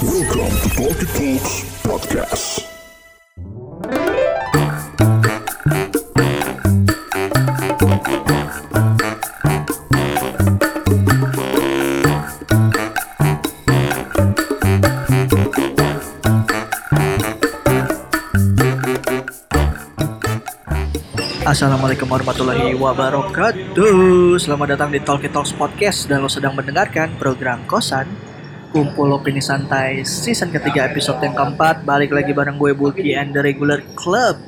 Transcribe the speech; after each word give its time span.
Welcome 0.00 0.48
to 0.64 0.68
Talkie 0.80 1.04
Talks 1.12 1.60
Podcast. 1.84 2.64
Assalamualaikum 21.44 22.08
warahmatullahi 22.08 22.72
wabarakatuh 22.72 24.40
Selamat 24.40 24.80
datang 24.80 24.96
di 24.96 25.04
Talkie 25.04 25.28
Talks 25.28 25.52
Podcast 25.52 26.08
Dan 26.08 26.24
lo 26.24 26.32
sedang 26.32 26.56
mendengarkan 26.56 27.20
program 27.20 27.68
Kosan 27.68 28.29
Kumpul 28.70 29.10
Opini 29.10 29.42
Santai 29.42 30.06
Season 30.06 30.46
ketiga 30.54 30.86
episode 30.86 31.18
yang 31.26 31.34
keempat. 31.34 31.82
Balik 31.82 32.14
lagi 32.14 32.30
bareng 32.30 32.54
gue 32.54 32.70
Bulky 32.70 33.18
and 33.18 33.34
the 33.34 33.42
Regular 33.42 33.82
Club. 33.98 34.38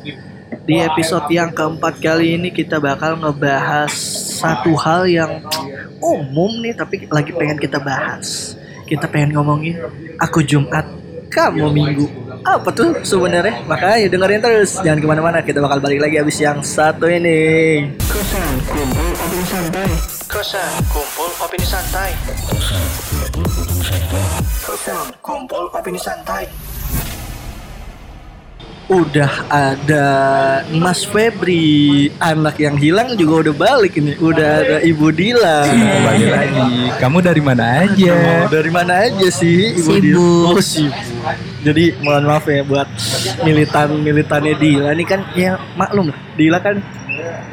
Di 0.63 0.79
episode 0.79 1.27
yang 1.35 1.51
keempat 1.51 1.99
kali 1.99 2.39
ini 2.39 2.55
kita 2.55 2.79
bakal 2.79 3.19
ngebahas 3.19 3.91
Satu 4.39 4.79
hal 4.79 5.11
yang 5.11 5.43
umum 5.99 6.63
nih 6.63 6.71
Tapi 6.71 7.11
lagi 7.11 7.35
pengen 7.35 7.59
kita 7.59 7.83
bahas. 7.83 8.55
Kita 8.87 9.11
pengen 9.11 9.35
ngomongin 9.35 9.83
Aku 10.23 10.47
Jumat, 10.47 10.87
kamu 11.27 11.67
Minggu 11.75 12.22
apa 12.43 12.69
tuh 12.75 12.91
sebenarnya? 13.07 13.63
Makanya 13.67 14.07
dengerin 14.11 14.41
terus. 14.43 14.79
Jangan 14.83 14.99
ke 14.99 15.07
mana-mana 15.07 15.39
kita 15.43 15.63
bakal 15.63 15.79
balik 15.79 16.03
lagi 16.03 16.17
abis 16.19 16.39
yang 16.43 16.59
satu 16.63 17.07
ini. 17.07 17.87
Kosan 18.03 18.53
kumpul 18.67 19.09
opini 19.15 19.45
santai. 19.47 19.91
Kosan 20.27 20.73
kumpul 20.91 21.31
opini 21.39 21.67
santai. 21.67 22.11
Kosan 24.63 25.07
kumpul 25.23 25.65
opini 25.71 26.01
santai. 26.01 26.45
Udah 28.91 29.33
ada 29.49 30.07
Mas 30.75 31.07
Febri 31.07 32.11
anak 32.21 32.61
yang 32.61 32.77
hilang 32.77 33.15
juga 33.15 33.49
udah 33.49 33.55
balik 33.55 33.97
ini. 33.97 34.19
Udah 34.19 34.67
ada 34.67 34.77
Ibu 34.83 35.07
Dila. 35.15 35.65
Kembali 35.71 36.27
lagi. 36.29 36.71
Kamu 36.99 37.19
dari 37.23 37.41
mana 37.41 37.87
aja? 37.87 38.19
dari 38.51 38.71
mana 38.75 39.07
aja 39.09 39.29
sih 39.31 39.79
Ibu 39.79 39.93
Dila? 40.03 40.21
Oh 40.53 40.61
sibuk 40.61 41.52
jadi 41.63 41.95
mohon 42.03 42.27
maaf 42.27 42.45
ya 42.51 42.67
buat 42.67 42.91
militan 43.47 44.03
militannya 44.03 44.55
Dila. 44.59 44.91
Ini 44.93 45.05
kan 45.07 45.21
ya 45.39 45.55
maklum 45.79 46.11
lah. 46.11 46.19
Dila 46.35 46.59
kan 46.59 46.83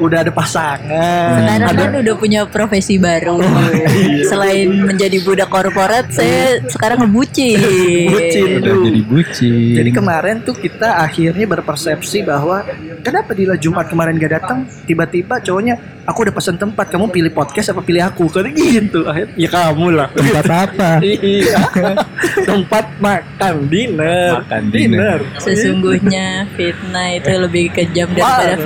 udah 0.00 0.18
ada 0.24 0.32
pasangan 0.32 1.40
Sekarang 1.40 1.68
ada 1.68 1.82
kan 1.84 1.92
udah 2.00 2.14
punya 2.16 2.40
profesi 2.48 2.96
baru. 2.96 3.36
iya. 3.40 4.24
Selain 4.24 4.68
menjadi 4.70 5.20
budak 5.20 5.48
korporat, 5.48 6.08
saya 6.08 6.62
sekarang 6.66 7.04
ngebucin. 7.04 7.60
Bucin. 8.08 8.48
Udah 8.64 8.74
jadi 8.80 9.00
bucin. 9.04 9.74
Jadi 9.76 9.90
kemarin 9.92 10.36
tuh 10.40 10.56
kita 10.56 11.00
akhirnya 11.00 11.44
berpersepsi 11.44 12.24
bahwa 12.24 12.64
kenapa 13.00 13.32
Dila 13.32 13.56
Jumat 13.56 13.88
kemarin 13.88 14.16
gak 14.16 14.32
datang 14.40 14.58
tiba-tiba 14.84 15.40
cowoknya 15.40 15.74
aku 16.04 16.26
udah 16.26 16.34
pesan 16.34 16.56
tempat 16.56 16.90
kamu 16.90 17.06
pilih 17.08 17.30
podcast 17.30 17.70
apa 17.70 17.80
pilih 17.80 18.02
aku 18.02 18.26
kan 18.26 18.48
gitu 18.50 19.06
akhirnya 19.06 19.34
ya 19.36 19.48
kamu 19.48 19.86
lah 19.94 20.08
tempat 20.10 20.44
apa? 20.66 20.90
iya 21.04 21.60
tempat 22.50 22.84
makan 22.98 23.54
dinner 23.68 24.42
Makan 24.42 24.64
dinner. 24.68 25.18
Sesungguhnya 25.38 26.48
fitnah 26.54 27.08
itu 27.14 27.32
lebih 27.36 27.64
kejam 27.70 28.08
daripada 28.10 28.56
Wah. 28.56 28.64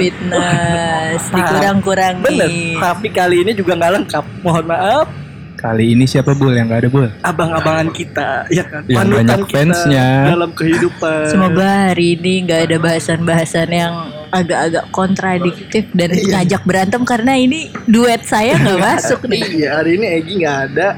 Fitnah. 0.95 1.31
bener 1.31 1.45
Dikurang-kurangi. 1.45 2.77
tapi 2.77 3.09
kali 3.09 3.37
ini 3.41 3.53
juga 3.53 3.73
nggak 3.75 3.93
lengkap 3.95 4.25
mohon 4.41 4.67
maaf 4.67 5.09
Kali 5.57 5.91
ini 5.91 6.05
siapa 6.05 6.33
bul 6.33 6.53
yang 6.53 6.69
gak 6.69 6.77
ada 6.79 6.91
bul? 6.91 7.09
abang-abangan 7.23 7.89
kita 7.89 8.45
ya 8.49 8.65
kan 8.65 8.85
Yang 8.85 8.99
Panutan 8.99 9.17
banyak 9.17 9.39
kita 9.41 9.57
fansnya. 9.57 10.09
dalam 10.27 10.51
kehidupan 10.53 11.25
Semoga 11.27 11.65
hari 11.87 12.07
ini 12.13 12.33
nggak 12.43 12.61
ada 12.65 12.77
bahasan-bahasan 12.79 13.69
yang 13.71 13.95
agak-agak 14.29 14.85
kontradiktif 14.91 15.89
dan 15.91 16.11
Iya. 16.11 16.27
ngajak 16.37 16.63
berantem 16.63 17.03
karena 17.03 17.33
ini 17.35 17.61
duet 17.87 18.21
saya 18.23 18.55
nggak 18.55 18.77
masuk 18.89 19.25
nih. 19.25 19.41
Iya 19.57 19.69
hari 19.75 19.91
ini 19.95 20.07
Egi 20.13 20.33
nggak 20.37 20.59
ada. 20.69 20.89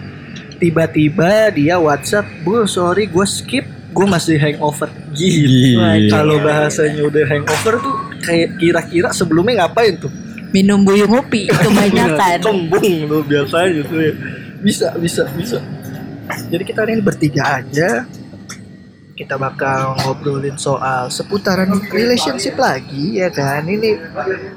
Tiba-tiba 0.56 1.30
dia 1.50 1.76
WhatsApp, 1.76 2.24
bu 2.40 2.64
sorry 2.64 3.06
gue 3.06 3.22
skip, 3.22 3.62
gue 3.92 4.06
masih 4.08 4.34
hangover. 4.36 4.88
Gila. 5.12 5.94
Gila. 5.94 6.10
Kalau 6.10 6.36
bahasanya 6.40 7.02
udah 7.02 7.24
hangover 7.24 7.74
tuh 7.78 7.94
kira-kira 8.58 9.14
sebelumnya 9.14 9.64
ngapain 9.64 9.96
tuh? 9.96 10.12
Minum 10.50 10.82
buyung 10.82 11.10
ngopi 11.10 11.50
kebanyakan. 11.50 12.38
Kembung 12.46 12.88
lu 13.06 13.22
biasanya 13.26 13.82
tuh 13.86 13.98
ya. 14.02 14.12
Bisa, 14.60 14.86
bisa, 14.98 15.22
bisa. 15.36 15.58
Jadi 16.50 16.62
kita 16.66 16.82
hari 16.82 16.98
ini 16.98 17.02
bertiga 17.04 17.62
aja. 17.62 18.04
Kita 19.16 19.40
bakal 19.40 19.96
ngobrolin 20.04 20.60
soal 20.60 21.08
seputaran 21.08 21.72
relationship 21.88 22.60
lagi 22.60 23.16
ya 23.16 23.32
kan. 23.32 23.64
Ini 23.64 23.90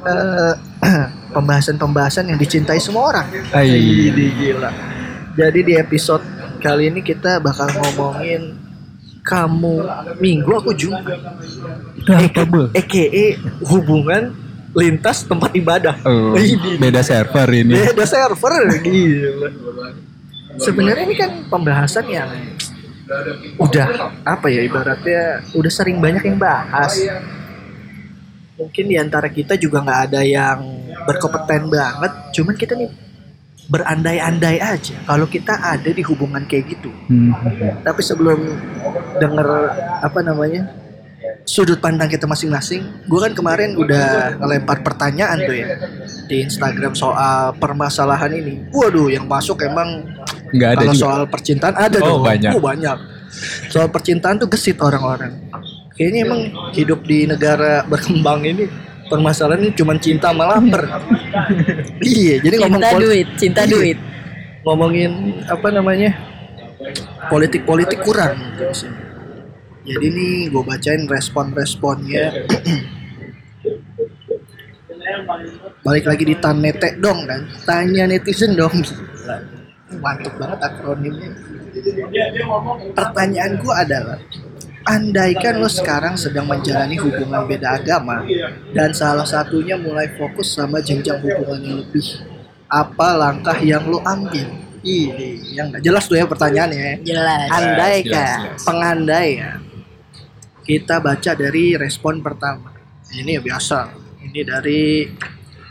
eh, 0.03 0.53
pembahasan-pembahasan 1.35 2.27
yang 2.27 2.39
dicintai 2.39 2.79
semua 2.81 3.15
orang. 3.15 3.27
Ini 3.55 4.25
gila. 4.35 4.71
Jadi 5.39 5.59
di 5.63 5.73
episode 5.79 6.23
kali 6.59 6.91
ini 6.91 6.99
kita 6.99 7.39
bakal 7.39 7.71
ngomongin 7.71 8.58
kamu 9.29 9.85
minggu 10.17 10.49
aku 10.57 10.73
Jumat. 10.73 11.05
Itu 11.93 12.09
apa 12.09 12.41
bul? 12.49 12.73
EKE 12.73 13.37
hubungan 13.69 14.33
lintas 14.73 15.21
tempat 15.25 15.53
ibadah. 15.53 16.01
Oh, 16.01 16.33
beda 16.81 17.05
server 17.05 17.47
ini. 17.53 17.77
beda 17.77 18.05
server 18.09 18.81
gila. 18.81 19.49
Sebenarnya 20.57 21.05
ini 21.05 21.15
kan 21.15 21.31
pembahasan 21.45 22.05
yang 22.09 22.29
udah 23.57 24.13
apa 24.25 24.47
ya 24.49 24.61
ibaratnya 24.65 25.45
udah 25.53 25.71
sering 25.71 26.01
banyak 26.01 26.25
yang 26.25 26.41
bahas. 26.41 26.97
Mungkin 28.59 28.91
di 28.91 28.97
antara 28.99 29.31
kita 29.31 29.55
juga 29.55 29.79
nggak 29.79 30.01
ada 30.11 30.21
yang 30.25 30.59
berkompeten 31.07 31.71
banget, 31.71 32.11
cuman 32.35 32.55
kita 32.59 32.75
nih 32.75 32.91
berandai-andai 33.69 34.57
aja 34.57 34.97
kalau 35.05 35.25
kita 35.25 35.53
ada 35.55 35.87
di 35.87 36.01
hubungan 36.01 36.43
kayak 36.43 36.73
gitu. 36.73 36.89
Hmm. 37.05 37.31
Tapi 37.79 38.01
sebelum 38.01 38.41
denger 39.17 39.47
apa 40.01 40.19
namanya 40.19 40.73
sudut 41.45 41.77
pandang 41.77 42.09
kita 42.09 42.25
masing-masing, 42.25 42.81
gue 43.05 43.19
kan 43.19 43.33
kemarin 43.33 43.73
udah 43.73 44.37
ngelempar 44.37 44.81
pertanyaan 44.81 45.37
tuh 45.39 45.53
ya 45.53 45.69
di 46.25 46.41
Instagram 46.41 46.93
soal 46.93 47.53
permasalahan 47.55 48.33
ini. 48.33 48.65
Waduh, 48.69 49.09
yang 49.09 49.25
masuk 49.25 49.61
emang 49.61 50.05
Nggak 50.49 50.69
ada 50.69 50.77
kalau 50.79 50.93
juga. 50.93 51.03
soal 51.05 51.21
percintaan 51.29 51.75
ada 51.75 51.97
Oh, 51.99 52.05
dong. 52.05 52.21
banyak. 52.25 52.51
Oh, 52.57 52.61
banyak. 52.61 52.97
Soal 53.69 53.87
percintaan 53.89 54.37
tuh 54.37 54.49
gesit 54.49 54.81
orang-orang. 54.81 55.37
Kayaknya 55.93 56.19
emang 56.25 56.41
hidup 56.71 57.03
di 57.03 57.27
negara 57.27 57.83
berkembang 57.83 58.41
ini 58.45 58.65
permasalahan 59.09 59.59
ini 59.61 59.73
cuma 59.73 59.97
cinta 59.97 60.29
sama 60.29 60.45
lapar. 60.47 60.83
iya, 62.05 62.37
jadi 62.39 62.55
ngomong 62.61 62.79
Cinta 62.79 62.93
pol- 62.93 63.01
duit, 63.03 63.27
cinta 63.35 63.61
Iya. 63.65 63.71
duit. 63.71 63.99
ngomongin 64.59 65.11
apa 65.47 65.71
namanya 65.71 66.11
politik-politik 67.27 68.03
kurang 68.03 68.35
gitu. 68.53 68.91
Jadi 69.81 70.05
nih 70.05 70.33
gue 70.47 70.61
bacain 70.61 71.07
respon-responnya. 71.07 72.29
Balik 75.81 76.05
lagi 76.05 76.23
di 76.23 76.35
Tanete 76.35 76.99
dong 76.99 77.25
kan. 77.25 77.41
Tanya 77.63 78.05
netizen 78.05 78.53
dong. 78.53 78.83
Mantap 79.97 80.37
banget 80.37 80.59
akronimnya. 80.61 81.31
Pertanyaan 82.93 83.53
gue 83.57 83.73
adalah 83.73 84.19
Andaikan 84.87 85.59
lo 85.59 85.67
sekarang 85.67 86.15
sedang 86.15 86.47
menjalani 86.47 86.95
hubungan 86.95 87.43
beda 87.45 87.75
agama 87.75 88.23
dan 88.71 88.95
salah 88.95 89.27
satunya 89.27 89.75
mulai 89.75 90.07
fokus 90.15 90.55
sama 90.55 90.79
jenjang 90.79 91.19
hubungan 91.19 91.59
yang 91.59 91.77
lebih, 91.83 92.05
apa 92.65 93.07
langkah 93.19 93.57
yang 93.59 93.83
lo 93.85 93.99
ambil? 94.07 94.47
Ini 94.79 95.59
yang 95.59 95.75
nggak 95.75 95.83
jelas 95.83 96.07
tuh 96.07 96.15
ya 96.15 96.23
pertanyaannya. 96.23 97.03
Jelas. 97.03 97.47
Andai 97.51 97.99
jelas, 97.99 98.15
kan, 98.15 98.39
jelas. 98.39 98.63
pengandai 98.63 99.29
ya. 99.35 99.51
Kita 100.63 100.95
baca 101.03 101.31
dari 101.35 101.75
respon 101.75 102.23
pertama. 102.23 102.71
Ini 103.11 103.37
ya 103.37 103.41
biasa. 103.43 103.79
Ini 104.23 104.41
dari 104.47 105.03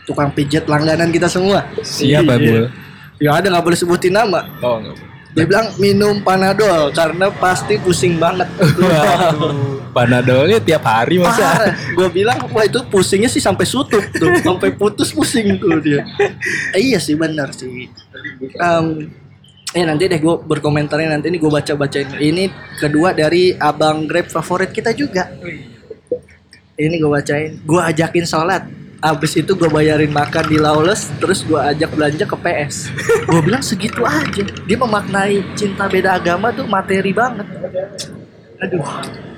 tukang 0.04 0.34
pijat 0.36 0.68
langganan 0.68 1.08
kita 1.08 1.30
semua. 1.30 1.64
Siapa 1.80 2.36
Iya. 2.36 2.44
bul? 2.44 2.64
Ya 3.18 3.30
ada 3.34 3.46
nggak 3.48 3.64
boleh 3.64 3.78
sebutin 3.78 4.12
nama. 4.12 4.44
Oh 4.60 4.76
nggak. 4.76 4.96
Dia 5.36 5.44
bilang 5.44 5.70
minum 5.76 6.24
panadol 6.24 6.88
karena 6.96 7.28
pasti 7.28 7.76
pusing 7.76 8.16
banget. 8.16 8.48
Panadolnya 9.92 10.58
tiap 10.62 10.84
hari 10.88 11.20
masa? 11.20 11.74
Gue 11.92 12.08
bilang 12.08 12.48
wah 12.48 12.64
itu 12.64 12.80
pusingnya 12.88 13.28
sih 13.28 13.42
sampai 13.42 13.68
sutup 13.68 14.00
tuh, 14.14 14.32
sampai 14.40 14.72
putus 14.72 15.12
pusing 15.12 15.60
tuh 15.60 15.78
dia. 15.84 16.04
Eh, 16.72 16.92
iya 16.92 16.98
sih 16.98 17.12
benar 17.12 17.52
sih. 17.52 17.92
Em, 18.40 18.86
eh 19.76 19.84
nanti 19.84 20.08
deh 20.08 20.16
gue 20.16 20.34
berkomentarnya 20.48 21.12
nanti 21.12 21.28
ini 21.28 21.36
gue 21.36 21.52
baca 21.52 21.72
bacain. 21.76 22.08
Ini 22.16 22.48
kedua 22.80 23.12
dari 23.12 23.52
abang 23.52 24.08
Grab 24.08 24.32
favorit 24.32 24.72
kita 24.72 24.96
juga. 24.96 25.28
Ini 26.78 26.94
gue 26.96 27.10
bacain. 27.10 27.58
Gue 27.68 27.80
ajakin 27.84 28.24
sholat. 28.24 28.87
Abis 28.98 29.38
itu 29.38 29.54
gue 29.54 29.70
bayarin 29.70 30.10
makan 30.10 30.44
di 30.50 30.58
Lawless 30.58 31.14
Terus 31.22 31.46
gue 31.46 31.54
ajak 31.54 31.94
belanja 31.94 32.26
ke 32.26 32.34
PS 32.34 32.90
Gue 33.30 33.40
bilang 33.46 33.62
segitu 33.62 34.02
aja 34.02 34.42
Dia 34.42 34.74
memaknai 34.74 35.54
cinta 35.54 35.86
beda 35.86 36.18
agama 36.18 36.50
tuh 36.50 36.66
materi 36.66 37.14
banget 37.14 37.46
Aduh 38.58 38.82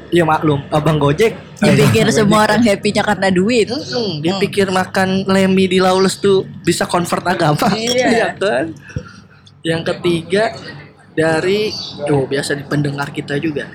Ya 0.09 0.25
maklum 0.25 0.65
Abang 0.73 0.97
Gojek 0.97 1.51
Dipikir 1.61 2.09
semua 2.09 2.49
orang 2.49 2.65
happy-nya 2.65 3.05
karena 3.05 3.29
duit. 3.29 3.69
Hmm, 3.69 4.25
dia 4.25 4.33
pikir 4.41 4.73
makan 4.73 5.29
lemi 5.29 5.69
di 5.69 5.77
Lawless 5.77 6.17
tuh 6.17 6.49
bisa 6.65 6.89
convert 6.89 7.25
agama. 7.29 7.69
Iya. 7.77 8.09
Iya 8.17 8.29
kan? 8.41 8.67
Yang 9.61 9.83
ketiga 9.93 10.57
dari 11.13 11.69
oh 12.09 12.25
biasa 12.25 12.57
di 12.57 12.65
pendengar 12.65 13.13
kita 13.13 13.37
juga 13.37 13.69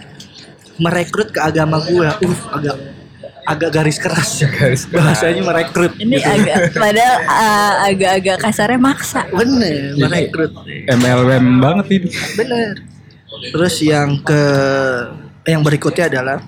merekrut 0.81 1.29
ke 1.29 1.39
agama 1.39 1.77
gue. 1.85 2.09
Uh, 2.25 2.37
agak 2.57 2.75
agak 3.45 3.69
garis 3.71 3.97
keras. 4.01 4.41
Garis 4.41 4.83
keras. 4.89 4.91
Bahasanya 4.91 5.41
merekrut. 5.45 5.93
Ini 6.01 6.17
gitu. 6.17 6.27
agak 6.27 6.57
padahal 6.73 7.15
uh, 7.29 7.73
agak-agak 7.87 8.37
kasarnya 8.41 8.79
maksa. 8.81 9.21
bener 9.29 9.93
merekrut. 9.95 10.51
MLM 10.89 11.45
banget 11.61 11.85
ini. 12.01 12.09
Bener. 12.35 12.69
Terus 13.53 13.75
yang 13.85 14.19
ke 14.25 14.41
yang 15.45 15.61
berikutnya 15.61 16.09
adalah 16.09 16.41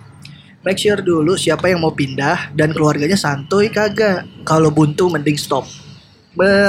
make 0.66 0.82
sure 0.82 1.00
dulu 1.00 1.38
siapa 1.38 1.70
yang 1.70 1.80
mau 1.80 1.94
pindah 1.94 2.52
dan 2.58 2.74
keluarganya 2.74 3.16
santuy 3.16 3.70
kagak. 3.70 4.26
Kalau 4.44 4.74
buntu 4.74 5.14
mending 5.14 5.38
stop. 5.38 5.70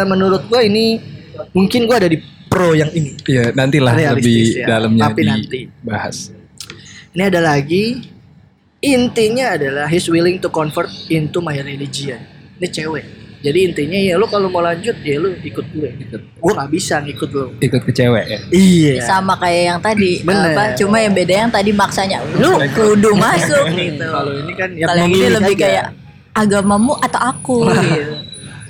Menurut 0.08 0.48
gua 0.48 0.60
ini 0.64 1.00
mungkin 1.56 1.88
gua 1.88 2.04
ada 2.04 2.08
di 2.12 2.20
pro 2.48 2.72
yang 2.72 2.88
ini. 2.92 3.16
Iya, 3.28 3.52
nantilah 3.52 3.92
Realistis 3.94 4.24
lebih 4.24 4.44
ya, 4.64 4.66
dalamnya 4.66 5.02
tapi 5.12 5.22
nanti. 5.24 5.58
dibahas. 5.68 6.16
Ini 7.12 7.22
ada 7.28 7.40
lagi 7.44 8.17
intinya 8.80 9.54
adalah 9.54 9.86
he's 9.86 10.06
willing 10.06 10.38
to 10.38 10.48
convert 10.48 10.86
into 11.08 11.38
my 11.38 11.58
religion. 11.58 12.18
Ini 12.58 12.68
cewek. 12.68 13.04
Jadi 13.38 13.70
intinya 13.70 13.94
ya 13.94 14.18
lu 14.18 14.26
kalau 14.26 14.50
mau 14.50 14.58
lanjut 14.58 14.98
ya 14.98 15.14
lu 15.14 15.30
ikut 15.30 15.66
gue. 15.70 15.90
Gue 16.10 16.52
nggak 16.52 16.70
bisa 16.74 16.98
ngikut 16.98 17.30
lu. 17.30 17.54
Ikut 17.60 17.86
ke 17.86 17.92
cewek 17.94 18.24
ya. 18.26 18.38
Iya. 18.50 18.94
Sama 19.06 19.38
kayak 19.38 19.62
yang 19.62 19.78
tadi. 19.78 20.26
Bener. 20.26 20.58
Apa, 20.58 20.74
cuma 20.74 20.98
yang 20.98 21.14
beda 21.14 21.46
yang 21.46 21.50
tadi 21.50 21.70
maksanya 21.70 22.18
lu 22.34 22.58
kudu 22.74 23.14
masuk 23.14 23.62
gitu. 23.78 24.02
Kalau 24.02 24.32
ini 24.34 24.52
kan 24.58 24.68
yang 24.74 24.88
Kalau 24.90 25.00
yang 25.06 25.10
ini 25.14 25.26
lebih 25.30 25.54
aja. 25.54 25.62
kayak 25.62 25.86
agamamu 26.34 26.94
atau 26.98 27.20
aku 27.22 27.56
gitu. 27.70 28.14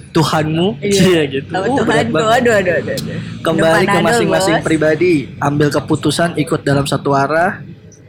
Tuhanmu, 0.08 0.80
iya 0.80 1.20
gitu. 1.28 1.52
Apa 1.52 1.68
Uh, 1.68 1.84
berat 1.84 2.08
Tuhan 2.08 2.08
banget. 2.10 2.32
aduh 2.40 2.54
aduh 2.56 2.74
aduh. 2.80 2.96
aduh. 2.96 3.18
kembali 3.38 3.84
ke 3.84 3.86
Depan 3.86 4.00
anu, 4.00 4.08
masing-masing 4.08 4.56
pribadi 4.64 5.12
ambil 5.38 5.68
keputusan 5.68 6.30
ikut 6.36 6.60
dalam 6.64 6.88
satu 6.88 7.12
arah 7.12 7.60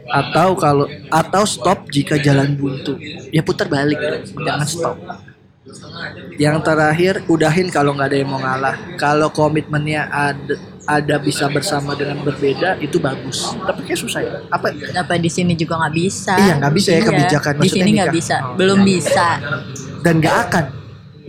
atau 0.09 0.57
kalau 0.57 0.85
atau 1.09 1.43
stop 1.45 1.87
jika 1.89 2.17
jalan 2.17 2.57
buntu. 2.57 2.97
Ya 3.29 3.45
putar 3.45 3.69
balik 3.69 3.97
jangan 4.37 4.67
stop. 4.67 4.97
Yang 6.41 6.65
terakhir 6.65 7.13
udahin 7.29 7.69
kalau 7.69 7.93
nggak 7.93 8.09
ada 8.09 8.17
yang 8.17 8.29
mau 8.31 8.41
ngalah. 8.41 8.75
Kalau 8.97 9.29
komitmennya 9.29 10.09
ada 10.09 10.55
ada 10.89 11.15
bisa 11.21 11.45
bersama 11.53 11.93
dengan 11.93 12.25
berbeda 12.25 12.81
itu 12.81 12.97
bagus. 12.97 13.53
Tapi 13.53 13.85
kayak 13.85 13.99
susah 14.01 14.21
ya. 14.25 14.31
Apa? 14.49 14.73
Kenapa 14.73 15.13
di 15.21 15.29
sini 15.29 15.53
juga 15.53 15.77
nggak 15.77 15.93
bisa? 15.93 16.33
Iya, 16.33 16.53
nggak 16.57 16.73
bisa 16.73 16.89
ya, 16.89 17.01
kebijakan. 17.05 17.53
Di 17.53 17.59
Maksudnya 17.61 17.85
sini 17.85 17.91
nggak 18.01 18.15
bisa, 18.15 18.35
belum 18.57 18.79
bisa. 18.81 19.27
Dan 20.01 20.13
nggak 20.17 20.37
akan 20.49 20.65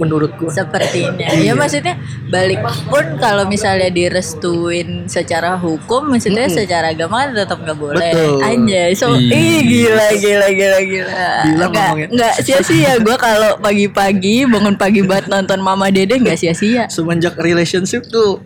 menurut 0.01 0.33
gua 0.35 0.49
sepertinya. 0.49 1.29
Iya. 1.37 1.53
Ya 1.53 1.55
maksudnya 1.55 1.95
balik 2.27 2.59
pun 2.89 3.05
kalau 3.17 3.45
misalnya 3.45 3.93
direstuin 3.93 5.05
secara 5.07 5.55
hukum, 5.55 6.09
maksudnya 6.09 6.49
secara 6.49 6.91
agama 6.91 7.23
kan 7.23 7.37
tetap 7.37 7.61
nggak 7.61 7.77
boleh. 7.77 8.11
Betul. 8.11 8.41
Anjay, 8.41 8.91
so 8.97 9.13
Iya. 9.13 9.37
ih 9.37 9.59
gila 9.63 10.07
gila 10.17 10.49
gila 10.51 10.79
gila. 10.81 11.13
Gila 11.45 11.65
Nggak 11.69 11.89
nggak 12.11 12.35
sia-sia 12.41 12.93
gue 12.97 13.17
kalau 13.17 13.61
pagi-pagi 13.61 14.49
bangun 14.49 14.75
pagi 14.75 15.05
banget 15.05 15.29
nonton 15.29 15.61
Mama 15.61 15.93
Dede 15.93 16.17
nggak 16.17 16.37
sia-sia. 16.37 16.89
semenjak 16.89 17.37
relationship 17.37 18.03
tuh 18.07 18.41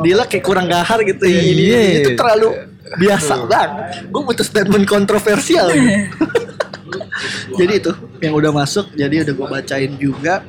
Dila 0.00 0.24
kayak 0.24 0.42
kurang 0.42 0.66
gahar 0.66 1.04
gitu 1.04 1.22
ya 1.22 1.40
ini 1.44 1.62
Iya. 1.68 1.80
itu 2.00 2.10
terlalu 2.16 2.56
biasa 2.96 3.44
banget 3.44 3.70
gue 4.08 4.22
butuh 4.22 4.42
statement 4.42 4.86
kontroversial 4.86 5.68
gitu. 5.68 5.92
jadi 7.58 7.72
itu 7.78 7.90
yang 8.18 8.34
udah 8.34 8.50
masuk 8.50 8.90
jadi 8.92 9.22
udah 9.22 9.34
gue 9.34 9.48
bacain 9.50 9.92
juga 9.96 10.40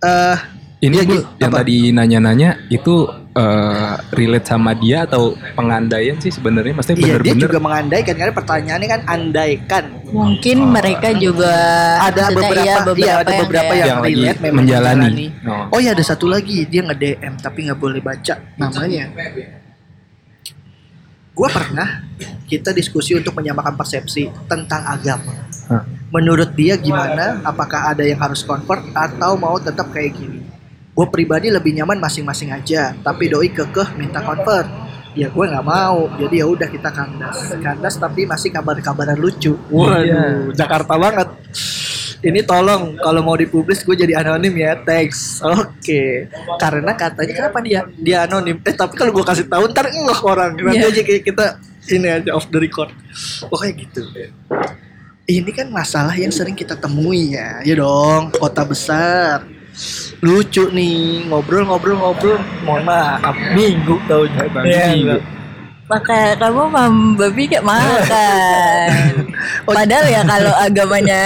eh 0.00 0.38
Ini 0.80 0.96
ya, 0.96 1.04
gitu. 1.04 1.20
yang 1.36 1.52
Apa? 1.52 1.60
tadi 1.60 1.92
nanya-nanya 1.92 2.56
itu 2.72 3.04
eh, 3.36 3.94
relate 4.16 4.48
sama 4.48 4.72
dia 4.72 5.04
atau 5.04 5.36
pengandaian 5.52 6.16
sih 6.16 6.32
sebenarnya? 6.32 6.72
Maksudnya 6.72 6.96
Iya 7.04 7.14
dia 7.20 7.36
juga 7.36 7.60
mengandaikan 7.60 8.16
karena 8.16 8.32
pertanyaannya 8.32 8.88
kan 8.88 9.02
andaikan 9.04 9.84
Mungkin 10.08 10.56
mereka 10.72 11.12
juga 11.12 11.52
ada 12.00 12.32
beberapa, 12.32 12.64
iya, 12.64 12.80
iya, 12.96 13.12
ada 13.20 13.28
yang 13.30 13.44
beberapa 13.44 13.72
yang, 13.76 13.86
Yang 13.86 14.00
lagi 14.00 14.14
relate 14.16 14.40
memang 14.40 14.56
menjalani. 14.64 15.04
menjalani. 15.04 15.26
Oh. 15.68 15.76
Oh 15.76 15.78
ya 15.84 15.90
ada 15.92 16.00
satu 16.00 16.26
lagi 16.32 16.64
dia 16.64 16.80
nge 16.80 16.96
DM 16.96 17.34
tapi 17.38 17.58
nggak 17.68 17.78
boleh 17.78 18.00
baca 18.00 18.34
namanya. 18.56 19.04
Gua 21.30 21.48
pernah 21.52 21.88
kita 22.48 22.72
diskusi 22.72 23.12
untuk 23.12 23.36
menyamakan 23.36 23.76
persepsi 23.76 24.32
tentang 24.48 24.82
agama. 24.82 25.36
Hah. 25.68 25.99
Menurut 26.10 26.50
dia 26.58 26.74
gimana? 26.74 27.38
Apakah 27.46 27.94
ada 27.94 28.02
yang 28.02 28.18
harus 28.18 28.42
convert 28.42 28.82
atau 28.92 29.38
mau 29.38 29.54
tetap 29.62 29.94
kayak 29.94 30.18
gini? 30.18 30.42
Gue 30.90 31.06
pribadi 31.06 31.48
lebih 31.48 31.70
nyaman 31.78 32.02
masing-masing 32.02 32.50
aja, 32.50 32.92
tapi 32.98 33.30
doi 33.30 33.48
kekeh 33.54 33.94
minta 33.94 34.18
convert. 34.20 34.66
Ya 35.14 35.26
gue 35.26 35.42
nggak 35.42 35.66
mau, 35.66 36.06
jadi 36.18 36.42
ya 36.42 36.46
udah 36.46 36.68
kita 36.70 36.90
kandas, 36.94 37.50
kandas 37.58 37.98
tapi 37.98 38.26
masih 38.26 38.50
kabar-kabaran 38.54 39.18
lucu. 39.18 39.58
Waduh, 39.70 40.54
Jakarta 40.54 40.94
banget. 40.94 41.30
Ini 42.20 42.44
tolong 42.44 43.00
kalau 43.00 43.24
mau 43.24 43.32
dipublis 43.32 43.80
gue 43.80 43.96
jadi 43.96 44.20
anonim 44.20 44.52
ya, 44.52 44.76
thanks. 44.82 45.40
Oke. 45.40 46.28
Karena 46.60 46.92
katanya 46.92 47.32
kenapa 47.32 47.58
dia 47.64 47.80
dia 47.96 48.28
anonim? 48.28 48.60
Eh 48.62 48.74
tapi 48.76 48.94
kalau 48.94 49.10
gue 49.14 49.24
kasih 49.24 49.48
tahu 49.48 49.72
ntar 49.72 49.88
ngeh 49.88 50.20
orang. 50.26 50.52
Nanti 50.58 50.78
Iya. 50.78 50.92
aja 50.92 51.02
kayak 51.06 51.22
kita 51.24 51.44
ini 51.90 52.08
aja 52.20 52.30
off 52.36 52.46
the 52.52 52.60
record. 52.60 52.92
Pokoknya 53.48 53.72
gitu. 53.82 54.02
Ini 55.30 55.50
kan 55.52 55.70
masalah 55.70 56.10
yang 56.12 56.28
sering 56.28 56.52
kita 56.52 56.74
temui 56.74 57.32
ya. 57.32 57.62
Ya 57.62 57.74
dong, 57.76 58.34
kota 58.34 58.66
besar. 58.66 59.46
Lucu 60.18 60.68
nih, 60.68 61.24
ngobrol-ngobrol-ngobrol. 61.24 62.34
Mohon 62.60 62.82
maaf, 62.84 63.36
minggu 63.54 63.94
taunya. 64.04 64.44
Babi 64.44 64.66
Iya, 64.66 64.84
minggu. 64.88 65.06
enggak? 65.06 65.22
Makanya 65.86 66.32
kamu 66.36 66.62
mam 66.66 66.94
babi 67.14 67.42
kayak 67.46 67.64
makan. 67.64 68.88
Oh, 69.60 69.72
Padahal 69.72 70.06
ya 70.06 70.20
kalau 70.22 70.52
agamanya 70.52 71.22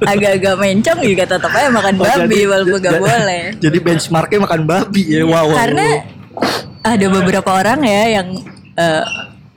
agak-agak 0.00 0.54
mencong 0.56 1.00
juga 1.00 1.24
tetap 1.24 1.48
aja 1.48 1.70
makan 1.70 1.94
Oh, 1.94 2.02
babi 2.02 2.34
jadi- 2.36 2.48
walaupun 2.48 2.78
gak 2.80 2.98
boleh. 2.98 3.42
Jadi 3.56 3.78
benchmarknya 3.78 4.38
makan 4.42 4.62
babi 4.64 5.02
ya. 5.06 5.22
Wow. 5.22 5.32
wow, 5.44 5.46
Karena 5.54 5.86
wow. 6.34 6.44
ada 6.82 7.06
beberapa 7.08 7.50
orang 7.52 7.80
ya 7.80 8.02
yang 8.18 8.28
eh 8.74 9.04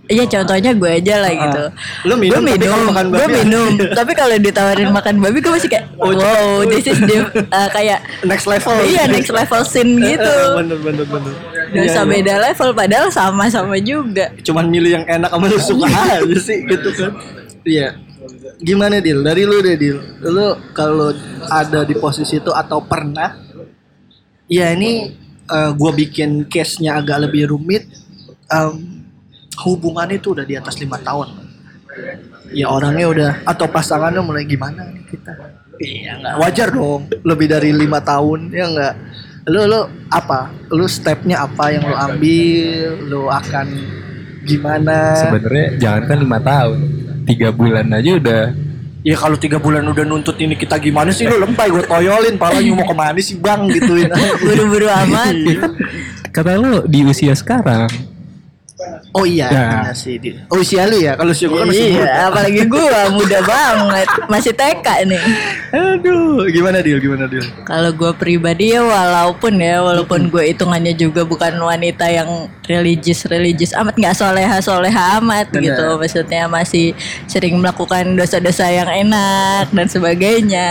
Iya 0.08 0.24
contohnya 0.24 0.72
gue 0.72 0.88
aja 0.88 1.16
lah 1.20 1.32
gitu. 1.36 1.64
Lu 2.08 2.16
minum, 2.16 2.40
gue 2.40 2.48
tapi 2.48 2.52
minum, 2.56 2.72
kalau 2.72 2.86
makan 2.88 3.06
gue 3.12 3.26
minum. 3.28 3.72
tapi 4.00 4.12
kalau 4.16 4.36
ditawarin 4.40 4.90
makan 4.96 5.16
babi 5.20 5.38
gue 5.44 5.52
masih 5.52 5.68
kayak, 5.68 5.86
Oh, 6.00 6.16
wow, 6.16 6.64
this 6.72 6.88
is 6.88 6.96
the, 7.04 7.28
eh, 7.36 7.70
kayak 7.76 8.00
next 8.24 8.48
level. 8.48 8.72
iya 8.88 9.04
next 9.12 9.32
level 9.36 9.62
scene 9.68 10.00
gitu. 10.16 10.36
bener 10.64 10.80
bener 10.80 11.06
bener. 11.12 11.34
Dosa 11.68 11.76
Iya, 11.76 11.92
iya. 11.92 12.04
beda 12.08 12.34
level 12.40 12.70
padahal 12.72 13.08
sama-sama 13.12 13.76
juga. 13.84 14.32
Cuman 14.48 14.72
milih 14.72 14.92
yang 15.02 15.06
enak 15.06 15.28
sama 15.28 15.46
lu 15.52 15.60
suka 15.60 15.88
aja 15.92 16.38
sih 16.40 16.64
gitu 16.64 16.90
kan. 16.96 17.12
Iya. 17.68 17.88
Gimana 18.64 19.04
Dil? 19.04 19.20
Dari 19.22 19.44
lu 19.44 19.60
deh 19.60 19.76
Dil. 19.76 20.00
Lu 20.24 20.56
kalau 20.72 21.12
ada 21.52 21.84
di 21.84 21.94
posisi 22.00 22.40
itu 22.40 22.50
atau 22.56 22.80
pernah 22.80 23.44
Ya 24.48 24.72
ini 24.72 25.12
eh, 25.44 25.72
gua 25.76 25.92
bikin 25.92 26.48
case-nya 26.48 26.96
agak 27.04 27.28
lebih 27.28 27.52
rumit. 27.52 27.84
Em, 28.48 28.97
hubungannya 29.66 30.22
itu 30.22 30.34
udah 30.38 30.46
di 30.46 30.56
atas 30.58 30.78
lima 30.78 31.02
tahun. 31.02 31.34
Ya 32.54 32.70
orangnya 32.70 33.08
udah 33.10 33.32
atau 33.44 33.66
pasangannya 33.68 34.22
mulai 34.22 34.46
gimana 34.46 34.86
nih 34.94 35.04
kita? 35.10 35.34
Iya 35.82 36.12
nggak 36.22 36.36
wajar 36.42 36.68
dong. 36.74 37.10
Lebih 37.26 37.48
dari 37.50 37.70
lima 37.74 38.00
tahun 38.02 38.54
ya 38.54 38.66
nggak. 38.70 38.94
Lu 39.48 39.64
lu 39.66 39.82
apa? 40.12 40.52
Lu 40.70 40.86
stepnya 40.86 41.48
apa 41.48 41.74
yang 41.74 41.84
lu 41.88 41.96
ambil? 41.96 42.90
Lu 43.08 43.22
akan 43.32 43.68
gimana? 44.48 45.12
sebenarnya 45.28 45.68
jangan 45.76 46.04
kan 46.08 46.18
lima 46.24 46.40
tahun, 46.40 46.78
tiga 47.28 47.52
bulan 47.52 47.92
aja 47.92 48.12
udah 48.16 48.44
Ya 49.08 49.16
kalau 49.16 49.40
tiga 49.40 49.56
bulan 49.56 49.88
udah 49.88 50.04
nuntut 50.04 50.36
ini 50.36 50.52
kita 50.60 50.76
gimana 50.84 51.16
sih 51.16 51.24
lu 51.32 51.40
lempay 51.40 51.72
gue 51.72 51.80
toyolin 51.88 52.36
palanya 52.36 52.76
mau 52.76 52.84
ke 52.84 52.92
mana 52.92 53.20
sih 53.24 53.40
bang 53.40 53.64
gituin 53.72 54.12
Buru-buru 54.44 54.84
amat. 54.84 55.32
kata 56.36 56.60
lu 56.60 56.84
di 56.84 57.08
usia 57.08 57.32
sekarang 57.32 57.88
Oh 59.12 59.24
iya, 59.24 59.48
Ya. 59.48 59.68
sih. 59.92 60.16
Di- 60.16 60.38
Oh 60.48 60.60
usia 60.60 60.84
lu 60.84 60.98
ya? 60.98 61.14
Kalau 61.14 61.32
usia 61.32 61.48
gua 61.48 61.62
kan 61.62 61.68
masih 61.68 61.86
Iya, 61.88 61.98
muda. 61.98 62.14
apalagi 62.28 62.62
gua 62.66 63.00
muda 63.10 63.40
banget, 63.42 64.08
masih 64.28 64.52
TK 64.52 64.88
nih. 65.06 65.24
Aduh, 65.70 66.46
gimana 66.48 66.80
Dil? 66.80 66.98
Gimana 66.98 67.26
Dil? 67.26 67.44
Kalau 67.64 67.92
gue 67.92 68.12
pribadi 68.14 68.70
ya 68.70 68.82
walaupun 68.82 69.54
ya 69.56 69.80
walaupun 69.80 70.28
gue 70.28 70.44
hitungannya 70.48 70.94
juga 70.94 71.24
bukan 71.24 71.56
wanita 71.56 72.08
yang 72.08 72.30
religius 72.64 73.24
religius 73.26 73.72
amat 73.74 73.96
nggak 73.96 74.14
soleha 74.14 74.58
soleha 74.60 75.18
amat 75.18 75.48
Benar. 75.50 75.64
gitu 75.66 75.86
maksudnya 75.98 76.46
masih 76.46 76.92
sering 77.26 77.56
melakukan 77.58 78.12
dosa-dosa 78.14 78.68
yang 78.68 78.88
enak 78.88 79.72
dan 79.72 79.88
sebagainya 79.88 80.70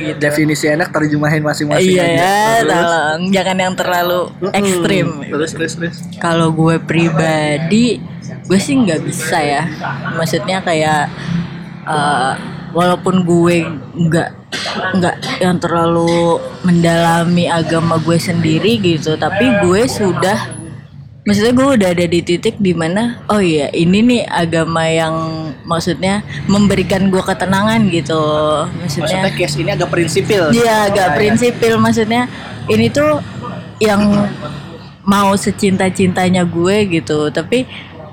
gitu. 0.00 0.18
Definisi 0.18 0.66
enak 0.68 0.90
terjemahin 0.90 1.42
masing-masing 1.42 1.92
Iya 1.92 2.02
aja. 2.02 2.14
ya, 2.14 2.38
tolong 2.64 3.20
jangan 3.30 3.56
yang 3.58 3.74
terlalu 3.74 4.20
ekstrim. 4.52 5.06
Terus 5.24 5.50
terus 5.52 5.72
terus. 5.74 5.96
Kalau 6.18 6.50
gue 6.50 6.78
pribadi, 6.78 7.51
gue 8.46 8.58
sih 8.58 8.74
nggak 8.78 9.00
bisa 9.04 9.38
ya. 9.40 9.62
Maksudnya 10.16 10.62
kayak 10.62 11.10
eh, 11.88 12.32
walaupun 12.72 13.26
gue 13.26 13.56
nggak 14.08 14.28
nggak 14.96 15.16
yang 15.40 15.56
terlalu 15.60 16.40
mendalami 16.64 17.48
agama 17.48 18.00
gue 18.00 18.16
sendiri 18.16 18.80
gitu, 18.80 19.16
tapi 19.20 19.48
gue 19.64 19.84
sudah 19.88 20.62
Maksudnya 21.22 21.54
gue 21.54 21.68
udah 21.78 21.88
ada 21.94 22.06
di 22.10 22.18
titik 22.18 22.58
di 22.58 22.74
mana 22.74 23.22
Oh 23.30 23.38
iya 23.38 23.70
ini 23.70 24.02
nih 24.02 24.22
agama 24.26 24.82
yang 24.90 25.14
Maksudnya 25.62 26.26
memberikan 26.50 27.14
gue 27.14 27.22
ketenangan 27.22 27.78
gitu 27.94 28.18
Maksudnya 28.82 29.30
case 29.30 29.54
ini 29.62 29.70
agak 29.70 29.94
prinsipil. 29.94 30.50
Iya 30.50 30.90
agak 30.90 31.14
prinsipil 31.14 31.78
maksudnya 31.78 32.26
ini 32.66 32.90
tuh 32.90 33.22
yang 33.78 34.26
mau 35.02 35.34
secinta-cintanya 35.34 36.42
gue 36.42 36.76
gitu 36.92 37.28
tapi 37.28 37.66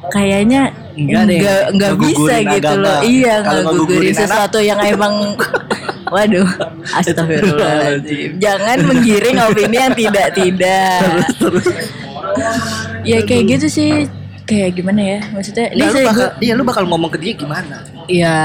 kayaknya 0.09 0.73
Enggak 0.91 1.23
deh, 1.25 1.37
nggak 1.39 1.61
nggak 1.71 1.93
bisa 1.97 2.33
gitu 2.41 2.59
agama. 2.67 2.83
loh 2.83 2.99
iya 3.05 3.33
nggak 3.39 3.61
gugurin 3.71 4.09
anak- 4.09 4.19
sesuatu 4.19 4.59
yang 4.59 4.79
emang 4.81 5.13
waduh 6.13 6.49
astagfirullahaladzim. 6.91 8.29
Jangan 8.37 8.77
menggiring 8.83 9.37
opini 9.39 9.77
yang 9.77 9.93
tidak 9.93 10.27
tidak 10.33 10.99
ya 13.03 13.17
kayak 13.23 13.43
gitu 13.49 13.67
sih. 13.69 13.91
Kayak 14.43 14.75
gimana 14.75 14.97
ya? 14.99 15.19
Maksudnya 15.29 15.69
Nah, 15.71 15.87
lu 15.87 15.99
bakal, 16.03 16.27
iya 16.39 16.53
lu 16.57 16.63
bakal 16.65 16.83
ngomong 16.83 17.11
ke 17.11 17.21
dia 17.21 17.33
gimana? 17.35 17.85
ya 18.09 18.37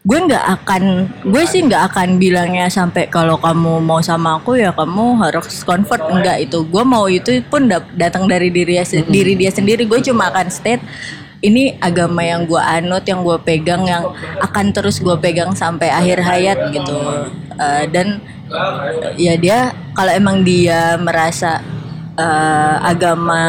gue 0.00 0.16
nggak 0.16 0.44
akan 0.60 0.82
gue 1.28 1.44
sih 1.44 1.60
nggak 1.60 1.92
akan 1.92 2.16
bilangnya 2.16 2.72
sampai 2.72 3.12
kalau 3.12 3.36
kamu 3.36 3.84
mau 3.84 4.00
sama 4.00 4.40
aku 4.40 4.56
ya 4.56 4.72
kamu 4.72 5.20
harus 5.20 5.60
convert 5.60 6.00
enggak 6.08 6.40
itu 6.40 6.64
gue 6.64 6.84
mau 6.88 7.04
itu 7.04 7.44
pun 7.52 7.68
datang 8.00 8.24
dari 8.24 8.48
diri 8.48 8.80
dia, 8.80 8.84
diri 9.04 9.36
dia 9.36 9.52
sendiri. 9.52 9.84
Gue 9.84 10.00
cuma 10.00 10.32
akan 10.32 10.48
state 10.48 10.80
ini 11.44 11.76
agama 11.84 12.24
yang 12.24 12.48
gue 12.48 12.60
anut 12.60 13.04
yang 13.04 13.20
gue 13.20 13.36
pegang 13.44 13.84
yang 13.84 14.08
akan 14.40 14.72
terus 14.72 15.04
gue 15.04 15.16
pegang 15.20 15.52
sampai 15.52 15.92
akhir 15.92 16.24
hayat 16.24 16.58
gitu. 16.72 16.96
Eh, 17.60 17.84
dan 17.92 18.24
ya 19.20 19.36
dia 19.36 19.76
kalau 19.92 20.16
emang 20.16 20.40
dia 20.40 20.96
merasa 20.96 21.60
eh, 22.20 22.76
agama 22.84 23.42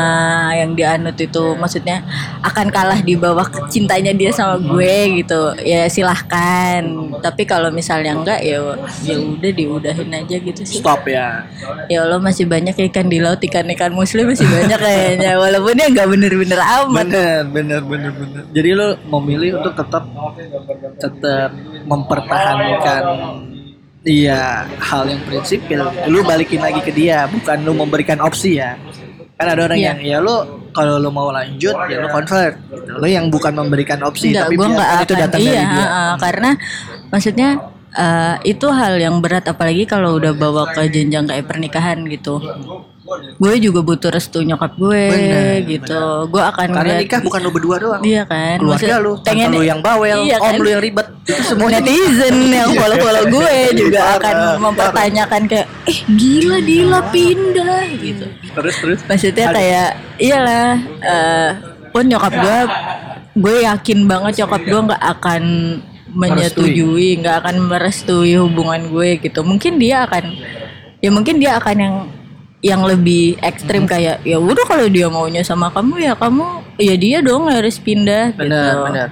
yang 0.56 0.72
dianut 0.72 1.20
itu 1.20 1.60
maksudnya 1.60 2.00
akan 2.40 2.72
kalah 2.72 3.04
di 3.04 3.20
bawah 3.20 3.44
cintanya 3.68 4.16
dia 4.16 4.32
sama 4.32 4.56
gue 4.58 5.22
gitu. 5.22 5.52
Ya 5.62 5.92
silahkan. 5.92 6.82
Tapi 7.20 7.44
kalau 7.44 7.68
misalnya 7.70 8.16
enggak 8.16 8.40
ya 8.40 8.64
ya 9.04 9.16
udah 9.20 9.52
diudahin 9.52 10.12
aja 10.16 10.36
gitu 10.40 10.62
sih. 10.64 10.80
Stop 10.80 11.04
ya. 11.06 11.44
ya 11.92 12.08
Allah 12.08 12.24
masih 12.24 12.48
banyak 12.48 12.74
ikan 12.90 13.12
di 13.12 13.20
laut 13.20 13.44
ikan 13.44 13.68
ikan 13.76 13.92
muslim 13.92 14.32
masih 14.32 14.48
banyak 14.48 14.80
kayaknya. 14.80 15.38
Walaupun 15.44 15.76
ya 15.76 15.88
nggak 15.92 16.08
bener-bener 16.08 16.60
amat. 16.60 17.06
Bener, 17.12 17.42
bener, 17.52 17.82
bener, 17.84 18.12
bener. 18.16 18.44
Jadi 18.56 18.70
lu 18.72 18.88
memilih 19.12 19.60
untuk 19.60 19.74
tetap 19.76 20.04
tetap 20.98 21.52
mempertahankan 21.86 23.04
iya 24.04 24.66
hal 24.78 25.06
yang 25.06 25.22
prinsipil. 25.24 25.82
Lu 26.08 26.22
balikin 26.22 26.60
lagi 26.60 26.82
ke 26.82 26.92
dia, 26.92 27.26
bukan 27.28 27.58
lu 27.62 27.74
memberikan 27.74 28.18
opsi 28.20 28.58
ya. 28.58 28.74
Kan 29.38 29.48
ada 29.50 29.62
orang 29.66 29.78
Iya. 29.78 29.88
yang 29.94 30.00
ya 30.02 30.18
lu 30.22 30.36
kalau 30.72 31.02
lu 31.02 31.10
mau 31.10 31.34
lanjut 31.34 31.74
ya 31.90 31.98
lu 31.98 32.08
convert 32.10 32.56
gitu. 32.70 32.92
Lu 32.98 33.08
yang 33.08 33.26
bukan 33.30 33.54
memberikan 33.54 34.00
opsi 34.02 34.32
Enggak, 34.32 34.46
tapi 34.46 34.54
gue 34.56 34.68
nggak 34.70 34.78
biarkan 34.90 35.04
itu 35.04 35.14
akan. 35.14 35.24
datang 35.26 35.40
iya, 35.42 35.50
dari 35.52 35.66
dia. 35.66 35.86
ha-ha, 35.86 36.04
karena 36.18 36.50
maksudnya 37.10 37.50
eh, 37.92 38.36
itu 38.48 38.68
hal 38.70 38.94
yang 38.96 39.16
berat 39.20 39.46
apalagi 39.46 39.84
kalau 39.84 40.16
udah 40.16 40.32
bawa 40.32 40.64
ke 40.72 40.82
jenjang 40.88 41.26
kayak 41.26 41.46
pernikahan 41.50 42.06
gitu. 42.06 42.38
Gue 43.34 43.54
juga 43.58 43.80
butuh 43.82 44.10
restu 44.10 44.40
nyokap 44.40 44.72
gue 44.74 45.04
Bener, 45.08 45.64
gitu. 45.64 46.04
Gue 46.28 46.42
akan 46.42 46.68
Karena 46.72 46.94
nikah 46.98 47.20
bukan 47.20 47.40
lu 47.40 47.50
berdua 47.50 47.76
doang. 47.78 48.02
Iya 48.02 48.24
kan. 48.24 48.58
Keluarga 48.58 48.80
Maksud- 48.94 49.04
lu, 49.04 49.12
pengen- 49.22 49.52
lu 49.52 49.62
yang 49.62 49.80
bawel, 49.80 50.20
Iya 50.22 50.38
om 50.38 50.48
kan? 50.48 50.58
lu 50.58 50.70
yang 50.70 50.80
ribet. 50.80 51.08
Itu 51.24 51.42
semuanya 51.50 51.80
netizen 51.80 52.36
yang 52.48 52.70
follow-follow 52.72 53.24
gue 53.28 53.54
juga 53.82 54.00
Parah, 54.00 54.16
akan 54.18 54.36
mempertanyakan 54.62 55.42
kayak 55.46 55.68
eh 55.86 56.00
gila 56.10 56.58
Dila 56.60 57.00
pindah 57.10 57.84
gitu. 57.96 58.26
terus 58.52 58.76
terus. 58.78 59.00
Maksudnya 59.04 59.48
kayak 59.50 59.90
iyalah 60.18 60.70
eh 61.02 61.50
pun 61.90 62.04
nyokap 62.04 62.32
gue 62.34 62.58
gue 63.34 63.56
yakin 63.62 64.00
banget 64.04 64.34
nyokap 64.40 64.62
gue 64.62 64.80
nggak 64.86 65.04
akan 65.10 65.44
menyetujui 66.12 67.18
nggak 67.18 67.36
akan 67.42 67.56
merestui 67.66 68.36
hubungan 68.36 68.88
gue 68.88 69.18
gitu 69.18 69.42
mungkin 69.42 69.76
dia 69.76 70.04
akan 70.04 70.36
ya 71.00 71.10
mungkin 71.10 71.36
dia 71.38 71.56
akan 71.56 71.76
yang 71.78 71.96
yang 72.62 72.86
lebih 72.86 73.42
ekstrim 73.42 73.90
kayak 73.90 74.22
ya 74.22 74.38
udah 74.38 74.66
kalau 74.70 74.86
dia 74.86 75.10
maunya 75.10 75.42
sama 75.42 75.74
kamu 75.74 75.98
ya 75.98 76.14
kamu 76.14 76.46
ya 76.78 76.94
dia 76.94 77.18
dong 77.26 77.50
harus 77.50 77.82
pindah 77.82 78.38
Benar, 78.38 78.62
gitu. 78.62 78.86
benar. 78.86 79.10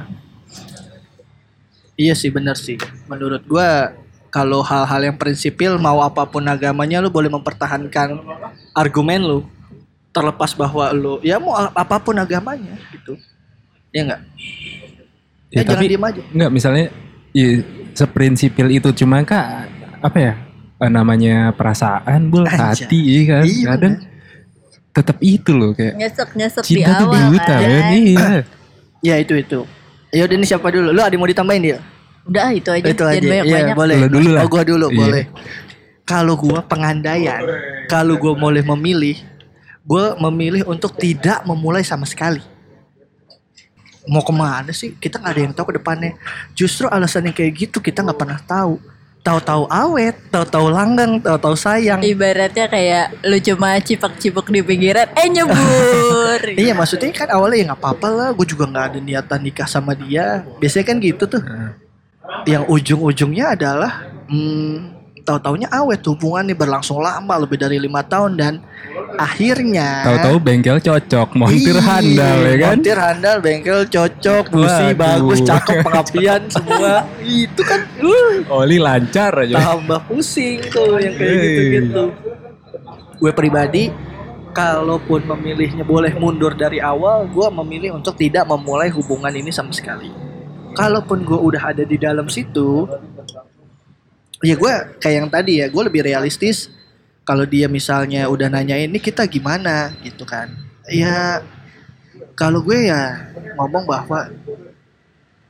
Iya 1.99 2.13
sih 2.15 2.29
benar 2.31 2.55
sih. 2.55 2.77
Menurut 3.09 3.43
gua 3.49 3.91
kalau 4.29 4.61
hal-hal 4.61 5.09
yang 5.11 5.17
prinsipil 5.17 5.81
mau 5.81 6.05
apa 6.05 6.23
pun 6.29 6.45
agamanya 6.45 7.01
lu 7.01 7.09
boleh 7.09 7.33
mempertahankan 7.33 8.21
argumen 8.77 9.25
lu 9.25 9.39
terlepas 10.13 10.53
bahwa 10.53 10.93
lu 10.93 11.17
ya 11.25 11.41
mau 11.41 11.57
apa 11.57 11.97
pun 11.97 12.15
agamanya 12.21 12.77
gitu. 12.93 13.17
Ya 13.89 14.05
enggak? 14.05 14.21
Ya, 15.49 15.65
jangan 15.65 15.81
diem 15.89 16.05
aja. 16.05 16.21
Enggak 16.29 16.51
misalnya 16.53 16.85
ya, 17.33 17.65
seprinsipil 17.97 18.69
itu 18.69 18.89
cuma 18.93 19.25
kak 19.25 19.65
apa 19.99 20.17
ya 20.21 20.33
namanya 20.87 21.51
perasaan 21.51 22.31
bul 22.31 22.47
hati 22.47 22.95
ya 23.19 23.21
kan 23.27 23.43
Iya, 23.43 23.65
kadang 23.67 23.93
tetap 24.89 25.17
itu 25.19 25.51
loh 25.51 25.75
kayak 25.75 25.99
nyesek 25.99 26.29
nyesek 26.33 26.63
di 26.63 26.79
cinta 26.79 26.95
tuh 26.95 27.11
awal 27.11 27.35
buta 27.35 27.55
kan. 27.55 27.67
kan 27.67 27.83
iya 27.91 28.27
Ya 28.99 29.15
itu 29.15 29.31
itu. 29.31 29.63
Ya 30.11 30.27
udah 30.27 30.35
ini 30.35 30.43
siapa 30.43 30.67
dulu? 30.67 30.91
Lu 30.91 30.99
ada 30.99 31.07
yang 31.07 31.23
mau 31.23 31.29
ditambahin 31.29 31.63
dia? 31.63 31.79
udah 32.27 32.51
itu 32.51 32.69
aja 32.69 32.83
itu 32.83 32.99
jangan 32.99 33.15
aja. 33.15 33.25
banyak 33.25 33.45
banyak 33.47 33.75
boleh. 33.79 33.95
Lu 33.95 34.07
dulu 34.11 34.29
lah. 34.35 34.41
Oh, 34.43 34.49
gua 34.51 34.61
dulu, 34.61 34.87
Iya. 34.91 34.97
boleh. 34.99 35.23
Kalau 36.03 36.33
gua 36.35 36.59
pengandaian, 36.61 37.41
kalau 37.87 38.19
gua 38.19 38.35
boleh 38.35 38.59
memilih, 38.61 39.17
gua 39.81 40.19
memilih 40.19 40.67
untuk 40.67 40.93
tidak 40.93 41.47
memulai 41.47 41.81
sama 41.81 42.03
sekali. 42.03 42.43
Mau 44.03 44.19
ke 44.19 44.33
mana 44.35 44.75
sih? 44.75 44.93
Kita 44.93 45.15
nggak 45.15 45.31
ada 45.31 45.41
yang 45.41 45.53
tahu 45.55 45.71
ke 45.71 45.75
depannya. 45.79 46.11
Justru 46.51 46.91
alasan 46.91 47.31
yang 47.31 47.35
kayak 47.35 47.55
gitu 47.55 47.79
kita 47.79 48.03
nggak 48.03 48.19
pernah 48.19 48.39
tahu. 48.41 48.83
Tahu-tahu 49.19 49.67
awet, 49.67 50.15
tahu-tahu 50.31 50.71
langgang, 50.71 51.19
tahu-tahu 51.19 51.55
sayang. 51.55 51.99
ibaratnya 51.99 52.71
kayak 52.71 53.19
lu 53.27 53.37
cuma 53.43 53.75
cipak-cipuk 53.77 54.47
di 54.47 54.63
pinggiran 54.63 55.11
eh 55.11 55.27
nyebur 55.27 56.39
Iya 56.63 56.71
maksudnya 56.71 57.11
kan 57.11 57.27
awalnya 57.35 57.57
ya 57.59 57.65
nggak 57.71 57.81
apa-apa 57.83 58.07
lah, 58.07 58.29
gue 58.31 58.45
juga 58.47 58.63
nggak 58.71 58.85
ada 58.95 58.99
niatan 59.03 59.39
nikah 59.43 59.67
sama 59.67 59.91
dia. 59.91 60.47
Biasanya 60.63 60.85
kan 60.87 60.97
gitu 61.03 61.23
tuh. 61.27 61.43
Yang 62.47 62.63
ujung-ujungnya 62.71 63.59
adalah 63.59 64.07
hmm, 64.31 64.98
tahu-taunya 65.29 65.69
awet 65.69 66.01
hubungannya 66.01 66.57
berlangsung 66.57 66.97
lama 66.97 67.35
lebih 67.37 67.61
dari 67.61 67.77
lima 67.77 68.01
tahun 68.01 68.33
dan 68.33 68.53
akhirnya 69.15 70.01
tahu-tahu 70.01 70.37
bengkel 70.41 70.77
cocok 70.81 71.37
montir 71.37 71.77
Iya, 71.77 71.83
handal 71.85 72.37
ya 72.41 72.55
kan 72.57 72.75
Montir 72.79 72.97
handal, 72.97 73.37
bengkel 73.39 73.79
cocok, 73.85 74.43
busi 74.49 74.85
Waduh. 74.89 74.97
bagus, 74.97 75.39
cakep, 75.45 75.77
pengapian 75.85 76.41
semua. 76.55 76.93
Itu 77.21 77.61
kan 77.61 77.79
uh, 78.01 78.33
oli 78.63 78.77
lancar 78.81 79.45
aja 79.45 79.55
tambah 79.59 79.99
pusing 80.09 80.57
tuh 80.67 80.97
yang 80.97 81.13
kayak 81.13 81.29
Hey. 81.29 81.43
gitu-gitu. 81.45 82.03
Gue 83.19 83.31
pribadi 83.35 83.83
kalaupun 84.49 85.27
memilihnya 85.27 85.85
boleh 85.85 86.15
mundur 86.17 86.57
dari 86.57 86.81
awal, 86.81 87.29
gue 87.29 87.47
memilih 87.61 87.99
untuk 87.99 88.17
tidak 88.17 88.47
memulai 88.47 88.89
hubungan 88.89 89.29
ini 89.29 89.53
sama 89.53 89.69
sekali. 89.69 90.09
Kalaupun 90.73 91.21
gue 91.21 91.35
udah 91.37 91.75
ada 91.75 91.83
di 91.83 91.97
dalam 91.99 92.31
situ, 92.31 92.87
ya 94.43 94.55
gue 94.55 94.73
kayak 94.99 95.15
yang 95.25 95.29
tadi 95.31 95.53
ya, 95.63 95.67
gue 95.67 95.83
lebih 95.83 96.01
realistis. 96.05 96.71
Kalau 97.27 97.45
dia 97.45 97.69
misalnya 97.69 98.25
udah 98.25 98.49
nanya 98.49 98.73
ini 98.73 98.97
kita 98.97 99.21
gimana 99.29 99.93
gitu 100.01 100.25
kan, 100.25 100.49
ya 100.89 101.45
kalau 102.33 102.65
gue 102.65 102.89
ya 102.89 103.29
ngomong 103.53 103.85
bahwa 103.85 104.33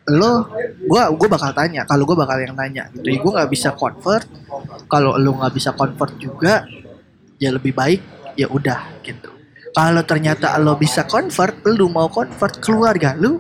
lo 0.10 0.52
gue 0.76 1.02
gue 1.16 1.28
bakal 1.30 1.54
tanya 1.54 1.86
kalau 1.86 2.04
gue 2.04 2.18
bakal 2.18 2.36
yang 2.42 2.58
nanya 2.58 2.90
gitu 2.98 3.14
ya 3.14 3.18
gue 3.22 3.32
nggak 3.32 3.52
bisa 3.54 3.70
convert 3.78 4.26
kalau 4.90 5.16
lo 5.16 5.38
nggak 5.38 5.54
bisa 5.54 5.72
convert 5.72 6.18
juga 6.18 6.66
ya 7.40 7.54
lebih 7.54 7.72
baik 7.72 8.02
ya 8.36 8.50
udah 8.52 9.00
gitu 9.06 9.40
Kalau 9.70 10.02
ternyata 10.02 10.58
lo 10.58 10.76
bisa 10.76 11.06
convert, 11.06 11.62
lu 11.70 11.90
mau 11.94 12.10
convert 12.10 12.58
keluarga 12.58 13.14
lu 13.14 13.38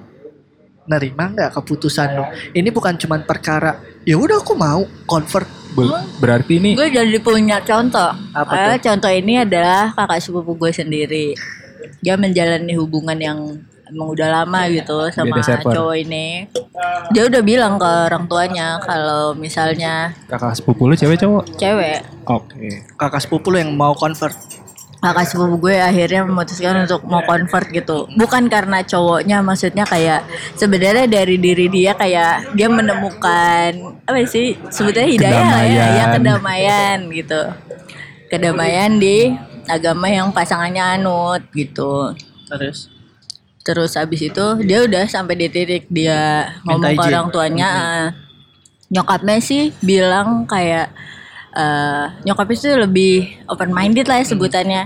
nerima 0.89 1.29
nggak 1.29 1.53
keputusan 1.57 2.09
lo? 2.17 2.25
Ini 2.53 2.69
bukan 2.69 2.97
cuman 2.97 3.25
perkara 3.25 3.77
ya 4.09 4.17
udah 4.17 4.41
aku 4.41 4.57
mau 4.57 4.81
convert. 5.05 5.45
Be- 5.69 5.85
berarti 6.17 6.57
ini 6.57 6.73
Gue 6.73 6.89
jadi 6.89 7.13
punya 7.21 7.61
contoh. 7.61 8.09
Apa 8.33 8.73
Eh, 8.73 8.77
contoh 8.81 9.13
ini 9.13 9.45
adalah 9.45 9.93
kakak 9.93 10.17
sepupu 10.17 10.57
gue 10.57 10.73
sendiri. 10.73 11.37
Dia 12.01 12.17
menjalani 12.17 12.73
hubungan 12.73 13.13
yang 13.21 13.37
emang 13.85 14.09
udah 14.09 14.41
lama 14.41 14.65
gitu 14.65 15.13
sama 15.13 15.37
cowok 15.61 15.95
ini. 16.01 16.49
Dia 17.13 17.29
udah 17.29 17.41
bilang 17.45 17.77
ke 17.77 17.85
orang 17.85 18.25
tuanya 18.25 18.81
kalau 18.81 19.37
misalnya 19.37 20.09
kakak 20.25 20.57
sepupu 20.57 20.89
lu 20.89 20.97
cewek 20.97 21.21
cowok? 21.21 21.45
cewek 21.61 22.01
Oke. 22.25 22.89
Kakak 22.97 23.21
sepupu 23.21 23.53
lo 23.53 23.61
yang 23.61 23.77
mau 23.77 23.93
convert. 23.93 24.33
Kakak 24.99 25.25
sepupu 25.31 25.55
gue 25.67 25.79
akhirnya 25.79 26.27
memutuskan 26.27 26.83
untuk 26.83 27.07
mau 27.07 27.23
convert 27.23 27.71
gitu. 27.71 28.05
Bukan 28.19 28.51
karena 28.51 28.83
cowoknya 28.83 29.39
maksudnya 29.39 29.87
kayak 29.87 30.27
sebenarnya 30.59 31.07
dari 31.07 31.39
diri 31.39 31.71
dia 31.71 31.95
kayak 31.95 32.51
dia 32.51 32.67
menemukan 32.67 33.99
apa 34.03 34.19
sih 34.27 34.59
sebetulnya 34.67 35.09
hidayah 35.09 35.47
lah 35.47 35.63
ya, 35.63 35.71
ya 35.71 35.83
Kedamaian. 35.87 36.11
kedamaian 36.19 36.97
gitu. 37.15 37.41
Kedamaian 38.29 38.91
di 38.99 39.17
agama 39.71 40.11
yang 40.11 40.35
pasangannya 40.35 40.99
anut 40.99 41.47
gitu. 41.55 42.11
Terus? 42.51 42.91
Terus 43.63 43.91
abis 43.95 44.21
itu 44.27 44.45
dia 44.67 44.83
udah 44.83 45.07
sampai 45.07 45.35
di 45.39 45.47
titik 45.47 45.87
dia 45.87 46.51
ngomong 46.67 46.97
ke 46.97 47.01
orang 47.07 47.27
tuanya 47.31 47.67
eh, 47.69 48.07
nyokapnya 48.89 49.37
sih 49.39 49.71
bilang 49.79 50.49
kayak 50.49 50.91
eh 51.55 52.05
nyokapnya 52.25 52.57
sih 52.57 52.71
lebih 52.77 53.13
open 53.49 53.73
minded 53.73 54.05
lah 54.05 54.21
ya 54.21 54.25
sebutannya. 54.25 54.83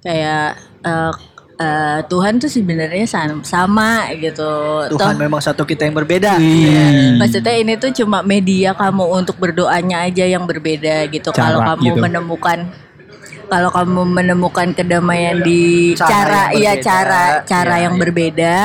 Kayak 0.00 0.56
eh, 0.86 1.12
eh, 1.58 1.98
Tuhan 2.06 2.38
tuh 2.38 2.50
sebenarnya 2.50 3.04
sam- 3.04 3.44
sama 3.44 4.08
gitu. 4.16 4.48
Tuhan 4.94 5.14
Toh, 5.14 5.20
memang 5.20 5.42
satu 5.42 5.66
kita 5.66 5.84
yang 5.84 5.96
berbeda. 5.98 6.38
maksudnya 7.18 7.54
ini 7.58 7.74
tuh 7.76 7.90
cuma 7.92 8.22
media 8.22 8.72
kamu 8.72 9.04
untuk 9.24 9.36
berdoanya 9.36 10.06
aja 10.06 10.24
yang 10.24 10.46
berbeda 10.46 11.10
gitu. 11.12 11.34
Kalau 11.34 11.60
kamu 11.60 11.98
gitu. 11.98 12.00
menemukan 12.00 12.58
kalau 13.48 13.72
kamu 13.72 14.02
menemukan 14.06 14.70
kedamaian 14.70 15.40
di 15.40 15.92
Cara 15.96 16.08
cara, 16.08 16.42
yang 16.52 16.60
iya 16.60 16.72
cara 16.78 17.22
cara 17.42 17.74
Iya, 17.74 17.84
yang 17.88 17.94
iya. 17.96 18.00
berbeda 18.00 18.56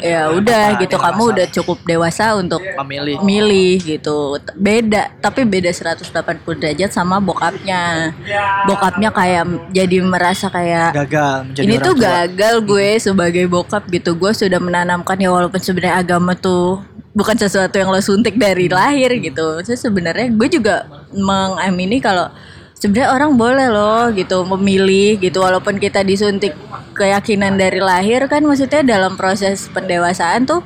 ya 0.00 0.20
udah 0.32 0.64
gitu. 0.80 0.96
yang 0.96 1.04
kamu 1.06 1.22
udah 1.36 1.46
cukup 1.52 1.78
dewasa 1.84 2.32
untuk 2.34 2.58
Memilih. 2.64 3.20
milih 3.20 3.76
gitu. 3.84 4.40
Beda 4.56 5.12
tapi 5.20 5.44
beda 5.44 5.68
180 5.68 6.08
derajat 6.56 6.90
sama 6.90 7.20
bokapnya. 7.20 8.16
Bokapnya 8.64 9.12
kayak 9.12 9.44
jadi 9.70 9.96
merasa 10.00 10.48
kayak 10.48 10.96
Gagal 10.96 11.34
menjadi 11.46 11.64
ini 11.68 11.74
tuh 11.76 11.94
tua. 11.94 12.02
gagal 12.02 12.54
gue 12.64 12.88
sebagai 12.98 13.44
bokap 13.46 13.84
gitu. 13.88 14.16
Gue 14.16 14.32
sudah 14.32 14.58
menanamkan 14.58 15.16
ya 15.16 15.28
walaupun 15.28 15.60
sebenarnya 15.60 16.00
agama 16.00 16.32
tuh 16.32 16.80
bukan 17.10 17.34
sesuatu 17.34 17.74
yang 17.74 17.90
lo 17.90 18.00
suntik 18.00 18.38
dari 18.38 18.70
lahir 18.70 19.12
gitu. 19.20 19.60
Terus 19.60 19.80
sebenarnya 19.80 20.32
gue 20.32 20.48
juga 20.48 20.88
mengamini 21.10 22.00
kalau 22.00 22.30
sebenarnya 22.80 23.12
orang 23.12 23.36
boleh 23.36 23.68
loh 23.68 24.08
gitu 24.10 24.42
memilih 24.48 25.20
gitu 25.20 25.44
walaupun 25.44 25.76
kita 25.76 26.00
disuntik 26.00 26.56
keyakinan 26.96 27.54
dari 27.54 27.78
lahir 27.78 28.24
kan 28.26 28.40
maksudnya 28.40 28.80
dalam 28.82 29.14
proses 29.20 29.68
pendewasaan 29.68 30.48
tuh 30.48 30.64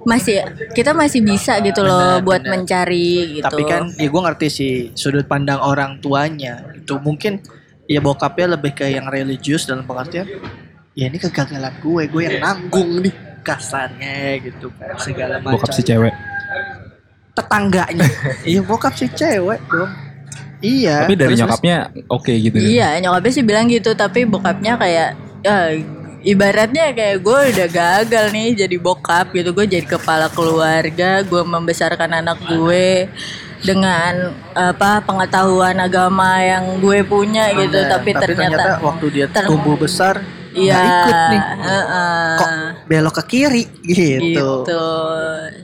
masih 0.00 0.40
kita 0.72 0.96
masih 0.96 1.20
bisa 1.20 1.60
gitu 1.60 1.84
loh 1.84 2.18
Benar, 2.18 2.24
buat 2.24 2.40
benar. 2.40 2.52
mencari 2.56 3.36
gitu. 3.36 3.44
Tapi 3.44 3.62
kan 3.68 3.92
ya 4.00 4.08
gue 4.08 4.20
ngerti 4.24 4.46
sih 4.48 4.72
sudut 4.96 5.28
pandang 5.28 5.60
orang 5.60 6.00
tuanya 6.00 6.64
itu 6.72 6.96
mungkin 6.96 7.44
ya 7.84 8.00
bokapnya 8.00 8.56
lebih 8.56 8.72
ke 8.72 8.88
yang 8.88 9.12
religius 9.12 9.68
dalam 9.68 9.84
pengertian 9.84 10.24
ya 10.96 11.04
ini 11.04 11.20
kegagalan 11.20 11.76
gue 11.84 12.02
gue 12.08 12.22
yang 12.24 12.40
nanggung 12.40 13.04
nih 13.04 13.12
kasarnya 13.44 14.40
gitu 14.40 14.72
kan 14.72 14.96
segala 14.96 15.36
macam 15.36 15.60
Bokap 15.60 15.72
si 15.72 15.82
cewek. 15.84 16.12
tetangganya. 17.36 18.08
Iya 18.48 18.60
bokap 18.64 18.96
si 18.96 19.06
cewek 19.08 19.60
dong 19.68 19.92
iya 20.60 21.04
Tapi 21.04 21.14
dari 21.14 21.32
terus- 21.32 21.40
nyokapnya 21.42 21.76
oke 22.06 22.32
gitu. 22.32 22.56
ya? 22.56 22.64
Iya, 22.64 22.88
nyokapnya 23.02 23.32
sih 23.32 23.44
bilang 23.44 23.66
gitu, 23.66 23.90
tapi 23.92 24.24
bokapnya 24.24 24.76
kayak 24.76 25.08
ya 25.40 25.56
ibaratnya 26.20 26.92
kayak 26.92 27.18
gue 27.18 27.38
udah 27.56 27.68
gagal 27.68 28.24
nih 28.28 28.52
jadi 28.54 28.76
bokap 28.76 29.32
gitu, 29.32 29.50
gue 29.50 29.64
jadi 29.66 29.86
kepala 29.86 30.28
keluarga, 30.28 31.24
gue 31.24 31.42
membesarkan 31.42 32.12
anak 32.14 32.36
gue 32.44 33.08
dengan 33.60 34.32
apa 34.52 35.00
pengetahuan 35.00 35.76
agama 35.76 36.40
yang 36.40 36.76
gue 36.76 37.00
punya 37.02 37.52
gitu, 37.52 37.76
Benar, 37.76 37.92
tapi, 37.92 38.10
ternyata, 38.12 38.80
waktu 38.80 39.06
dia 39.10 39.26
ter- 39.28 39.48
tumbuh 39.48 39.76
besar 39.76 40.20
iya 40.50 40.74
nggak 40.74 40.84
ikut 40.88 41.18
nih 41.30 41.42
heeh. 41.62 42.30
kok 42.36 42.50
belok 42.84 43.14
ke 43.16 43.24
kiri 43.28 43.64
gitu, 43.86 44.64
gitu. 44.64 44.86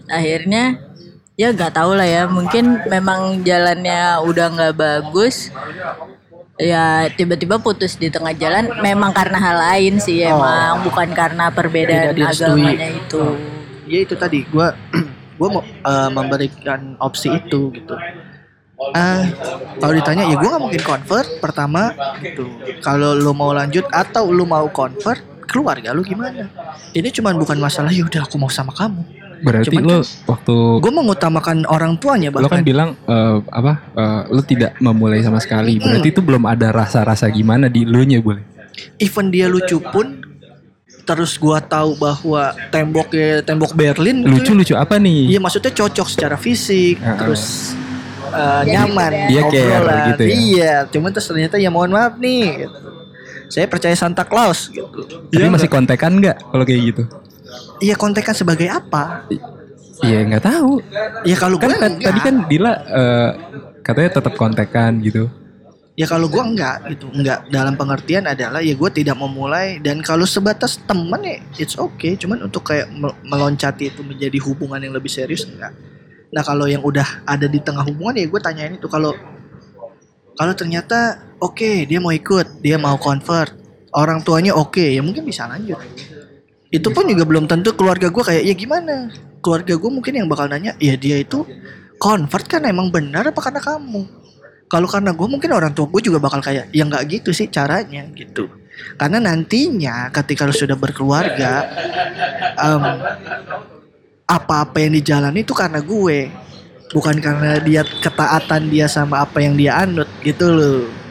Akhirnya 0.06 0.78
ya 1.36 1.52
nggak 1.52 1.72
tahu 1.76 1.92
lah 1.94 2.08
ya, 2.08 2.24
mungkin 2.26 2.80
memang 2.88 3.44
jalannya 3.44 4.24
udah 4.24 4.46
nggak 4.56 4.74
bagus. 4.76 5.52
Ya 6.56 7.04
tiba-tiba 7.12 7.60
putus 7.60 8.00
di 8.00 8.08
tengah 8.08 8.32
jalan. 8.32 8.72
Memang 8.80 9.12
karena 9.12 9.36
hal 9.36 9.56
lain 9.60 10.00
sih 10.00 10.24
Oh. 10.24 10.40
emang. 10.40 10.88
Bukan 10.88 11.12
karena 11.12 11.52
perbedaan 11.52 12.16
agamanya 12.16 12.88
itu. 12.96 13.22
ya 13.84 13.98
itu 14.02 14.16
tadi. 14.16 14.40
Gue 14.48 14.64
gue 15.38 15.48
mau 15.52 15.60
eh, 15.60 16.10
memberikan 16.10 16.96
opsi 16.96 17.28
itu 17.36 17.68
gitu. 17.76 17.92
Ah 18.96 19.28
kalau 19.80 19.92
ditanya 19.92 20.24
ya 20.32 20.36
gue 20.40 20.48
nggak 20.48 20.64
mungkin 20.64 20.80
convert 20.80 21.28
pertama 21.44 21.92
gitu. 22.24 22.48
Kalau 22.80 23.12
lu 23.12 23.36
mau 23.36 23.52
lanjut 23.52 23.84
atau 23.92 24.32
lu 24.32 24.48
mau 24.48 24.64
convert 24.72 25.20
keluarga 25.44 25.92
lu 25.92 26.00
gimana? 26.00 26.48
Ini 26.96 27.12
cuman 27.12 27.36
bukan 27.36 27.60
masalah 27.60 27.92
ya 27.92 28.08
udah 28.08 28.24
aku 28.24 28.40
mau 28.40 28.48
sama 28.48 28.72
kamu 28.72 29.15
Berarti 29.36 29.68
Cuman 29.72 29.82
lu 29.84 29.98
kan- 30.00 30.08
waktu 30.26 30.56
gue 30.80 30.92
mengutamakan 30.92 31.56
orang 31.68 31.96
tuanya 31.96 32.32
lu 32.32 32.40
kan 32.40 32.42
bahkan 32.48 32.64
bilang 32.64 32.88
eh, 33.04 33.36
apa 33.48 33.72
eh, 33.92 34.22
lu 34.32 34.40
tidak 34.40 34.76
memulai 34.78 35.20
sama 35.20 35.38
sekali. 35.38 35.76
Berarti 35.76 36.08
itu 36.08 36.20
belum 36.20 36.44
ada 36.44 36.72
rasa-rasa 36.72 37.28
gimana 37.28 37.68
di 37.68 37.84
lu 37.84 38.00
nya 38.02 38.20
boleh. 38.20 38.42
even 39.00 39.32
dia 39.32 39.48
lucu 39.48 39.80
pun 39.80 40.20
terus 41.06 41.38
gua 41.38 41.62
tahu 41.62 41.96
bahwa 41.96 42.52
temboknya 42.68 43.40
tembok 43.40 43.72
Berlin 43.72 44.20
gitu 44.20 44.32
Lucu 44.36 44.52
lucu 44.52 44.74
apa 44.74 44.98
nih? 44.98 45.32
Iya 45.32 45.40
maksudnya 45.40 45.72
cocok 45.72 46.08
secara 46.10 46.36
fisik, 46.36 46.98
Heeh. 46.98 47.16
terus 47.16 47.72
uh, 48.28 48.60
nyaman, 48.66 49.30
Dia 49.30 49.42
care 49.48 49.96
gitu 50.12 50.22
ya. 50.26 50.34
Iya, 50.34 50.74
cuman 50.90 51.10
terus 51.14 51.24
ternyata 51.24 51.56
ya 51.56 51.70
mohon 51.70 51.94
maaf 51.94 52.18
nih. 52.18 52.66
Gitu. 52.66 52.78
Saya 53.46 53.70
percaya 53.70 53.94
Santa 53.94 54.26
Claus 54.26 54.66
gitu. 54.68 55.06
Tapi 55.06 55.38
Iya 55.38 55.46
masih 55.48 55.70
kontekan 55.70 56.18
nggak 56.18 56.36
kalau 56.50 56.64
kayak 56.66 56.82
gitu? 56.90 57.02
Iya 57.80 57.94
kontekan 57.94 58.32
sebagai 58.32 58.68
apa? 58.72 59.28
Iya 60.04 60.18
nggak 60.28 60.44
tahu. 60.44 60.80
Ya 61.24 61.36
kalau 61.36 61.56
Kan 61.56 61.72
enggak. 61.76 62.00
tadi 62.04 62.20
kan 62.20 62.34
Dila 62.48 62.72
eh, 62.72 63.30
katanya 63.80 64.10
tetap 64.20 64.32
kontekan 64.36 65.00
gitu. 65.00 65.28
ya 65.96 66.04
kalau 66.04 66.28
gua 66.28 66.44
enggak 66.44 66.92
gitu, 66.92 67.08
enggak 67.08 67.48
dalam 67.48 67.72
pengertian 67.72 68.28
adalah 68.28 68.60
ya 68.60 68.76
gua 68.76 68.92
tidak 68.92 69.16
memulai 69.16 69.80
dan 69.80 70.04
kalau 70.04 70.28
sebatas 70.28 70.76
teman 70.84 71.24
ya 71.24 71.40
it's 71.56 71.72
okay, 71.80 72.12
cuman 72.20 72.44
untuk 72.44 72.68
kayak 72.68 72.92
mel- 72.92 73.16
meloncati 73.24 73.88
itu 73.88 74.04
menjadi 74.04 74.36
hubungan 74.44 74.76
yang 74.76 74.92
lebih 74.92 75.08
serius 75.08 75.48
enggak. 75.48 75.72
Nah 76.36 76.44
kalau 76.44 76.68
yang 76.68 76.84
udah 76.84 77.24
ada 77.24 77.48
di 77.48 77.64
tengah 77.64 77.80
hubungan 77.80 78.12
ya 78.12 78.28
gue 78.28 78.40
tanyain 78.44 78.76
itu 78.76 78.84
kalau 78.92 79.16
kalau 80.36 80.52
ternyata 80.52 81.16
oke 81.40 81.88
dia 81.88 81.96
mau 81.96 82.12
ikut, 82.12 82.60
dia 82.60 82.76
mau 82.76 83.00
convert, 83.00 83.56
orang 83.96 84.20
tuanya 84.20 84.52
oke 84.52 84.84
ya 84.84 85.00
mungkin 85.00 85.24
bisa 85.24 85.48
lanjut. 85.48 85.80
Itu 86.76 86.92
pun 86.92 87.08
juga 87.08 87.24
belum 87.24 87.48
tentu 87.48 87.72
keluarga 87.72 88.12
gue 88.12 88.20
kayak 88.20 88.44
ya 88.44 88.52
gimana. 88.52 89.08
Keluarga 89.40 89.74
gue 89.80 89.90
mungkin 89.90 90.12
yang 90.12 90.28
bakal 90.28 90.52
nanya, 90.52 90.76
ya 90.76 90.92
dia 91.00 91.16
itu 91.16 91.48
convert 91.96 92.44
kan 92.44 92.60
emang 92.68 92.92
benar 92.92 93.32
apa 93.32 93.40
karena 93.40 93.64
kamu? 93.64 94.04
Kalau 94.68 94.88
karena 94.90 95.16
gue 95.16 95.28
mungkin 95.30 95.50
orang 95.56 95.72
tua 95.72 95.88
gue 95.88 96.02
juga 96.04 96.20
bakal 96.20 96.44
kayak 96.44 96.68
ya 96.74 96.84
nggak 96.84 97.04
gitu 97.08 97.30
sih 97.32 97.48
caranya 97.48 98.04
gitu. 98.12 98.50
Karena 99.00 99.22
nantinya 99.22 100.12
ketika 100.12 100.44
lu 100.44 100.52
sudah 100.52 100.76
berkeluarga, 100.76 101.64
em, 102.60 102.82
apa-apa 104.28 104.76
yang 104.84 104.92
dijalani 105.00 105.40
itu 105.46 105.56
karena 105.56 105.80
gue, 105.80 106.28
bukan 106.92 107.16
karena 107.22 107.56
dia 107.62 107.86
ketaatan 107.86 108.68
dia 108.68 108.84
sama 108.90 109.24
apa 109.24 109.40
yang 109.40 109.56
dia 109.56 109.80
anut 109.80 110.10
gitu 110.20 110.50
loh. 110.52 111.05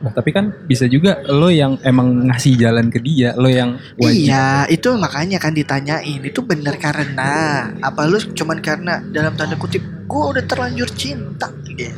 Nah, 0.00 0.12
tapi 0.12 0.30
kan 0.34 0.50
bisa 0.66 0.88
juga 0.90 1.22
lo 1.30 1.52
yang 1.52 1.78
emang 1.86 2.26
ngasih 2.30 2.58
jalan 2.58 2.90
ke 2.90 2.98
dia, 2.98 3.36
lo 3.38 3.46
yang 3.46 3.78
wajib. 4.00 4.30
Iya, 4.30 4.66
itu 4.70 4.88
makanya 4.98 5.38
kan 5.38 5.54
ditanyain 5.54 6.20
itu 6.22 6.40
benar 6.42 6.74
karena 6.80 7.32
apa 7.78 8.08
lu 8.08 8.18
cuman 8.18 8.58
karena 8.58 9.02
dalam 9.12 9.34
tanda 9.38 9.54
kutip 9.54 9.82
gue 9.82 10.22
udah 10.34 10.44
terlanjur 10.44 10.88
cinta 10.94 11.48
gitu. 11.66 11.92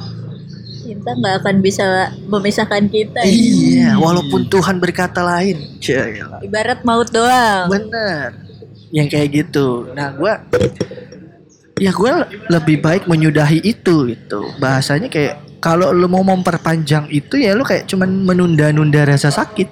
Cinta 0.86 1.10
nggak 1.18 1.34
akan 1.42 1.56
bisa 1.62 2.14
memisahkan 2.30 2.86
kita. 2.86 3.20
ya. 3.26 3.30
Iya, 3.30 3.90
walaupun 3.98 4.46
Tuhan 4.46 4.78
berkata 4.78 5.22
lain. 5.26 5.78
Ibarat 6.42 6.86
maut 6.86 7.10
doang. 7.10 7.66
Bener. 7.66 8.46
Yang 8.94 9.08
kayak 9.10 9.28
gitu. 9.34 9.90
Nah, 9.98 10.14
gua 10.14 10.46
ya 11.76 11.92
gue 11.92 12.12
lebih 12.48 12.80
baik 12.80 13.04
menyudahi 13.04 13.60
itu 13.60 14.08
gitu. 14.08 14.48
Bahasanya 14.56 15.12
kayak 15.12 15.60
kalau 15.60 15.92
lu 15.92 16.08
mau 16.08 16.24
memperpanjang 16.24 17.08
itu 17.10 17.36
ya 17.36 17.52
lu 17.52 17.62
kayak 17.62 17.84
cuman 17.84 18.08
menunda-nunda 18.24 19.04
rasa 19.04 19.28
sakit. 19.28 19.68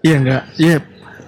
Iya 0.00 0.16
enggak? 0.16 0.44
Iya. 0.56 0.78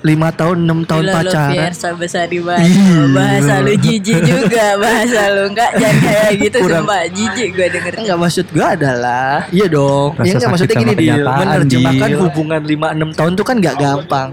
Lima 0.03 0.35
tahun, 0.35 0.67
enam 0.67 0.83
tahun 0.83 1.07
Gila 1.07 1.15
pacaran. 1.15 1.55
Fiersa 1.55 1.89
besar 1.95 2.27
di 2.27 2.43
bahasa 2.43 2.67
Iya. 2.67 3.07
Bahasa 3.07 3.55
lu 3.63 3.75
jijik 3.79 4.19
juga 4.19 4.67
Bahasa 4.75 5.21
lu 5.31 5.43
Enggak 5.47 5.71
jangan 5.79 5.99
kayak 6.03 6.31
gitu 6.43 6.57
Kurang- 6.59 6.83
Sumpah 6.83 7.03
jijik 7.07 7.49
gue 7.55 7.67
denger 7.71 7.93
Enggak 8.03 8.19
maksud 8.19 8.47
gue 8.51 8.67
adalah 8.67 9.47
Iya 9.55 9.67
dong 9.71 10.11
Rasa 10.19 10.27
Iya 10.27 10.33
enggak 10.33 10.43
sakit 10.43 10.51
maksudnya 10.51 10.75
sama 10.75 10.83
gini 10.83 10.93
kenyataan, 10.99 11.39
Menerjemahkan 11.39 12.11
hubungan 12.19 12.61
5-6 12.67 13.15
tahun 13.15 13.33
tuh 13.39 13.45
kan 13.47 13.57
gak 13.63 13.77
gampang 13.79 14.29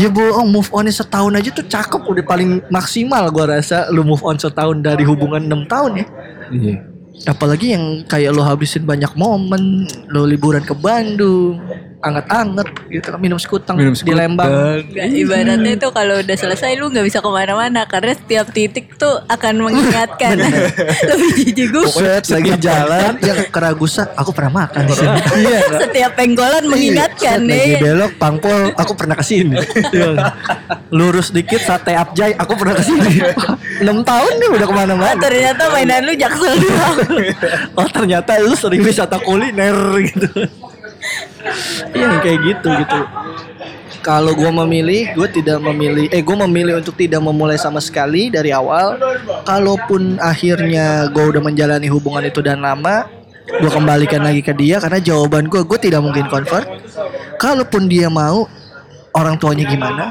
Ya 0.00 0.08
bohong 0.08 0.48
move 0.48 0.70
on 0.72 0.88
setahun 0.88 1.32
aja 1.36 1.50
tuh 1.52 1.66
cakep 1.68 2.00
Udah 2.08 2.24
paling 2.24 2.64
maksimal 2.72 3.28
gua 3.28 3.58
rasa 3.58 3.88
Lu 3.92 4.02
move 4.02 4.24
on 4.24 4.40
setahun 4.40 4.80
dari 4.80 5.04
hubungan 5.04 5.42
6 5.44 5.68
tahun 5.68 5.92
ya 6.00 6.06
Iya. 6.52 6.76
Apalagi 7.28 7.76
yang 7.76 8.04
kayak 8.08 8.32
lo 8.32 8.44
habisin 8.44 8.84
banyak 8.84 9.12
momen 9.16 9.88
Lo 10.08 10.24
liburan 10.24 10.64
ke 10.64 10.72
Bandung 10.72 11.60
Anget-anget 12.02 12.66
gitu 12.88 13.08
kan 13.08 13.18
Minum 13.18 13.38
sekutang 13.38 13.74
Minum 13.74 13.94
di 13.94 14.10
Lembang. 14.10 14.50
ibaratnya 14.92 15.72
itu 15.72 15.88
kalau 15.88 16.18
udah 16.18 16.34
selesai 16.34 16.74
lu 16.74 16.90
nggak 16.90 17.06
bisa 17.06 17.18
ke 17.18 17.28
mana-mana 17.28 17.86
karena 17.86 18.10
setiap 18.12 18.50
titik 18.50 18.94
tuh 18.96 19.22
akan 19.24 19.62
mengingatkan. 19.62 20.34
Lebih 21.10 21.30
jijik. 21.38 21.66
Gue 21.70 21.86
Set 21.86 22.26
lagi 22.28 22.52
jalan. 22.58 23.14
yang 23.18 23.38
keragusan 23.48 24.10
Aku 24.14 24.30
pernah 24.30 24.66
makan 24.66 24.82
di 24.82 24.94
sini. 24.94 25.18
Iya. 25.42 25.58
Setiap 25.80 26.12
penggolan 26.14 26.64
mengingatkan 26.64 27.38
Set 27.38 27.48
lagi 27.48 27.70
nih 27.70 27.80
belok 27.80 28.12
pangpol 28.16 28.60
aku 28.74 28.92
pernah 28.92 29.14
ke 29.14 29.22
sini 29.22 29.56
Iya. 29.94 30.34
lurus 30.88 31.30
dikit 31.30 31.58
sate 31.58 31.92
abjay 31.92 32.34
aku 32.34 32.52
pernah 32.54 32.74
ke 32.74 32.82
sini 32.82 33.22
6 33.78 33.86
tahun 34.02 34.32
nih 34.36 34.48
udah 34.50 34.66
ke 34.66 34.74
mana-mana. 34.74 35.14
Ternyata 35.16 35.62
mainan 35.70 36.02
lu 36.02 36.14
jaksel 36.14 36.52
doang. 36.56 36.96
Oh 37.74 37.86
ternyata 37.86 38.36
lu 38.38 38.52
sering 38.52 38.82
wisata 38.82 39.16
kuliner 39.18 39.72
gitu 40.02 40.26
iya 41.96 42.20
kayak 42.22 42.40
gitu 42.46 42.68
gitu 42.80 43.00
kalau 44.02 44.34
gue 44.34 44.50
memilih, 44.50 45.14
gue 45.14 45.28
tidak 45.30 45.62
memilih. 45.62 46.10
Eh, 46.10 46.26
gue 46.26 46.34
memilih 46.34 46.82
untuk 46.82 46.98
tidak 46.98 47.22
memulai 47.22 47.54
sama 47.54 47.78
sekali 47.78 48.34
dari 48.34 48.50
awal. 48.50 48.98
Kalaupun 49.46 50.18
akhirnya 50.18 51.06
gue 51.06 51.22
udah 51.22 51.38
menjalani 51.38 51.86
hubungan 51.86 52.26
itu 52.26 52.42
dan 52.42 52.58
lama, 52.66 53.06
gue 53.46 53.70
kembalikan 53.70 54.26
lagi 54.26 54.42
ke 54.42 54.50
dia 54.58 54.82
karena 54.82 54.98
jawaban 54.98 55.46
gue, 55.46 55.62
gue 55.62 55.78
tidak 55.78 56.02
mungkin 56.02 56.26
convert. 56.26 56.66
Kalaupun 57.38 57.86
dia 57.86 58.10
mau, 58.10 58.50
orang 59.14 59.38
tuanya 59.38 59.70
gimana? 59.70 60.04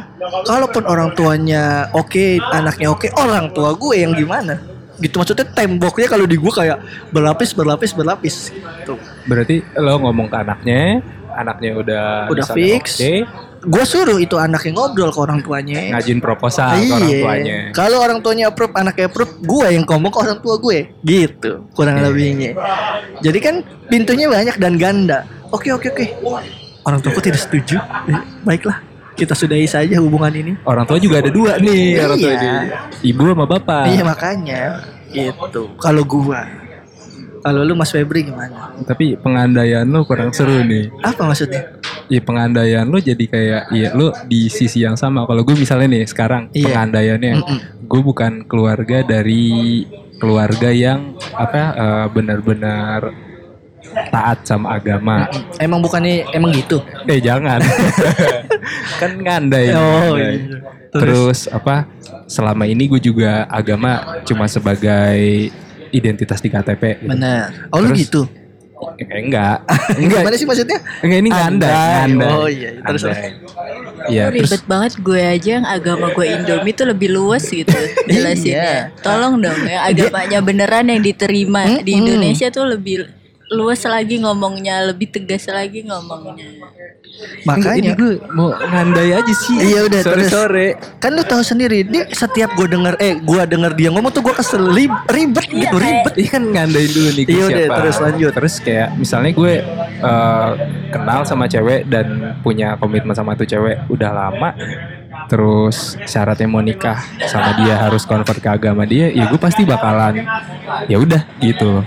Kalaupun 0.47 0.87
orang 0.87 1.11
tuanya 1.11 1.91
oke, 1.91 2.39
anaknya 2.39 2.95
oke, 2.95 3.11
orang 3.19 3.51
tua 3.51 3.75
gue 3.75 3.95
yang 3.99 4.15
gimana? 4.15 4.70
Gitu 5.01 5.17
maksudnya 5.17 5.45
temboknya 5.47 6.07
kalau 6.07 6.23
di 6.23 6.37
gue 6.37 6.53
kayak 6.53 6.77
berlapis, 7.09 7.51
berlapis, 7.51 7.91
berlapis. 7.91 8.35
Gitu. 8.53 8.93
Berarti 9.25 9.65
lo 9.75 9.97
ngomong 9.99 10.29
ke 10.29 10.37
anaknya, 10.37 11.01
anaknya 11.31 11.71
udah 11.75 12.03
Udah 12.29 12.45
fix. 12.47 13.01
oke, 13.01 13.13
Gue 13.61 13.85
suruh 13.85 14.17
itu 14.17 14.33
anaknya 14.35 14.73
ngobrol 14.73 15.09
ke 15.09 15.19
orang 15.19 15.37
tuanya. 15.39 15.93
ngajin 15.93 16.17
proposal 16.17 16.73
ke 16.73 16.85
orang 16.87 17.01
Iya. 17.03 17.19
tuanya. 17.21 17.57
Kalau 17.71 17.97
orang 17.99 18.17
tuanya 18.19 18.49
approve, 18.49 18.73
anaknya 18.73 19.05
approve, 19.05 19.37
gue 19.37 19.67
yang 19.69 19.85
ngomong 19.85 20.09
ke 20.09 20.19
orang 20.19 20.37
tua 20.41 20.55
gue. 20.57 20.79
Gitu, 21.01 21.51
kurang 21.71 21.97
Iya. 21.97 22.09
lebihnya. 22.09 22.51
Jadi 23.21 23.37
kan 23.37 23.55
pintunya 23.85 24.25
banyak 24.25 24.57
dan 24.57 24.81
ganda. 24.81 25.29
Oke, 25.49 25.69
oke, 25.69 25.93
oke. 25.93 26.05
Orang 26.81 27.05
tuaku 27.05 27.21
tidak 27.21 27.37
setuju. 27.37 27.77
Eh, 28.09 28.17
Baiklah, 28.41 28.81
kita 29.13 29.33
sudahi 29.33 29.65
saja 29.65 29.99
hubungan 29.99 30.31
ini. 30.31 30.53
Orang 30.63 30.85
tua 30.85 30.97
juga 30.97 31.19
ada 31.19 31.29
dua 31.29 31.57
nih, 31.57 31.99
orang 31.99 32.17
tua 32.17 32.31
Iya. 32.31 32.39
ini. 32.39 32.57
Ibu 33.11 33.21
sama 33.27 33.45
bapak. 33.45 33.83
Iya 33.87 34.03
makanya. 34.03 34.61
Gitu. 35.11 35.61
Kalau 35.75 36.03
gua, 36.03 36.47
kalau 37.41 37.61
lu 37.61 37.73
Mas 37.73 37.91
Febri 37.91 38.23
gimana? 38.23 38.71
Tapi 38.81 39.17
pengandaian 39.17 39.83
lo 39.83 40.05
kurang 40.05 40.31
seru 40.31 40.61
nih. 40.61 40.87
Apa 41.01 41.25
maksudnya? 41.25 41.81
Iya 42.07 42.21
pengandaian 42.21 42.85
lo 42.85 42.99
jadi 42.99 43.23
kayak 43.23 43.63
iya 43.71 43.89
lo 43.91 44.11
di 44.25 44.47
sisi 44.47 44.79
yang 44.79 44.95
sama. 44.95 45.23
Kalau 45.23 45.41
gue 45.41 45.55
misalnya 45.55 45.87
nih 45.89 46.03
sekarang 46.05 46.47
Iya. 46.51 46.71
pengandaiannya, 46.71 47.33
Mm-mm. 47.39 47.59
gue 47.83 48.01
bukan 48.01 48.45
keluarga 48.45 49.01
dari 49.01 49.83
keluarga 50.15 50.69
yang 50.69 51.17
apa 51.33 51.61
eh, 51.73 52.05
benar-benar 52.13 52.99
taat 54.07 54.43
sama 54.43 54.73
agama. 54.73 55.27
Emang 55.57 55.79
bukannya 55.79 56.27
emang 56.31 56.51
gitu? 56.51 56.79
Eh 57.05 57.19
jangan, 57.19 57.59
kan 59.01 59.11
ngandai. 59.13 59.71
Oh, 59.71 60.15
iya. 60.15 60.59
Terus 60.91 61.47
apa? 61.47 61.87
Selama 62.27 62.63
ini 62.63 62.87
gue 62.87 62.99
juga 62.99 63.47
agama 63.47 64.23
cuma 64.23 64.47
sebagai 64.47 65.51
identitas 65.89 66.39
di 66.39 66.47
KTP. 66.47 66.99
gitu. 66.99 67.09
Benar. 67.09 67.69
Oh 67.69 67.79
lu 67.79 67.91
Terus- 67.91 68.01
gitu? 68.01 68.23
Eh, 68.97 69.05
enggak, 69.21 69.61
Gimana 70.01 70.33
sih 70.33 70.49
maksudnya? 70.49 70.81
enggak 71.05 71.19
ini 71.21 71.29
ngandai. 71.29 71.69
Andai. 71.69 71.93
ngandai. 72.01 72.33
Oh, 72.33 72.49
iya. 72.49 72.71
Terus- 72.81 73.05
Andai. 73.05 73.29
Iya, 74.01 74.33
terus 74.33 74.49
ribet 74.49 74.63
banget 74.65 74.91
gue 74.97 75.21
aja 75.21 75.49
yang 75.61 75.67
agama 75.69 76.09
gue 76.09 76.25
Indomie 76.25 76.73
tuh 76.73 76.89
lebih 76.89 77.13
luas 77.13 77.45
gitu 77.45 77.69
jelasinnya. 78.09 78.89
Iya. 78.89 78.97
Tolong 78.97 79.37
dong 79.37 79.61
ya 79.61 79.85
agamanya 79.85 80.41
beneran 80.41 80.89
yang 80.89 81.05
diterima 81.05 81.77
di. 81.85 81.93
Indonesia 81.93 82.49
tuh 82.49 82.65
lebih 82.65 83.05
luas 83.51 83.83
lagi 83.83 84.15
ngomongnya, 84.17 84.87
lebih 84.87 85.11
tegas 85.11 85.43
lagi 85.51 85.83
ngomongnya. 85.83 86.47
Makanya 87.43 87.75
ini 87.75 87.89
gue 87.91 88.13
mau 88.31 88.55
ngandai 88.55 89.11
aja 89.11 89.33
sih. 89.35 89.59
Iya 89.59 89.91
udah 89.91 90.01
sore 90.01 90.15
terus. 90.15 90.29
sore. 90.31 90.67
Kan 91.03 91.19
lu 91.19 91.23
tahu 91.27 91.43
sendiri, 91.43 91.83
dia 91.83 92.07
setiap 92.07 92.55
gue 92.55 92.71
denger 92.71 92.95
eh 92.97 93.19
gue 93.19 93.41
denger 93.43 93.71
dia 93.75 93.89
ngomong 93.91 94.09
tuh 94.09 94.23
gue 94.23 94.31
kesel 94.31 94.63
ribet 94.71 95.45
Iya, 95.51 95.67
gitu, 95.67 95.75
ribet. 95.77 96.13
Iya 96.15 96.29
kan 96.31 96.43
ngandain 96.47 96.89
dulu 96.89 97.09
nih 97.11 97.23
gue 97.27 97.33
Iya 97.35 97.43
udah, 97.43 97.65
siapa. 97.67 97.75
terus 97.83 97.97
lanjut. 97.99 98.31
Terus 98.31 98.53
kayak 98.63 98.89
misalnya 98.95 99.31
gue 99.35 99.53
eh, 99.99 100.49
kenal 100.89 101.19
sama 101.27 101.45
cewek 101.51 101.91
dan 101.91 102.07
punya 102.39 102.79
komitmen 102.79 103.13
sama 103.13 103.35
tuh 103.35 103.45
cewek 103.45 103.83
udah 103.91 104.11
lama. 104.15 104.49
Terus 105.27 105.99
syaratnya 106.07 106.47
mau 106.47 106.63
nikah 106.63 106.97
sama 107.27 107.55
dia 107.59 107.75
harus 107.77 108.07
convert 108.07 108.39
ke 108.39 108.47
agama 108.47 108.87
dia, 108.87 109.11
ya 109.11 109.27
gue 109.27 109.39
pasti 109.39 109.67
bakalan 109.67 110.23
ya 110.87 110.97
udah 110.97 111.21
gitu. 111.39 111.83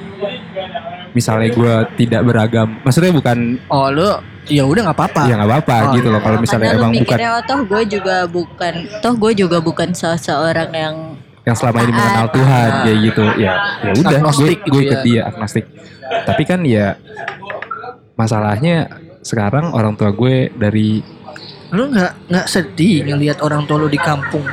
Misalnya 1.14 1.48
gue 1.48 1.74
tidak 1.96 2.22
beragam, 2.22 2.83
maksudnya 2.83 3.11
bukan 3.11 3.57
Oh 3.66 3.87
lu 3.87 4.11
ya 4.44 4.66
udah 4.66 4.83
nggak 4.85 4.98
apa-apa. 4.98 5.22
ya 5.24 5.38
nggak 5.38 5.46
apa-apa 5.48 5.77
Oh, 5.81 5.92
gitu 5.94 6.09
loh. 6.09 6.18
iya. 6.18 6.27
Kalau 6.27 6.38
misalnya 6.38 6.66
Karena 6.68 6.81
emang 6.81 6.92
bukan 6.92 7.05
mikirnya 7.07 7.31
oh 7.31 7.42
toh 7.42 7.61
gue 7.64 7.83
juga 7.88 8.16
bukan 8.27 8.74
toh 8.98 9.14
gue 9.14 9.33
juga 9.33 9.57
bukan 9.59 9.88
seseorang 9.90 10.70
yang 10.70 10.96
yang 11.44 11.55
selama 11.55 11.79
ini 11.81 11.92
mengenal 11.92 12.27
Ah. 12.27 12.33
Tuhan 12.33 12.70
kayak 12.83 12.98
gitu 13.05 13.24
ya 13.37 13.53
ya 13.81 13.90
udah 13.94 14.03
gue 14.03 14.18
Agnostik 14.18 14.59
gue 14.61 14.64
gitu 14.64 14.79
ikut 14.83 14.96
ya. 14.96 15.05
dia 15.05 15.20
agnostik 15.24 15.64
tapi 16.24 16.42
kan 16.42 16.61
ya 16.61 16.87
masalahnya 18.14 18.88
sekarang 19.20 19.70
orang 19.70 19.94
tua 19.94 20.11
gue 20.11 20.53
dari 20.53 21.00
Lu 21.70 21.90
nggak 21.90 22.29
nggak 22.29 22.46
sedih 22.46 23.03
ngelihat 23.05 23.40
orang 23.40 23.64
tua 23.64 23.77
lu 23.77 23.88
di 23.88 23.98
kampung. 23.98 24.46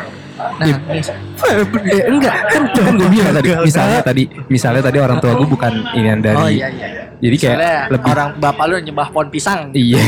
Nah, 0.61 0.67
eh, 0.67 2.03
enggak 2.09 2.35
kan 2.49 2.63
kan 2.73 2.93
gue 2.97 3.09
bilang 3.09 3.33
tadi 3.33 3.49
misalnya 3.65 3.99
tadi 4.01 4.23
misalnya 4.47 4.81
tadi 4.85 4.97
orang 5.01 5.17
tua 5.17 5.33
gue 5.37 5.47
bukan 5.49 5.73
ini 5.97 6.07
yang 6.07 6.21
dari 6.21 6.37
oh 6.37 6.49
iya 6.49 6.67
iya. 6.69 6.87
jadi 7.17 7.35
kayak 7.37 7.57
Misalnya 7.57 7.77
lebih 7.89 8.09
orang 8.13 8.29
bapak 8.37 8.65
lu 8.69 8.75
nyembah 8.81 9.07
pohon 9.13 9.27
pisang. 9.29 9.59
Iya. 9.73 10.01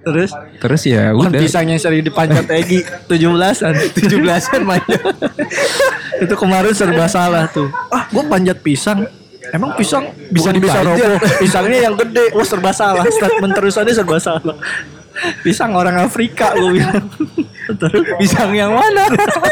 Terus 0.00 0.30
terus 0.56 0.82
ya 0.88 1.12
pohon 1.12 1.28
udah 1.28 1.40
pisang 1.44 1.64
yang 1.68 1.80
sering 1.80 2.00
dipanjat 2.00 2.48
Egi 2.48 2.80
17-an, 3.08 3.74
17-an 3.92 4.62
mainnya. 4.68 5.00
Itu 6.20 6.34
kemarin 6.36 6.72
serba 6.72 7.04
salah 7.08 7.44
tuh. 7.52 7.68
Ah, 7.92 8.08
gua 8.08 8.24
panjat 8.28 8.60
pisang. 8.64 9.04
Emang 9.50 9.74
pisang 9.74 10.14
bisa 10.30 10.54
bisa 10.54 10.78
roboh. 10.86 11.18
Pisangnya 11.42 11.90
yang 11.90 11.94
gede. 11.98 12.30
Wah, 12.32 12.46
serba 12.46 12.70
salah. 12.70 13.02
Statement 13.02 13.52
terusannya 13.52 13.92
serba 13.92 14.16
salah. 14.22 14.56
Pisang 15.40 15.72
orang 15.72 15.96
Afrika 15.98 16.52
gue 16.52 16.70
bilang. 16.74 17.04
Terus 17.70 18.04
pisang 18.16 18.50
yang 18.50 18.72
mana? 18.72 19.04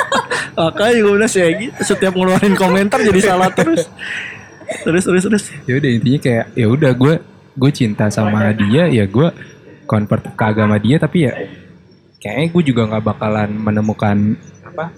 Makanya 0.58 0.98
gue 0.98 1.12
bilang 1.12 1.28
si 1.28 1.38
Egi 1.38 1.66
setiap 1.78 2.12
ngeluarin 2.12 2.54
komentar 2.54 2.98
jadi 2.98 3.20
salah 3.24 3.50
terus. 3.50 3.86
Terus 4.82 5.02
terus 5.02 5.24
terus. 5.24 5.44
ya 5.64 5.74
udah 5.74 5.90
intinya 5.90 6.18
kayak 6.18 6.44
ya 6.52 6.66
udah 6.66 6.92
gue 6.92 7.14
gue 7.54 7.70
cinta 7.70 8.06
sama 8.08 8.52
dia 8.52 8.84
ya 8.86 9.04
gue 9.04 9.28
convert 9.84 10.24
ke 10.28 10.44
agama 10.44 10.76
dia 10.76 10.96
tapi 10.96 11.24
ya 11.24 11.32
kayaknya 12.18 12.46
gue 12.48 12.62
juga 12.64 12.82
nggak 12.86 13.04
bakalan 13.06 13.50
menemukan 13.50 14.16
apa 14.62 14.92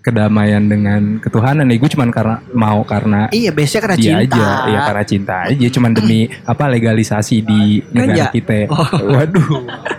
kedamaian 0.00 0.64
dengan 0.64 1.20
ketuhanan 1.20 1.68
ya 1.68 1.76
gue 1.76 1.90
cuman 1.90 2.10
karena 2.10 2.36
mau 2.50 2.82
karena 2.82 3.28
Iya, 3.28 3.52
biasanya 3.52 3.80
karena 3.84 3.96
dia 3.96 4.06
cinta. 4.08 4.22
aja 4.24 4.46
ya 4.66 4.78
karena 4.82 5.04
cinta 5.04 5.34
aja 5.46 5.66
cuman 5.68 5.90
demi 5.92 6.20
apa 6.42 6.64
legalisasi 6.66 7.36
di 7.38 7.62
negara 7.92 8.26
Ganja. 8.26 8.34
kita 8.34 8.58
Oh. 8.66 8.88
waduh 9.12 9.62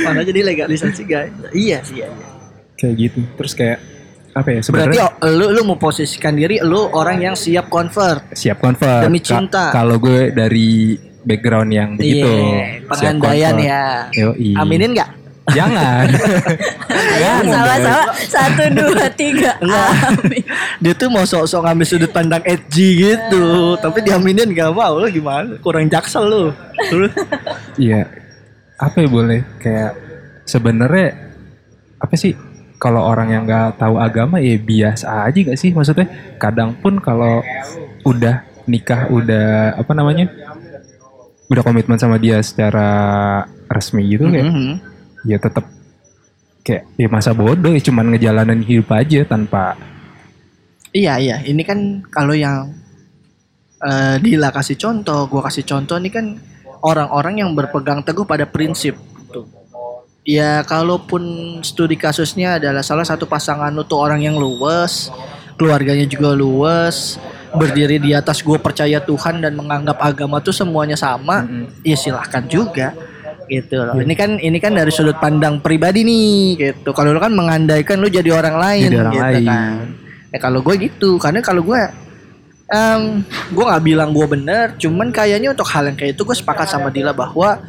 Mana 0.00 0.20
jadi 0.20 0.40
legalisasi 0.42 1.02
guys? 1.02 1.32
Iya 1.50 1.78
sih. 1.80 1.96
Iya, 1.96 2.08
iya. 2.08 2.28
kayak 2.74 2.94
gitu 2.98 3.18
terus 3.34 3.52
kayak 3.52 3.78
apa 4.32 4.50
ya 4.50 4.58
Berarti 4.58 4.66
sebenarnya 4.66 5.04
oh, 5.14 5.30
lu 5.30 5.46
lu 5.48 5.62
mau 5.62 5.78
posisikan 5.78 6.34
diri 6.34 6.58
lu 6.58 6.90
orang 6.90 7.22
yang 7.22 7.34
siap 7.34 7.68
convert. 7.68 8.34
siap 8.34 8.58
convert 8.58 9.02
Demi 9.02 9.18
Ka- 9.18 9.30
cinta. 9.30 9.64
kalau 9.70 9.94
gue 9.96 10.28
dari 10.28 10.98
background 11.20 11.70
yang 11.70 11.90
begitu 11.94 12.26
Iya, 12.26 12.82
siap 12.90 13.14
pengandaian 13.14 13.54
convert. 13.54 13.70
ya. 13.70 13.84
Yoi. 14.12 14.50
Aminin 14.54 14.90
nggak? 14.92 15.10
jangan 15.46 16.08
Ayo 17.14 17.32
sama-sama 17.44 18.02
satu 18.16 18.64
dua 18.72 19.06
tiga. 19.12 19.52
Amin. 19.60 20.40
Dia 20.80 20.92
tuh 20.94 21.06
mau 21.06 21.22
sok-sok 21.22 21.62
ngambil 21.62 21.86
sudut 21.86 22.08
pandang 22.08 22.40
edgy 22.42 23.04
gitu, 23.04 23.44
tapi 23.76 24.00
diaminin 24.00 24.48
gak 24.50 24.72
mau 24.72 24.96
lu 24.96 25.06
gimana? 25.06 25.60
Kurang 25.60 25.86
jaksel 25.86 26.24
lu. 26.24 26.44
Terus 26.82 27.12
Iya. 27.76 28.08
Apa 28.76 28.96
ya 29.00 29.08
boleh? 29.08 29.40
Kayak 29.58 29.92
sebenarnya 30.44 31.08
apa 31.98 32.14
sih? 32.14 32.34
Kalau 32.76 33.00
orang 33.00 33.32
yang 33.32 33.42
nggak 33.48 33.80
tahu 33.80 33.96
agama 33.96 34.36
ya 34.38 34.60
biasa 34.60 35.24
aja 35.24 35.38
gak 35.40 35.56
sih? 35.56 35.72
Maksudnya 35.72 36.04
kadang 36.36 36.76
pun 36.76 37.00
kalau 37.00 37.40
udah 38.04 38.44
nikah 38.64 39.08
udah 39.08 39.76
apa 39.76 39.92
namanya 39.92 40.28
udah 41.48 41.62
komitmen 41.64 41.96
sama 41.96 42.16
dia 42.16 42.40
secara 42.40 42.88
resmi 43.68 44.08
gitu 44.08 44.24
kayak 44.28 44.48
Mhm. 44.48 44.72
ya 45.28 45.36
tetap 45.36 45.68
kayak 46.64 46.88
ya 46.96 47.08
masa 47.12 47.36
bodoh 47.36 47.76
ya 47.76 47.80
cuman 47.80 48.12
ngejalanin 48.12 48.64
hidup 48.64 48.88
aja 48.92 49.24
tanpa 49.24 49.76
Iya 50.94 51.18
iya, 51.18 51.36
ini 51.42 51.60
kan 51.60 52.06
kalau 52.08 52.32
yang 52.32 52.70
eh, 53.82 54.16
Dila 54.22 54.48
kasih 54.48 54.78
contoh, 54.78 55.26
gua 55.26 55.44
kasih 55.44 55.66
contoh 55.66 55.98
ini 55.98 56.08
kan 56.08 56.38
orang-orang 56.84 57.40
yang 57.40 57.50
berpegang 57.56 58.04
teguh 58.04 58.28
pada 58.28 58.44
prinsip. 58.44 59.00
gitu. 59.00 59.48
Ya 60.24 60.60
kalaupun 60.68 61.24
studi 61.64 61.96
kasusnya 61.96 62.60
adalah 62.60 62.84
salah 62.84 63.08
satu 63.08 63.24
pasangan 63.24 63.72
tuh 63.88 63.96
orang 63.96 64.20
yang 64.20 64.36
luwes, 64.36 65.08
keluarganya 65.56 66.04
juga 66.04 66.36
luwes, 66.36 67.16
berdiri 67.56 67.96
di 67.96 68.12
atas 68.12 68.44
gue 68.44 68.60
percaya 68.60 69.00
Tuhan 69.00 69.40
dan 69.40 69.56
menganggap 69.56 69.96
agama 70.00 70.40
tuh 70.44 70.52
semuanya 70.52 70.96
sama, 70.96 71.48
ya 71.80 71.96
silahkan 71.96 72.44
juga 72.44 72.92
gitu 73.44 73.76
loh. 73.76 74.00
Ini 74.00 74.14
kan 74.16 74.40
ini 74.40 74.56
kan 74.56 74.72
dari 74.72 74.88
sudut 74.88 75.20
pandang 75.20 75.60
pribadi 75.60 76.00
nih 76.00 76.56
gitu. 76.56 76.96
Kalau 76.96 77.12
lu 77.12 77.20
kan 77.20 77.32
mengandaikan 77.32 78.00
lu 78.00 78.08
jadi 78.08 78.32
orang 78.32 78.56
lain 78.56 78.88
Jadi 78.88 78.96
orang 78.96 79.12
gitu 79.12 79.24
lain. 79.24 79.44
kan. 79.44 79.76
Ya 80.32 80.38
kalau 80.40 80.60
gue 80.64 80.74
gitu, 80.80 81.10
karena 81.20 81.44
kalau 81.44 81.62
gue 81.62 81.80
em 82.74 83.22
gue 83.54 83.64
nggak 83.64 83.84
bilang 83.86 84.10
gue 84.10 84.26
bener, 84.26 84.74
cuman 84.74 85.14
kayaknya 85.14 85.54
untuk 85.54 85.70
hal 85.70 85.86
yang 85.86 85.94
kayak 85.94 86.18
itu 86.18 86.26
gue 86.26 86.34
sepakat 86.34 86.66
sama 86.66 86.90
Dila 86.90 87.14
bahwa 87.14 87.62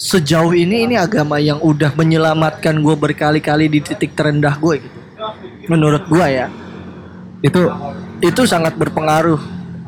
sejauh 0.00 0.56
ini 0.56 0.88
ini 0.88 0.94
agama 0.96 1.36
yang 1.36 1.60
udah 1.60 1.92
menyelamatkan 1.92 2.72
gue 2.80 2.96
berkali-kali 2.96 3.68
di 3.68 3.84
titik 3.84 4.16
terendah 4.16 4.56
gue 4.56 4.80
gitu. 4.80 4.98
Menurut 5.68 6.08
gue 6.08 6.26
ya, 6.26 6.48
itu 7.44 7.60
itu 8.24 8.40
sangat 8.48 8.74
berpengaruh 8.80 9.38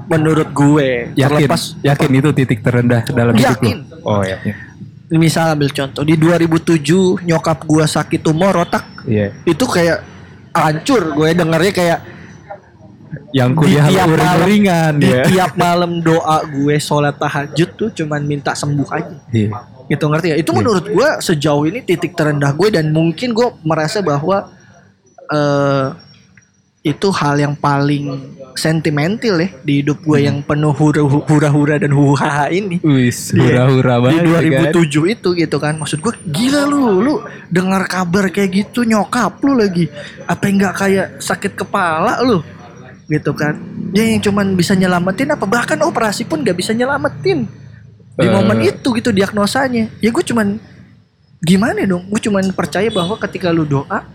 menurut 0.04 0.52
gue. 0.52 1.16
yakin 1.16 1.48
Terlepas 1.48 1.62
yakin 1.80 2.11
itu 2.12 2.28
titik 2.37 2.61
terendah 2.61 3.02
dalam 3.09 3.33
hidup 3.33 3.57
Yakin. 3.57 3.78
oh 4.04 4.20
yakin 4.20 4.74
misal 5.12 5.54
ambil 5.54 5.70
contoh 5.70 6.02
di 6.02 6.16
2007 6.16 7.28
nyokap 7.28 7.59
gue 7.68 7.85
sakit 7.85 8.20
tumor 8.24 8.57
otak 8.57 8.85
iya 9.04 9.30
itu 9.44 9.64
kayak 9.68 10.00
hancur 10.54 11.12
gue 11.12 11.28
dengernya 11.37 11.72
kayak 11.74 11.98
yang 13.31 13.50
di 13.50 13.57
kuliah 13.57 13.87
tiap 13.87 14.07
lu 14.07 14.16
malam 14.16 14.44
ringan 14.44 14.92
di 14.96 15.09
ya 15.09 15.22
tiap 15.24 15.53
malam 15.55 15.92
doa 15.98 16.38
gue 16.44 16.77
sholat 16.79 17.14
tahajud 17.14 17.68
tuh 17.74 17.88
cuman 17.92 18.20
minta 18.22 18.53
sembuh 18.53 18.88
aja. 18.88 19.16
Iya. 19.29 19.50
gitu 19.85 20.05
ngerti 20.07 20.29
ya 20.31 20.37
itu 20.37 20.50
menurut 20.50 20.85
gue 20.87 21.09
sejauh 21.20 21.64
ini 21.64 21.81
titik 21.81 22.12
terendah 22.12 22.50
gue 22.50 22.68
dan 22.70 22.88
mungkin 22.88 23.31
gue 23.31 23.53
merasa 23.61 24.00
bahwa 24.00 24.48
eh 25.27 25.88
itu 26.83 27.09
hal 27.11 27.37
yang 27.38 27.55
paling 27.55 28.20
sentimental 28.55 29.37
ya 29.37 29.48
di 29.59 29.81
hidup 29.81 30.00
gue 30.00 30.20
yang 30.20 30.40
penuh 30.40 30.68
hura- 30.70 31.00
hura-hura 31.00 31.77
dan 31.77 31.90
huhaha 31.90 32.53
ini. 32.53 32.77
Wis, 32.79 33.33
Iya. 33.33 33.64
hura-hura 33.64 33.94
di 33.96 34.03
banget 34.05 34.20
kan. 34.53 34.72
2007 34.77 35.09
itu 35.11 35.29
gitu 35.35 35.57
kan. 35.57 35.74
Maksud 35.74 35.98
gue 35.98 36.12
gila 36.29 36.62
lu 36.64 37.00
lu 37.00 37.14
dengar 37.48 37.85
kabar 37.85 38.29
kayak 38.29 38.53
gitu 38.53 38.85
nyokap 38.85 39.40
lu 39.40 39.57
lagi. 39.57 39.88
Apa 40.24 40.44
enggak 40.46 40.74
kayak 40.77 41.07
sakit 41.18 41.57
kepala 41.57 42.20
lu 42.20 42.44
gitu 43.06 43.32
kan. 43.36 43.54
Dia 43.92 44.04
yang 44.08 44.22
cuman 44.22 44.56
bisa 44.56 44.72
nyelamatin 44.72 45.34
apa? 45.34 45.44
Bahkan 45.44 45.78
operasi 45.84 46.24
pun 46.24 46.40
gak 46.40 46.56
bisa 46.56 46.72
nyelamatin. 46.72 47.44
Di 48.14 48.26
Eh. 48.26 48.30
momen 48.30 48.62
itu 48.62 48.88
gitu 48.94 49.10
diagnosanya. 49.10 49.90
Ya 49.98 50.08
gue 50.14 50.24
cuman 50.24 50.56
gimana 51.42 51.84
dong? 51.84 52.06
Gue 52.08 52.20
cuman 52.22 52.46
percaya 52.54 52.88
bahwa 52.88 53.18
ketika 53.20 53.50
lu 53.50 53.66
doa 53.66 54.06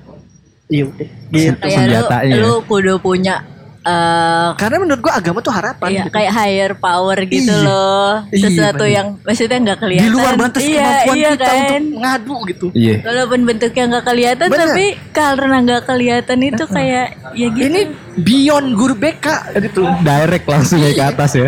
iya 0.69 0.85
udah 0.85 1.09
gitu. 1.33 1.65
Senjatanya. 1.65 2.35
lu, 2.39 2.45
lu 2.45 2.55
kudu 2.65 3.01
punya 3.01 3.41
eh 3.89 4.49
karena 4.53 4.77
menurut 4.77 5.01
gue 5.01 5.09
agama 5.11 5.39
tuh 5.39 5.49
harapan 5.49 5.89
Iya, 5.89 6.01
gitu. 6.05 6.13
kayak 6.13 6.31
higher 6.31 6.71
power 6.77 7.17
gitu 7.25 7.49
Iya. 7.49 7.65
loh. 7.65 8.11
Iya, 8.29 8.43
Sesuatu 8.45 8.85
bener. 8.85 8.93
yang 8.93 9.07
maksudnya 9.19 9.57
nggak 9.59 9.79
kelihatan. 9.79 10.05
di 10.05 10.13
luar 10.13 10.33
batas 10.35 10.61
iya, 10.61 10.77
kemampuan 10.77 11.15
iya 11.15 11.29
kita 11.29 11.43
kan? 11.43 11.57
untuk 11.57 11.81
ngadu 11.97 12.35
gitu 12.45 12.67
Iya. 12.71 12.95
Walaupun 13.01 13.39
bentuknya 13.43 13.83
nggak 13.89 14.05
kelihatan, 14.05 14.47
Bener. 14.47 14.61
tapi 14.61 14.85
karena 15.09 15.55
nggak 15.59 15.81
kelihatan 15.83 16.39
itu 16.43 16.63
kayak 16.65 17.05
ya 17.33 17.47
gitu. 17.49 17.65
ini 17.65 17.81
beyond 18.19 18.67
guru 18.73 18.93
BK 18.93 19.25
gitu 19.59 19.81
Direct 19.99 20.45
langsung 20.45 20.77
ya 20.77 20.91
ke 20.91 21.03
atas 21.07 21.31
ya. 21.33 21.47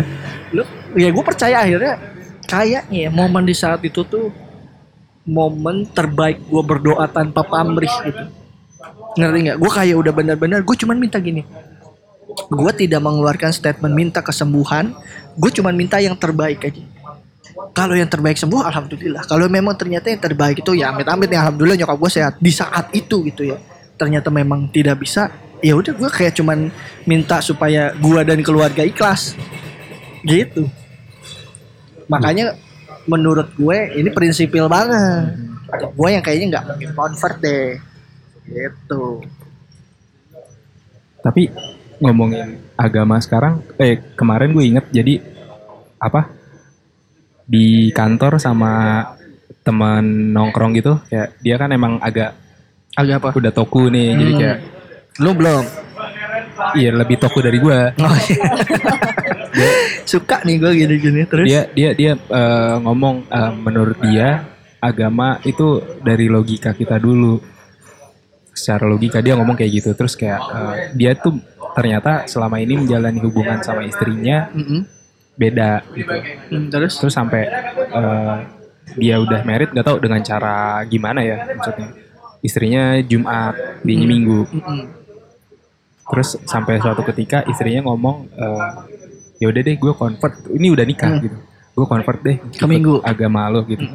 lu 0.50 0.62
ya 0.94 1.08
gue 1.08 1.24
percaya 1.24 1.56
akhirnya 1.62 1.94
kayaknya 2.44 2.80
ya 2.90 3.08
momen 3.08 3.42
di 3.42 3.54
saat 3.54 3.80
itu 3.80 4.02
tuh 4.02 4.28
momen 5.22 5.88
terbaik 5.88 6.42
gue 6.42 6.62
berdoa 6.62 7.06
tanpa 7.06 7.40
pamrih 7.40 7.88
gitu 8.02 8.24
ngerti 9.14 9.38
nggak 9.44 9.56
gue 9.56 9.70
kayak 9.70 9.96
udah 9.96 10.12
benar-benar 10.12 10.60
gue 10.60 10.76
cuman 10.76 10.96
minta 10.96 11.16
gini 11.16 11.40
gue 12.32 12.72
tidak 12.76 13.00
mengeluarkan 13.02 13.50
statement 13.52 13.94
minta 13.94 14.20
kesembuhan. 14.24 14.92
Gue 15.36 15.50
cuman 15.52 15.72
minta 15.72 16.00
yang 16.00 16.16
terbaik 16.16 16.68
aja. 16.68 16.84
Kalau 17.72 17.96
yang 17.96 18.08
terbaik 18.08 18.36
sembuh 18.36 18.64
alhamdulillah. 18.68 19.24
Kalau 19.24 19.48
memang 19.48 19.76
ternyata 19.76 20.12
yang 20.12 20.20
terbaik 20.20 20.60
itu 20.60 20.76
ya 20.76 20.92
amit-amit 20.92 21.28
ya 21.28 21.48
alhamdulillah 21.48 21.78
nyokap 21.84 21.96
gue 21.96 22.10
sehat. 22.12 22.34
Di 22.40 22.52
saat 22.52 22.92
itu 22.92 23.24
gitu 23.28 23.48
ya. 23.48 23.56
Ternyata 23.96 24.28
memang 24.28 24.68
tidak 24.68 25.00
bisa 25.00 25.32
ya 25.62 25.78
udah 25.78 25.94
gue 25.94 26.10
kayak 26.10 26.36
cuman 26.36 26.68
minta 27.06 27.38
supaya 27.38 27.94
gue 27.96 28.20
dan 28.24 28.40
keluarga 28.44 28.84
ikhlas. 28.84 29.36
Gitu. 30.24 30.68
Makanya 32.08 32.56
menurut 33.08 33.52
gue 33.56 33.78
ini 33.96 34.08
prinsipil 34.12 34.68
banget. 34.68 35.32
Gue 35.96 36.08
yang 36.12 36.20
kayaknya 36.20 36.60
nggak 36.60 36.64
mungkin 36.76 36.90
convert 36.92 37.36
deh. 37.40 37.80
Gitu. 38.44 39.04
Tapi 41.22 41.48
ngomongin 42.02 42.58
agama 42.74 43.22
sekarang, 43.22 43.62
eh 43.78 44.02
kemarin 44.18 44.50
gue 44.50 44.64
inget 44.66 44.86
jadi 44.90 45.22
apa 46.02 46.26
di 47.46 47.94
kantor 47.94 48.42
sama 48.42 49.06
teman 49.62 50.34
nongkrong 50.34 50.74
gitu, 50.74 50.98
ya 51.06 51.30
dia 51.38 51.54
kan 51.54 51.70
emang 51.70 52.02
agak 52.02 52.34
agak 52.98 53.22
apa 53.22 53.28
udah 53.38 53.52
toku 53.54 53.86
nih, 53.86 54.18
jadi 54.18 54.32
kayak 54.34 54.58
lu 55.22 55.30
belum 55.38 55.64
iya 56.76 56.90
lebih 56.92 57.16
toku 57.20 57.38
dari 57.38 57.58
gue. 57.62 57.80
oh, 57.96 58.16
iya. 58.28 58.44
suka 60.12 60.42
nih 60.44 60.56
gue 60.60 60.72
gini-gini 60.74 61.22
terus 61.28 61.46
Dia 61.46 61.68
dia 61.72 61.90
dia 61.94 62.12
eh, 62.16 62.76
ngomong 62.82 63.28
eh, 63.28 63.52
menurut 63.54 63.98
dia 64.00 64.44
agama 64.82 65.38
itu 65.46 65.78
dari 66.02 66.26
logika 66.26 66.74
kita 66.74 66.98
dulu. 66.98 67.38
Secara 68.52 68.84
logika 68.84 69.18
dia 69.18 69.32
ngomong 69.32 69.54
kayak 69.54 69.72
gitu, 69.74 69.90
terus 69.92 70.12
kayak 70.12 70.38
eh, 70.38 70.74
dia 70.92 71.12
tuh 71.14 71.40
ternyata 71.72 72.24
selama 72.26 72.56
ini 72.56 72.76
menjalani 72.76 73.16
hubungan 73.18 73.58
sama 73.58 73.80
istrinya 73.82 74.52
Mm-mm. 74.52 74.84
beda 75.34 75.80
gitu. 75.90 76.12
Hmm, 76.48 76.68
terus 76.68 76.92
terus 76.94 77.12
sampai 77.12 77.48
eh, 77.88 78.36
dia 78.94 79.16
udah 79.16 79.40
merit 79.40 79.72
nggak 79.72 79.80
tahu 79.82 79.96
dengan 79.98 80.20
cara 80.20 80.56
gimana 80.84 81.20
ya 81.20 81.48
maksudnya 81.48 81.96
istrinya 82.38 83.00
Jumat 83.00 83.56
dianya 83.80 84.04
Minggu 84.04 84.44
Mm-mm. 84.46 84.80
terus 86.04 86.36
sampai 86.44 86.76
suatu 86.76 87.00
ketika 87.06 87.40
istrinya 87.46 87.88
ngomong 87.88 88.28
eh, 88.28 88.68
ya 89.38 89.48
udah 89.48 89.62
deh 89.62 89.74
gue 89.74 89.92
convert 89.92 90.34
ini 90.50 90.68
udah 90.68 90.84
nikah 90.84 91.08
Hmm. 91.08 91.24
gitu 91.24 91.38
gue 91.72 91.86
convert 91.88 92.20
deh 92.20 92.36
Ke 92.52 92.68
Minggu. 92.68 93.00
agama 93.02 93.48
lo 93.48 93.64
gitu 93.64 93.88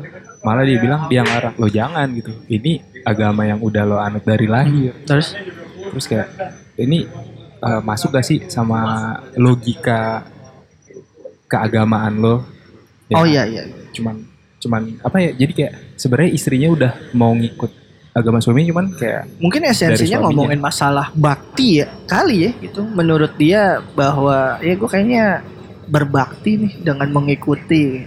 malah 0.47 0.63
dia 0.63 0.79
bilang 0.79 1.11
dia 1.11 1.27
ngarang. 1.27 1.59
Lo 1.59 1.67
jangan 1.67 2.07
gitu. 2.15 2.31
Ini 2.47 3.03
agama 3.03 3.43
yang 3.43 3.59
udah 3.59 3.83
lo 3.83 3.99
anut 3.99 4.23
dari 4.23 4.47
lahir. 4.47 4.95
Terus? 5.03 5.35
Terus 5.91 6.05
kayak 6.07 6.27
ini 6.79 7.03
eh, 7.59 7.81
masuk 7.83 8.15
gak 8.15 8.23
sih 8.23 8.47
sama 8.47 9.11
logika 9.35 10.23
keagamaan 11.51 12.15
lo? 12.19 12.35
Ya, 13.07 13.15
oh 13.15 13.25
iya 13.27 13.43
iya 13.47 13.63
cuman 13.95 14.19
cuman 14.59 14.99
apa 14.99 15.17
ya 15.23 15.31
jadi 15.31 15.51
kayak 15.55 15.73
sebenarnya 15.95 16.31
istrinya 16.35 16.69
udah 16.75 16.91
mau 17.15 17.31
ngikut 17.31 17.71
agama 18.11 18.43
suami 18.43 18.67
cuman 18.67 18.91
kayak 18.97 19.39
mungkin 19.39 19.63
esensinya 19.63 20.27
ngomongin 20.27 20.59
masalah 20.59 21.13
bakti 21.15 21.81
ya 21.81 21.87
kali 22.09 22.49
ya 22.49 22.51
gitu. 22.59 22.83
Menurut 22.83 23.37
dia 23.39 23.79
bahwa 23.95 24.59
ya 24.59 24.73
gue 24.75 24.89
kayaknya 24.89 25.45
berbakti 25.87 26.59
nih 26.59 26.73
dengan 26.83 27.07
mengikuti 27.15 28.03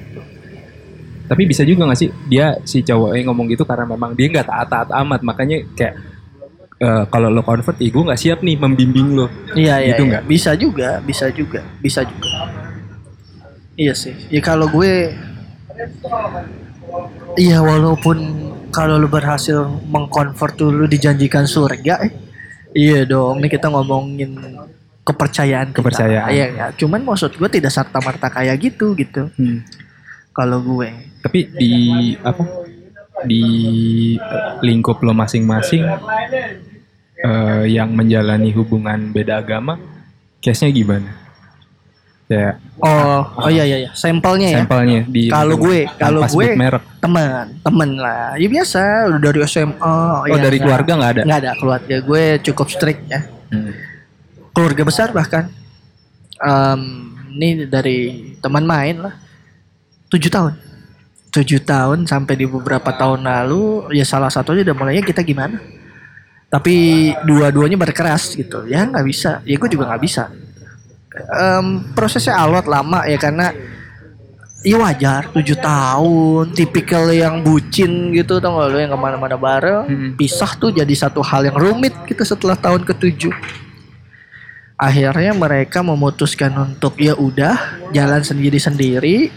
tapi 1.30 1.46
bisa 1.46 1.62
juga 1.62 1.86
gak 1.86 2.00
sih 2.02 2.10
dia 2.26 2.58
si 2.66 2.82
cowoknya 2.82 3.22
ngomong 3.30 3.46
gitu 3.54 3.62
karena 3.62 3.86
memang 3.86 4.18
dia 4.18 4.26
nggak 4.26 4.50
taat 4.50 4.66
taat 4.66 4.88
amat 4.90 5.22
makanya 5.22 5.62
kayak 5.78 5.94
eh, 6.82 7.04
kalau 7.06 7.30
lo 7.30 7.46
convert 7.46 7.78
ya 7.78 7.86
gue 7.86 8.02
nggak 8.02 8.18
siap 8.18 8.38
nih 8.42 8.58
membimbing 8.58 9.14
lo 9.14 9.30
Iya 9.54 9.78
iya, 9.78 9.94
Gitu 9.94 10.10
iya. 10.10 10.18
bisa 10.26 10.58
juga, 10.58 10.98
bisa 11.06 11.30
juga, 11.30 11.62
bisa 11.78 12.02
juga. 12.02 12.50
Iya 13.78 13.94
sih. 13.94 14.12
Ya 14.26 14.42
kalau 14.42 14.66
gue 14.66 15.14
Iya 17.38 17.62
walaupun 17.62 18.18
kalau 18.74 18.98
lu 18.98 19.06
berhasil 19.06 19.70
mengkonvert 19.86 20.58
tuh 20.58 20.74
lu 20.74 20.90
dijanjikan 20.90 21.46
surga 21.46 22.10
eh. 22.10 22.12
Iya 22.70 23.06
dong, 23.06 23.38
ini 23.42 23.48
kita 23.50 23.66
ngomongin 23.70 24.34
kepercayaan 25.02 25.74
kita. 25.74 25.78
Kepercayaan. 25.82 26.30
Iya, 26.30 26.46
iya. 26.54 26.66
Cuman 26.74 27.02
maksud 27.02 27.34
gue 27.34 27.48
tidak 27.50 27.74
serta 27.74 27.98
merta 27.98 28.30
kayak 28.30 28.58
gitu 28.62 28.94
gitu. 28.94 29.26
Hmm. 29.34 29.62
Kalau 30.30 30.62
gue 30.62 31.09
tapi 31.20 31.48
di 31.52 31.72
apa 32.20 32.42
di 33.28 33.42
lingkup 34.64 35.04
lo 35.04 35.12
masing-masing 35.12 35.84
eh, 37.20 37.64
yang 37.68 37.92
menjalani 37.92 38.48
hubungan 38.56 39.12
beda 39.12 39.44
agama, 39.44 39.76
case-nya 40.40 40.72
gimana? 40.72 41.10
Kayak 42.30 42.62
Oh, 42.80 43.20
oh 43.44 43.50
iya 43.52 43.66
iya 43.68 43.76
iya. 43.84 43.90
Sampelnya 43.92 44.48
ya. 44.54 44.58
sampelnya 44.64 45.04
di 45.04 45.28
Kalau 45.28 45.58
gue, 45.60 45.84
kalau 46.00 46.24
gue 46.24 46.56
merek. 46.56 46.80
teman, 47.02 47.52
teman 47.60 47.90
lah. 47.98 48.38
Ya 48.40 48.48
biasa, 48.48 49.10
udah 49.12 49.20
dari 49.20 49.40
SMA. 49.44 49.76
Oh, 49.76 50.24
ya, 50.24 50.40
dari 50.40 50.56
keluarga 50.56 50.96
nggak 50.96 51.12
ada? 51.12 51.22
Nggak 51.28 51.40
ada 51.44 51.52
keluarga. 51.60 51.96
Gue 52.00 52.24
cukup 52.40 52.72
strict 52.72 53.04
ya. 53.10 53.20
Hmm. 53.52 53.74
Keluarga 54.56 54.82
besar 54.88 55.12
bahkan. 55.12 55.52
Em, 56.40 56.80
ini 57.36 57.68
dari 57.68 58.32
teman 58.40 58.64
main 58.64 58.96
lah. 59.10 59.14
Tujuh 60.08 60.30
tahun. 60.32 60.69
Tujuh 61.30 61.62
tahun 61.62 62.10
sampai 62.10 62.34
di 62.34 62.46
beberapa 62.46 62.90
tahun 62.90 63.22
lalu, 63.22 63.94
ya 63.94 64.02
salah 64.02 64.30
satunya 64.30 64.66
udah 64.66 64.76
mulainya 64.76 65.06
kita 65.06 65.22
gimana. 65.22 65.62
Tapi 66.50 66.74
dua-duanya 67.22 67.78
berkeras 67.78 68.34
gitu. 68.34 68.66
Ya 68.66 68.82
nggak 68.82 69.06
bisa. 69.06 69.38
Ya 69.46 69.54
gue 69.54 69.70
juga 69.70 69.86
nggak 69.86 70.02
bisa. 70.02 70.26
Em, 71.14 71.94
prosesnya 71.94 72.38
alot 72.38 72.66
lama 72.66 73.06
ya 73.06 73.18
karena 73.18 73.54
Iya 74.60 74.76
wajar, 74.76 75.32
tujuh 75.32 75.56
tahun, 75.56 76.52
tipikal 76.52 77.08
yang 77.16 77.40
bucin 77.40 78.12
gitu, 78.12 78.36
tau 78.44 78.60
gak 78.60 78.68
lo 78.68 78.76
yang 78.76 78.92
ke 78.92 79.00
mana-mana 79.00 79.32
bareng, 79.40 79.84
Hmm. 79.88 80.10
pisah 80.20 80.52
tuh 80.52 80.68
jadi 80.68 80.92
satu 80.92 81.24
hal 81.24 81.48
yang 81.48 81.56
rumit 81.56 81.96
gitu 82.04 82.20
setelah 82.28 82.60
tahun 82.60 82.84
ketujuh. 82.84 83.32
Akhirnya 84.76 85.32
mereka 85.32 85.80
memutuskan 85.80 86.52
untuk 86.60 87.00
ya 87.00 87.16
udah 87.16 87.56
jalan 87.96 88.20
sendiri-sendiri, 88.20 89.32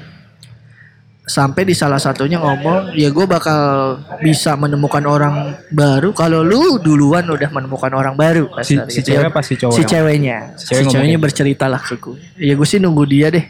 sampai 1.24 1.64
di 1.64 1.72
salah 1.72 2.04
satunya 2.04 2.36
ngomong, 2.36 3.00
ya 3.00 3.08
gue 3.08 3.26
bakal 3.26 3.96
bisa 4.20 4.60
menemukan 4.60 5.04
orang 5.08 5.56
baru 5.72 6.12
kalau 6.12 6.44
lu 6.44 6.78
duluan 6.84 7.24
udah 7.24 7.48
menemukan 7.48 7.92
orang 7.96 8.20
baru. 8.20 8.52
Si, 8.60 8.76
si 8.92 9.00
gitu. 9.00 9.16
cewek 9.16 9.32
apa 9.32 9.40
si 9.40 9.54
cowok? 9.56 9.76
si 9.76 9.82
ceweknya 9.88 10.38
Si 10.60 10.68
si, 10.68 10.68
cewek 10.68 10.82
ngomong 10.84 10.94
ceweknya 11.00 11.18
gitu. 11.18 11.26
bercerita 11.26 11.66
lah 11.72 11.82
ke 11.82 11.96
gue 11.96 12.18
ya 12.40 12.54
gue 12.56 12.68
sih 12.68 12.80
nunggu 12.84 13.04
dia 13.08 13.28
deh 13.32 13.46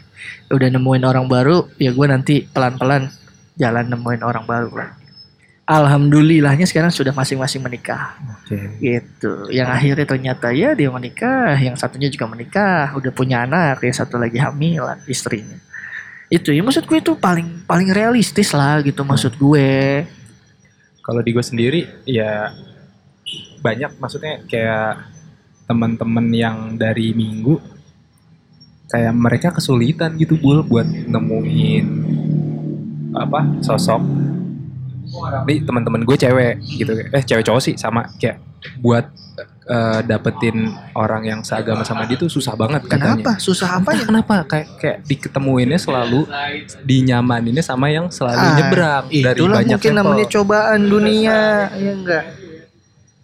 udah 0.54 0.68
nemuin 0.70 1.04
orang 1.04 1.26
baru 1.26 1.66
ya 1.80 1.90
gue 1.90 2.06
nanti 2.06 2.34
pelan-pelan 2.46 3.10
jalan 3.58 3.84
nemuin 3.90 4.22
orang 4.22 4.44
baru 4.46 4.70
lah 4.74 4.90
Alhamdulillahnya 5.64 6.68
sekarang 6.68 6.92
sudah 6.92 7.16
masing-masing 7.16 7.64
menikah 7.64 8.20
Oke. 8.44 8.76
gitu 8.84 9.48
yang 9.48 9.72
akhirnya 9.72 10.04
ternyata 10.04 10.52
ya 10.52 10.76
dia 10.76 10.92
menikah 10.92 11.56
yang 11.56 11.72
satunya 11.72 12.12
juga 12.12 12.28
menikah 12.28 12.92
udah 12.92 13.08
punya 13.16 13.48
anak 13.48 13.80
yang 13.80 13.96
satu 13.96 14.20
lagi 14.20 14.36
hamil 14.36 14.84
istrinya 15.08 15.56
itu 16.32 16.50
ya 16.50 16.62
maksud 16.64 16.88
gue 16.88 16.98
itu 16.98 17.12
paling 17.16 17.68
paling 17.68 17.92
realistis 17.92 18.52
lah 18.56 18.80
gitu 18.80 19.04
maksud 19.04 19.36
gue. 19.36 20.04
Kalau 21.04 21.20
di 21.20 21.30
gue 21.36 21.44
sendiri 21.44 21.80
ya 22.08 22.52
banyak 23.60 24.00
maksudnya 24.00 24.40
kayak 24.48 25.04
teman-teman 25.64 26.28
yang 26.32 26.56
dari 26.76 27.16
minggu 27.16 27.56
kayak 28.88 29.14
mereka 29.16 29.48
kesulitan 29.52 30.16
gitu 30.20 30.36
bul 30.36 30.60
buat 30.64 30.84
nemuin 30.84 31.86
apa 33.16 33.60
sosok. 33.60 34.02
Nih 35.44 35.60
teman-teman 35.64 36.08
gue 36.08 36.16
cewek 36.16 36.60
gitu 36.80 36.92
eh 37.12 37.22
cewek 37.24 37.44
cowok 37.44 37.62
sih 37.62 37.74
sama 37.76 38.08
kayak 38.16 38.40
buat 38.80 39.12
eh, 39.64 40.00
dapetin 40.04 40.68
orang 40.92 41.22
yang 41.24 41.40
seagama 41.40 41.82
sama 41.82 42.04
dia 42.04 42.16
tuh 42.16 42.28
susah 42.28 42.52
banget 42.52 42.84
katanya. 42.84 43.16
kenapa 43.16 43.32
susah 43.40 43.80
apa 43.80 43.90
Entah 43.96 44.06
kenapa 44.06 44.34
kayak 44.44 44.66
kayak 44.76 44.98
diketemuinnya 45.08 45.80
selalu 45.80 46.28
dinyamaninnya 46.84 47.64
sama 47.64 47.88
yang 47.88 48.12
selalu 48.12 48.38
Ah, 48.38 48.54
nyebrang 48.60 49.04
dari 49.08 49.38
Itulah 49.40 49.56
banyak 49.64 49.78
mungkin 49.80 49.92
namanya 49.96 50.26
cobaan 50.28 50.80
dunia, 50.84 51.38
ya 51.74 51.92
enggak. 51.96 52.24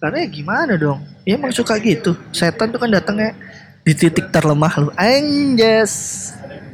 Karena 0.00 0.16
ya 0.24 0.28
gimana 0.32 0.72
dong? 0.80 1.04
Ya 1.28 1.36
emang 1.36 1.52
suka 1.52 1.76
gitu. 1.76 2.16
Setan 2.32 2.72
tuh 2.72 2.80
kan 2.80 2.88
datangnya 2.88 3.36
di 3.84 3.92
titik 3.92 4.32
terlemah 4.32 4.72
lu. 4.80 4.88
Anjas. 4.96 5.92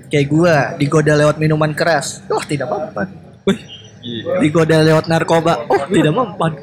Kayak 0.07 0.27
gua 0.31 0.55
digoda 0.79 1.19
lewat 1.19 1.35
minuman 1.43 1.75
keras. 1.75 2.23
Oh, 2.31 2.39
tidak. 2.47 2.71
Wih, 3.43 3.59
gila. 3.99 4.39
Digoda 4.39 4.79
lewat 4.79 5.11
narkoba. 5.11 5.67
Oh, 5.67 5.83
tidak 5.91 6.15
mempan. 6.15 6.55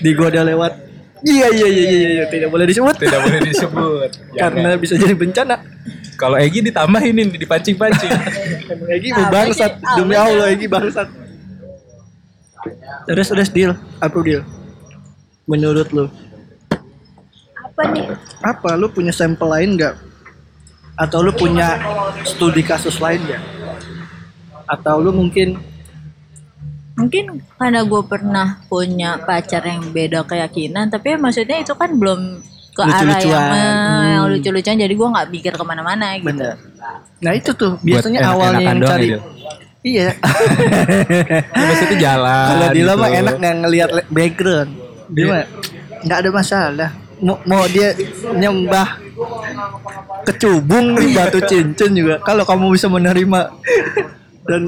Digoda 0.00 0.40
lewat 0.40 0.72
Iya 1.26 1.46
iya 1.50 1.66
iya 1.66 1.84
iya 1.90 2.08
iya 2.14 2.24
tidak 2.30 2.54
boleh 2.54 2.70
disebut 2.70 2.94
tidak 3.02 3.18
boleh 3.18 3.40
disebut 3.42 4.10
karena 4.40 4.70
bisa 4.78 4.94
jadi 4.94 5.10
bencana. 5.10 5.58
kalau 6.16 6.38
Egi 6.38 6.64
ditambahin 6.64 7.12
ini 7.12 7.34
dipancing-pancing 7.36 8.08
Egi 8.94 9.08
mau 9.10 9.26
bangsat 9.28 9.76
demi 9.98 10.14
Allah 10.14 10.54
Egi 10.54 10.70
bangsat. 10.70 11.08
Terus 13.06 13.26
terus 13.26 13.50
deal 13.50 13.74
apa 13.98 14.16
deal? 14.22 14.42
Menurut 15.46 15.90
lu 15.90 16.06
Apa 17.54 17.82
nih? 17.90 18.06
apa? 18.40 18.70
Lu 18.78 18.88
punya 18.88 19.12
sampel 19.12 19.46
lain 19.50 19.76
nggak? 19.76 19.94
Atau 20.96 21.20
lu 21.20 21.30
punya 21.34 21.76
studi 22.24 22.64
kasus 22.64 22.96
lain 22.98 23.20
nggak? 23.22 23.42
Atau 24.66 24.98
lu 24.98 25.12
mungkin 25.12 25.60
Mungkin 26.96 27.24
karena 27.54 27.84
gue 27.84 28.02
pernah 28.02 28.46
punya 28.66 29.20
pacar 29.20 29.60
yang 29.62 29.92
beda 29.92 30.24
keyakinan, 30.24 30.88
tapi 30.88 31.12
ya 31.12 31.16
maksudnya 31.16 31.60
itu 31.60 31.76
kan 31.76 31.92
belum 31.92 32.40
ke 32.72 32.82
arah 32.82 33.16
yang, 33.18 33.48
eh, 33.52 34.04
yang 34.10 34.24
Hmm. 34.24 34.32
lucu-lucuan, 34.32 34.76
jadi 34.76 34.90
gue 34.90 35.08
nggak 35.10 35.28
mikir 35.30 35.52
ke 35.52 35.64
mana-mana 35.64 36.16
gitu. 36.16 36.28
bener. 36.28 36.56
Nah 37.18 37.32
itu 37.32 37.52
tuh 37.52 37.76
Buat 37.76 37.84
biasanya 37.84 38.18
enak-enakan 38.18 38.34
awalnya 38.34 38.64
yang 38.64 38.80
cari. 38.82 39.06
Dil? 39.06 39.20
Iya. 39.82 40.08
maksudnya 41.58 41.96
jalan 41.96 42.46
Kalau 42.48 42.68
dia 42.72 42.84
mah 42.90 43.08
gitu. 43.08 43.20
enak 43.20 43.34
nggak 43.38 43.56
ngelihat 43.62 43.90
background. 44.08 44.70
Dia 45.08 45.24
Iya. 45.24 45.40
nggak 46.02 46.18
ada 46.18 46.30
masalah. 46.30 46.90
Mau, 47.16 47.36
mau 47.44 47.64
dia 47.66 47.96
nyembah 48.30 48.88
kecubung 50.22 50.96
di 50.96 51.12
batu 51.12 51.40
cincin 51.40 51.92
juga. 51.92 52.20
Kalau 52.20 52.44
kamu 52.44 52.72
bisa 52.72 52.88
menerima 52.88 53.40
dan 54.46 54.62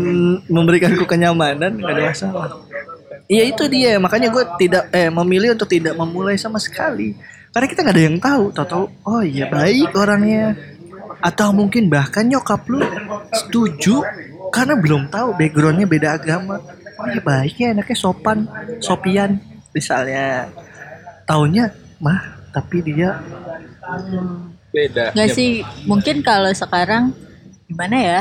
memberikanku 0.51 1.07
kenyamanan 1.07 1.79
nggak 1.79 1.95
ada 1.95 2.05
masalah. 2.11 2.51
Iya 3.29 3.43
itu 3.55 3.65
dia. 3.71 3.97
Makanya 4.03 4.29
gue 4.33 4.45
tidak 4.59 4.85
eh 4.91 5.09
memilih 5.09 5.55
untuk 5.55 5.69
tidak 5.71 5.95
memulai 5.95 6.37
sama 6.37 6.59
sekali. 6.59 7.15
Karena 7.55 7.67
kita 7.67 7.81
nggak 7.87 7.97
ada 7.97 8.05
yang 8.05 8.19
tahu 8.21 8.45
tahu-tahu 8.53 8.85
oh 9.07 9.23
iya 9.23 9.47
baik 9.49 9.95
orangnya. 9.95 10.57
Atau 11.19 11.51
mungkin 11.51 11.91
bahkan 11.91 12.27
nyokap 12.27 12.63
lu 12.71 12.83
setuju 13.35 14.03
karena 14.55 14.79
belum 14.79 15.11
tahu 15.11 15.35
backgroundnya 15.37 15.87
beda 15.87 16.19
agama. 16.19 16.63
Oh 16.99 17.07
iya 17.07 17.23
baiknya 17.23 17.79
anaknya 17.79 17.97
sopan 17.99 18.49
sopian 18.83 19.39
misalnya. 19.71 20.51
Taunya 21.29 21.71
mah 22.01 22.39
tapi 22.55 22.81
dia 22.81 23.21
beda. 24.73 25.13
Gak 25.17 25.31
sih, 25.33 25.65
mungkin 25.89 26.21
kalau 26.21 26.53
sekarang 26.53 27.13
gimana 27.69 27.97
ya? 27.97 28.21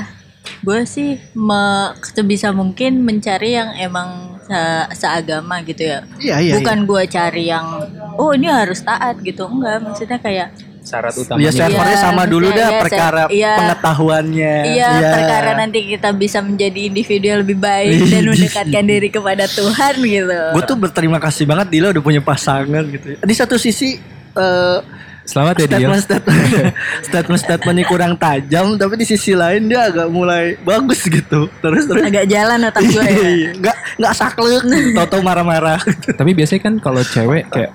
Gue 0.60 0.84
sih 0.84 1.16
me, 1.34 1.62
sebisa 2.02 2.50
mungkin 2.52 3.02
mencari 3.02 3.56
yang 3.56 3.72
emang 3.78 4.40
se- 4.44 4.90
seagama 4.98 5.62
gitu 5.62 5.84
ya. 5.84 6.00
iya 6.18 6.36
iya 6.40 6.54
Bukan 6.58 6.84
gue 6.84 7.04
cari 7.08 7.48
yang 7.48 7.68
oh 8.16 8.32
ini 8.32 8.48
harus 8.48 8.82
taat 8.82 9.20
gitu, 9.22 9.46
enggak. 9.46 9.80
Maksudnya 9.80 10.18
kayak 10.18 10.50
syarat 10.88 11.12
iya. 11.12 11.22
utamanya 11.22 11.44
ya 11.44 11.52
servernya 11.52 11.92
Iya, 11.92 12.00
sama 12.00 12.24
dulu 12.24 12.48
iya, 12.48 12.56
dah 12.56 12.70
iya, 12.70 12.80
perkara 12.80 13.22
iya. 13.28 13.54
pengetahuannya 13.60 14.56
Iya, 14.72 14.90
perkara 15.12 15.50
nanti 15.54 15.80
kita 15.86 16.10
bisa 16.16 16.40
menjadi 16.40 16.80
individu 16.88 17.26
yang 17.28 17.40
lebih 17.44 17.60
baik 17.60 18.08
dan 18.08 18.24
mendekatkan 18.32 18.84
diri 18.88 19.10
kepada 19.12 19.46
Tuhan 19.46 19.94
gitu. 20.00 20.40
gue 20.56 20.64
tuh 20.64 20.78
berterima 20.80 21.20
kasih 21.20 21.44
banget 21.44 21.68
Dila 21.68 21.92
udah 21.92 22.00
punya 22.00 22.24
pasangan 22.24 22.84
gitu 22.88 23.08
ya. 23.14 23.18
di 23.20 23.36
satu 23.36 23.60
sisi 23.60 24.00
eh, 24.34 24.80
selamat 25.28 25.54
ya 25.60 25.66
statement 25.68 26.02
statement. 26.02 26.40
Statement 27.08 27.42
statementnya 27.44 27.86
kurang 27.86 28.14
tajam 28.16 28.80
tapi 28.80 28.96
di 28.96 29.06
sisi 29.06 29.36
lain 29.36 29.68
dia 29.68 29.92
agak 29.92 30.08
mulai 30.08 30.56
bagus 30.64 31.04
gitu. 31.04 31.52
Terus 31.60 31.84
terus. 31.86 32.04
Agak 32.08 32.26
jalan 32.32 32.64
otak 32.64 32.82
gue 32.88 33.04
ya. 33.04 33.28
Iya, 33.28 33.50
nggak 33.60 33.78
nggak 34.00 34.14
saklek. 34.16 34.64
Tau-tau 34.96 35.22
marah-marah. 35.22 35.80
Tapi 36.16 36.32
biasanya 36.32 36.62
kan 36.64 36.74
kalau 36.80 37.04
cewek 37.04 37.52
kayak 37.52 37.72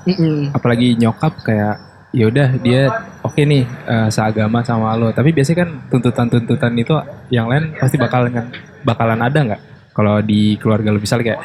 apalagi 0.57 0.97
nyokap 0.97 1.37
kayak 1.45 1.77
ya 2.13 2.29
udah 2.29 2.49
dia 2.61 2.83
oke 3.25 3.41
nih 3.45 3.69
eh, 3.69 4.09
seagama 4.09 4.65
sama 4.65 4.97
lo. 4.97 5.13
Tapi 5.13 5.37
biasanya 5.37 5.69
kan 5.69 5.71
tuntutan-tuntutan 5.93 6.73
itu 6.81 6.97
yang 7.29 7.53
lain 7.53 7.77
pasti 7.77 8.01
bakalan 8.01 8.49
bakalan 8.81 9.21
ada 9.21 9.39
nggak? 9.39 9.61
Kalau 9.93 10.25
di 10.25 10.57
keluarga 10.57 10.89
lo 10.89 10.99
misalnya 10.99 11.37
kayak 11.37 11.43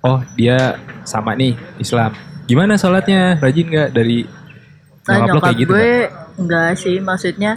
oh 0.00 0.24
dia 0.32 0.80
sama 1.04 1.36
nih 1.36 1.52
Islam. 1.76 2.16
Gimana 2.48 2.74
sholatnya? 2.74 3.38
Rajin 3.38 3.68
nggak 3.68 3.90
dari 3.94 4.26
Nah, 5.02 5.16
nyokap 5.18 5.26
nyokap 5.34 5.42
kayak 5.42 5.58
gitu 5.58 5.72
gue 5.74 5.82
nggak? 5.82 6.10
enggak 6.38 6.70
sih 6.78 6.96
maksudnya 7.02 7.52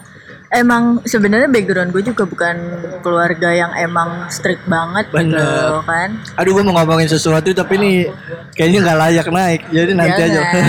emang 0.47 0.84
sebenarnya 1.03 1.47
background 1.47 1.89
gue 1.89 2.03
juga 2.03 2.23
bukan 2.23 2.55
keluarga 2.99 3.49
yang 3.49 3.71
emang 3.75 4.29
strict 4.29 4.62
banget 4.65 5.05
gitu 5.08 5.34
Bener. 5.34 5.81
kan. 5.83 6.10
Aduh 6.35 6.52
gue 6.52 6.63
mau 6.63 6.75
ngomongin 6.75 7.08
sesuatu 7.08 7.50
tapi 7.50 7.73
ini 7.75 7.91
kayaknya 8.52 8.79
nggak 8.83 8.98
layak 9.00 9.27
naik. 9.27 9.62
Jadi 9.69 9.91
nanti 9.93 10.21
aja. 10.21 10.33
Jangan. 10.35 10.63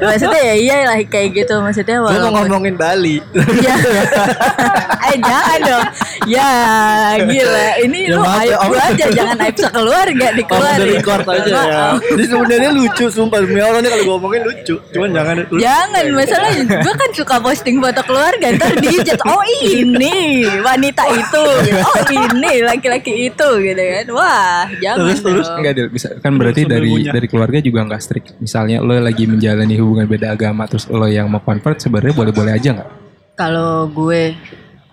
maksudnya 0.00 0.40
ya 0.42 0.54
iya 0.54 0.76
lah 0.84 0.98
kayak 1.02 1.28
gitu 1.36 1.54
maksudnya 1.58 1.96
Gue 1.96 2.04
mau 2.04 2.12
walaupun 2.12 2.32
ngomongin 2.44 2.74
Bali. 2.74 3.16
ya. 3.58 3.74
eh 5.04 5.16
jangan 5.18 5.58
dong. 5.62 5.86
Ya 6.26 6.50
gila. 7.18 7.68
Ini 7.80 7.98
Ya, 8.00 8.10
lu 8.10 8.20
maaf 8.20 8.40
ya, 8.40 8.56
aib 8.56 8.58
Om. 8.58 8.68
gue 8.68 8.80
aja 8.80 9.04
jangan 9.12 9.36
aib 9.42 9.56
sekeluarga 9.56 10.26
dikeluarin. 10.32 10.78
dari 10.78 10.92
record 10.94 11.26
aja 11.28 11.50
ya. 11.50 11.84
Jadi 11.98 12.24
sebenarnya 12.24 12.70
lucu 12.72 13.04
sumpah 13.08 13.38
demi 13.40 13.60
Allah 13.60 13.80
nih 13.80 13.90
kalau 13.90 14.04
gue 14.04 14.14
ngomongin 14.14 14.42
lucu. 14.44 14.74
Cuman 14.90 15.08
jangan 15.10 15.36
Jangan 15.50 16.04
masalah 16.12 16.48
gue 16.56 16.94
kan 16.94 17.10
suka 17.12 17.36
posting 17.38 17.76
foto 17.78 18.00
keluarga 18.02 18.46
ntar 18.54 18.72
dijat 18.88 19.20
oh 19.28 19.44
ini 19.60 20.44
wanita 20.64 21.04
itu 21.12 21.44
oh 21.84 21.98
ini 22.08 22.52
laki-laki 22.64 23.28
itu 23.28 23.48
gitu 23.60 23.82
kan 23.82 24.06
wah 24.16 24.64
jangan 24.80 24.98
Terus, 25.08 25.20
terus. 25.20 25.46
dong. 25.48 25.58
Enggak 25.60 25.90
bisa 25.92 26.08
kan 26.18 26.32
berarti 26.36 26.62
Sambil 26.64 26.74
dari 26.74 26.92
dari 27.08 27.26
keluarga 27.30 27.58
juga 27.60 27.80
nggak 27.86 28.02
strict. 28.02 28.28
Misalnya 28.40 28.80
lo 28.82 28.96
lagi 28.98 29.24
menjalani 29.28 29.74
hubungan 29.78 30.06
beda 30.08 30.34
agama 30.34 30.64
terus 30.66 30.88
lo 30.90 31.06
yang 31.06 31.30
mau 31.30 31.40
convert 31.44 31.78
sebenarnya 31.78 32.14
boleh-boleh 32.16 32.52
aja 32.56 32.70
nggak? 32.74 32.90
kalau 33.38 33.86
gue 33.86 34.34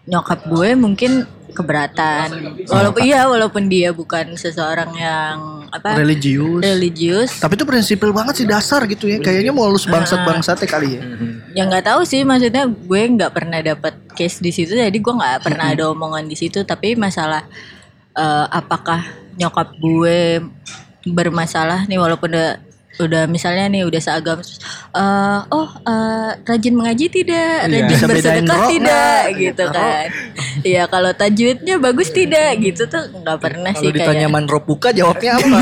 nyokap 0.06 0.46
gue 0.46 0.78
mungkin 0.78 1.26
keberatan 1.56 2.60
walaupun 2.68 3.00
iya 3.02 3.26
walaupun 3.26 3.72
dia 3.72 3.96
bukan 3.96 4.36
seseorang 4.36 4.92
yang 5.00 5.66
apa 5.72 5.96
religius. 5.98 6.62
religius 6.62 7.32
Tapi 7.40 7.56
itu 7.56 7.66
prinsipil 7.68 8.12
banget 8.16 8.44
sih 8.44 8.48
dasar 8.48 8.84
gitu 8.88 9.08
ya. 9.08 9.20
Kayaknya 9.20 9.52
mulus 9.52 9.88
bangsat-bangsatnya 9.88 10.68
kali 10.68 11.00
ya. 11.00 11.02
ya 11.56 11.62
nggak 11.68 11.86
tahu 11.88 12.02
sih 12.04 12.28
maksudnya 12.28 12.68
gue 12.68 13.02
nggak 13.16 13.32
pernah 13.32 13.60
dapet 13.64 13.96
case 14.16 14.44
di 14.44 14.52
situ 14.52 14.76
jadi 14.76 14.92
gue 14.92 15.14
nggak 15.16 15.44
pernah 15.44 15.72
ada 15.72 15.92
omongan 15.92 16.28
di 16.28 16.36
situ 16.36 16.64
tapi 16.68 17.00
masalah 17.00 17.48
eh, 18.16 18.46
apakah 18.52 19.04
nyokap 19.36 19.76
gue 19.80 20.44
bermasalah 21.06 21.86
nih 21.86 22.02
walaupun 22.02 22.34
udah 22.34 22.65
udah 22.96 23.28
misalnya 23.28 23.68
nih 23.68 23.84
udah 23.84 24.00
seagama 24.00 24.40
terus, 24.40 24.60
eh, 24.92 25.40
oh 25.52 25.70
eh, 25.84 26.32
rajin 26.44 26.74
mengaji 26.74 27.06
tidak 27.12 27.68
Iya. 27.68 27.84
rajin 27.84 27.84
bedain 27.84 28.08
bersedekah 28.08 28.60
tidak 28.72 29.20
nggak? 29.26 29.40
gitu 29.42 29.64
Roh. 29.64 29.74
kan 29.76 30.08
Iya 30.64 30.84
kalau 30.88 31.12
tajwidnya 31.12 31.76
bagus 31.78 32.10
tidak 32.10 32.50
gitu 32.64 32.88
tuh 32.88 33.04
nggak 33.12 33.38
pernah 33.38 33.72
sih 33.76 33.92
Kalau 33.92 33.98
ditanya 34.00 34.28
kayak 34.28 34.34
manropuka 34.34 34.90
jawabnya 34.96 35.32
apa? 35.36 35.58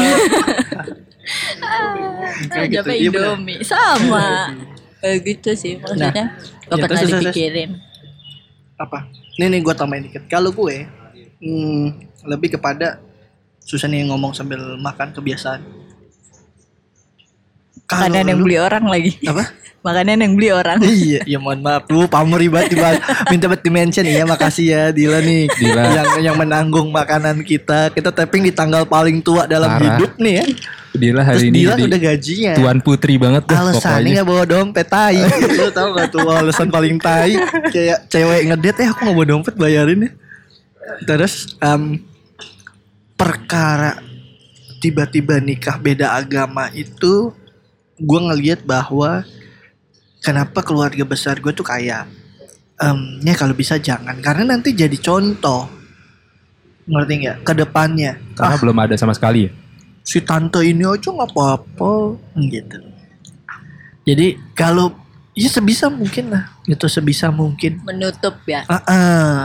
ah, 2.54 2.68
jawabnya 2.70 2.96
Iya. 2.96 3.10
Indomie 3.10 3.60
sama 3.66 4.54
kayak 5.02 5.18
gitu 5.26 5.50
sih 5.58 5.74
maksudnya 5.82 6.38
gak 6.70 6.78
ya, 6.78 6.84
pernah 6.88 7.02
terus. 7.02 7.12
dipikirin 7.20 7.72
apa? 8.78 9.00
Nih 9.38 9.48
nih 9.50 9.60
gue 9.62 9.74
tambahin 9.74 10.04
dikit. 10.06 10.24
Kalau 10.28 10.54
gue 10.54 10.86
hmm, 11.42 11.86
lebih 12.28 12.58
kepada 12.58 13.02
susah 13.64 13.88
nih 13.88 14.06
ngomong 14.10 14.36
sambil 14.36 14.60
makan 14.78 15.10
kebiasaan. 15.16 15.62
Makanan 17.96 18.24
yang 18.26 18.39
lu- 18.39 18.46
beli 18.46 18.58
orang 18.58 18.84
lagi. 18.89 19.12
Apa? 19.24 19.44
makanan 19.84 20.16
yang 20.24 20.34
beli 20.39 20.50
orang. 20.50 20.80
Iya, 20.80 21.22
ya 21.28 21.38
mohon 21.44 21.60
maaf. 21.60 21.84
Tuh 21.91 22.08
pamuri 22.08 22.48
banget 22.48 22.80
tiba 22.80 22.96
minta 23.28 23.52
buat 23.52 23.60
dimention. 23.60 24.08
Iya 24.08 24.24
makasih 24.24 24.66
ya 24.66 24.84
Dila 24.96 25.20
nih. 25.20 25.52
Dila. 25.52 25.84
yang 25.91 26.08
yang 26.32 26.36
menanggung 26.39 26.88
makanan 26.88 27.44
kita. 27.44 27.91
Kita 27.91 28.16
tapping 28.16 28.48
di 28.48 28.52
tanggal 28.56 28.88
paling 28.88 29.20
tua 29.20 29.44
dalam 29.44 29.68
Parah. 29.68 30.00
hidup 30.00 30.16
nih 30.16 30.34
ya. 30.39 30.46
Dia 30.94 31.12
lah 31.12 31.26
terus 31.26 31.41
hari 31.41 31.46
ini 31.52 31.58
Dila 31.66 31.74
udah 31.76 32.00
gajian 32.00 32.56
tuan 32.56 32.78
putri 32.80 33.18
banget 33.18 33.44
dah 33.50 33.60
alasannya 33.60 33.82
pokoknya. 33.84 34.14
gak 34.16 34.28
bawa 34.30 34.44
dompet 34.48 34.88
tai. 34.88 35.20
Lu 35.60 35.70
tau 35.76 35.88
gak 35.91 36.08
tuh 36.14 36.28
alasan 36.32 36.68
paling 36.72 36.96
tai? 37.02 37.34
Kayak 37.68 38.00
cewek 38.08 38.41
ngedet 38.48 38.78
eh 38.80 38.88
aku 38.88 39.00
gak 39.04 39.16
bawa 39.20 39.28
dompet 39.28 39.56
bayarin 39.60 40.00
ya. 40.08 40.12
Terus 41.04 41.60
em, 41.60 42.00
perkara 43.20 44.00
tiba-tiba 44.80 45.39
nikah 45.39 45.76
beda 45.76 46.14
agama 46.14 46.72
itu 46.72 47.32
gue 48.00 48.20
ngelihat 48.20 48.66
bahwa 48.66 49.22
kenapa 50.24 50.66
keluarga 50.66 51.06
besar 51.06 51.38
gue 51.38 51.54
tuh 51.54 51.66
kayak 51.66 52.10
em, 52.82 53.22
ya 53.22 53.34
kalau 53.38 53.54
bisa 53.54 53.78
jangan 53.78 54.18
karena 54.24 54.56
nanti 54.56 54.74
jadi 54.74 54.96
contoh. 54.98 55.70
Ngerti 56.84 57.14
nggak? 57.24 57.38
Ke 57.48 57.54
depannya. 57.56 58.20
Karena 58.36 58.56
ah. 58.56 58.60
belum 58.60 58.78
ada 58.80 58.96
sama 59.00 59.16
sekali 59.16 59.48
ya. 59.48 59.52
si 60.04 60.20
tante 60.20 60.60
ini 60.60 60.84
aja 60.84 61.16
nggak 61.16 61.32
apa-apa 61.32 62.20
gitu. 62.44 62.76
Jadi 64.04 64.36
kalau 64.52 64.91
ya 65.32 65.48
sebisa 65.48 65.88
mungkin 65.88 66.28
lah. 66.28 66.52
Itu 66.68 66.91
sebisa 66.91 67.32
mungkin. 67.32 67.80
Menutup 67.88 68.36
ya? 68.44 68.68
Ah, 68.68 68.84
ah. 68.84 69.39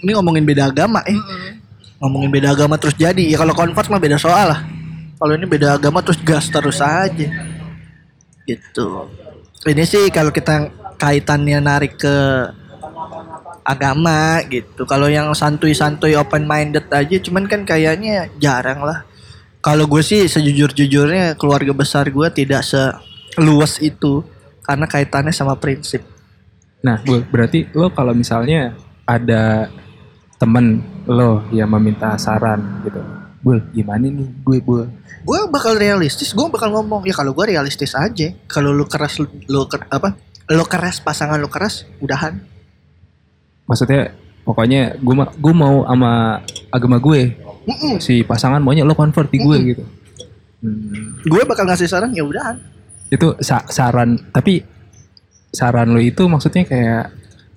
ini 0.00 0.16
ngomongin 0.16 0.46
beda 0.46 0.72
agama 0.72 1.04
eh. 1.04 1.12
Mm-mm. 1.12 1.52
ngomongin 1.98 2.30
beda 2.32 2.56
agama 2.56 2.80
terus 2.80 2.96
jadi. 2.96 3.28
Ya 3.28 3.36
kalau 3.36 3.52
convert 3.52 3.92
mah 3.92 4.00
beda 4.00 4.16
soal 4.16 4.56
lah 4.56 4.77
kalau 5.18 5.34
ini 5.34 5.44
beda 5.44 5.76
agama 5.76 6.00
terus 6.00 6.20
gas 6.22 6.46
terus 6.48 6.78
aja 6.80 7.28
gitu 8.46 9.10
ini 9.66 9.84
sih 9.84 10.08
kalau 10.08 10.32
kita 10.32 10.72
kaitannya 10.96 11.58
narik 11.60 11.98
ke 12.00 12.16
agama 13.66 14.40
gitu 14.48 14.88
kalau 14.88 15.12
yang 15.12 15.28
santuy-santuy 15.36 16.16
open 16.16 16.48
minded 16.48 16.88
aja 16.88 17.20
cuman 17.20 17.44
kan 17.44 17.68
kayaknya 17.68 18.32
jarang 18.40 18.80
lah 18.80 19.04
kalau 19.60 19.84
gue 19.84 20.00
sih 20.00 20.24
sejujur-jujurnya 20.24 21.36
keluarga 21.36 21.76
besar 21.76 22.08
gue 22.08 22.28
tidak 22.32 22.64
seluas 22.64 23.76
itu 23.84 24.24
karena 24.64 24.88
kaitannya 24.88 25.34
sama 25.34 25.58
prinsip 25.60 26.00
Nah, 26.78 27.02
Bul, 27.02 27.26
berarti 27.26 27.66
lo 27.74 27.90
kalau 27.90 28.14
misalnya 28.14 28.70
ada 29.02 29.66
temen 30.38 30.78
lo 31.10 31.42
yang 31.50 31.66
meminta 31.74 32.14
saran 32.14 32.86
gitu. 32.86 33.02
Bul, 33.42 33.58
gimana 33.74 34.06
nih 34.06 34.30
gue, 34.46 34.58
Bul? 34.62 34.86
Gue 35.20 35.40
bakal 35.48 35.74
realistis 35.74 36.30
gue 36.30 36.46
bakal 36.46 36.70
ngomong 36.70 37.02
ya 37.02 37.12
kalau 37.12 37.32
gue 37.32 37.46
realistis 37.48 37.92
aja 37.92 38.32
kalau 38.46 38.70
lu 38.70 38.84
keras 38.84 39.16
lu, 39.16 39.26
lu 39.44 39.64
ker- 39.64 39.86
apa 39.86 40.14
lu 40.48 40.64
keras 40.64 40.98
pasangan 40.98 41.36
lu 41.36 41.46
keras 41.46 41.82
udahan 41.98 42.38
Maksudnya 43.64 44.16
pokoknya 44.42 44.96
gue 44.96 45.14
ma- 45.14 45.28
gue 45.30 45.52
mau 45.52 45.84
sama 45.84 46.40
agama 46.68 46.96
gue. 46.96 47.36
Mm-mm. 47.68 48.00
Si 48.00 48.24
pasangan 48.24 48.56
maunya 48.58 48.80
lo 48.80 48.96
convert 48.96 49.28
di 49.28 49.36
gue 49.36 49.44
Mm-mm. 49.52 49.68
gitu. 49.68 49.84
Hmm, 50.58 51.20
gue 51.20 51.42
bakal 51.44 51.68
ngasih 51.68 51.84
saran 51.84 52.10
ya 52.10 52.24
udahan 52.24 52.58
itu 53.08 53.30
sa- 53.38 53.62
saran 53.64 54.18
tapi 54.28 54.64
saran 55.48 55.86
lo 55.88 56.00
itu 56.00 56.24
maksudnya 56.24 56.64
kayak 56.64 57.04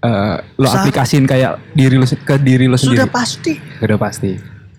eh, 0.02 0.38
lo 0.54 0.68
Sa- 0.68 0.84
aplikasiin 0.84 1.26
kayak 1.26 1.74
diri 1.74 1.96
lo 1.96 2.06
ke 2.06 2.36
diri 2.38 2.68
lo 2.68 2.76
sudah 2.76 3.02
sendiri. 3.02 3.10
pasti 3.10 3.54
Udah 3.80 3.98
pasti. 3.98 4.32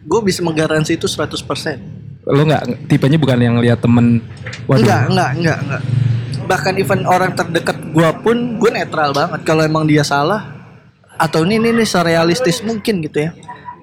gue 0.03 0.21
bisa 0.23 0.39
menggaransi 0.41 0.95
itu 0.95 1.07
100% 1.07 1.43
Lo 2.27 2.43
nggak 2.47 2.87
tipenya 2.87 3.19
bukan 3.19 3.39
yang 3.43 3.57
lihat 3.59 3.83
temen? 3.83 4.23
Waduh. 4.71 4.79
Enggak 4.83 5.03
enggak 5.11 5.31
enggak 5.39 5.59
enggak. 5.67 5.83
Bahkan 6.43 6.75
even 6.79 7.01
orang 7.07 7.35
terdekat 7.35 7.79
gue 7.83 8.09
pun 8.23 8.37
gue 8.63 8.71
netral 8.71 9.11
banget. 9.11 9.41
Kalau 9.43 9.63
emang 9.67 9.87
dia 9.87 10.07
salah 10.07 10.55
atau 11.19 11.43
ini 11.47 11.59
ini, 11.59 11.71
ini 11.75 11.85
serealistis 11.87 12.63
mungkin 12.67 13.03
gitu 13.05 13.31
ya 13.31 13.31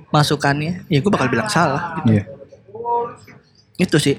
masukannya 0.10 0.90
ya 0.90 1.00
gue 1.00 1.12
bakal 1.14 1.30
bilang 1.30 1.46
salah 1.48 2.02
Iya. 2.04 2.26
itu 3.80 3.98
sih. 4.02 4.18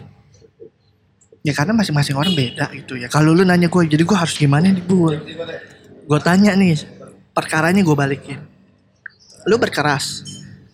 Ya 1.40 1.52
karena 1.56 1.72
masing-masing 1.72 2.16
orang 2.16 2.32
beda 2.36 2.68
gitu 2.76 2.96
ya. 3.00 3.08
Kalau 3.08 3.32
lu 3.32 3.44
nanya 3.44 3.68
gue 3.68 3.82
jadi 3.88 4.00
gue 4.04 4.16
harus 4.16 4.36
gimana 4.36 4.68
nih 4.68 4.84
gue 4.84 5.14
gue 6.06 6.20
tanya 6.20 6.52
nih 6.56 6.80
perkaranya 7.32 7.80
gue 7.80 7.96
balikin. 7.96 8.40
Lu 9.48 9.56
berkeras. 9.56 10.24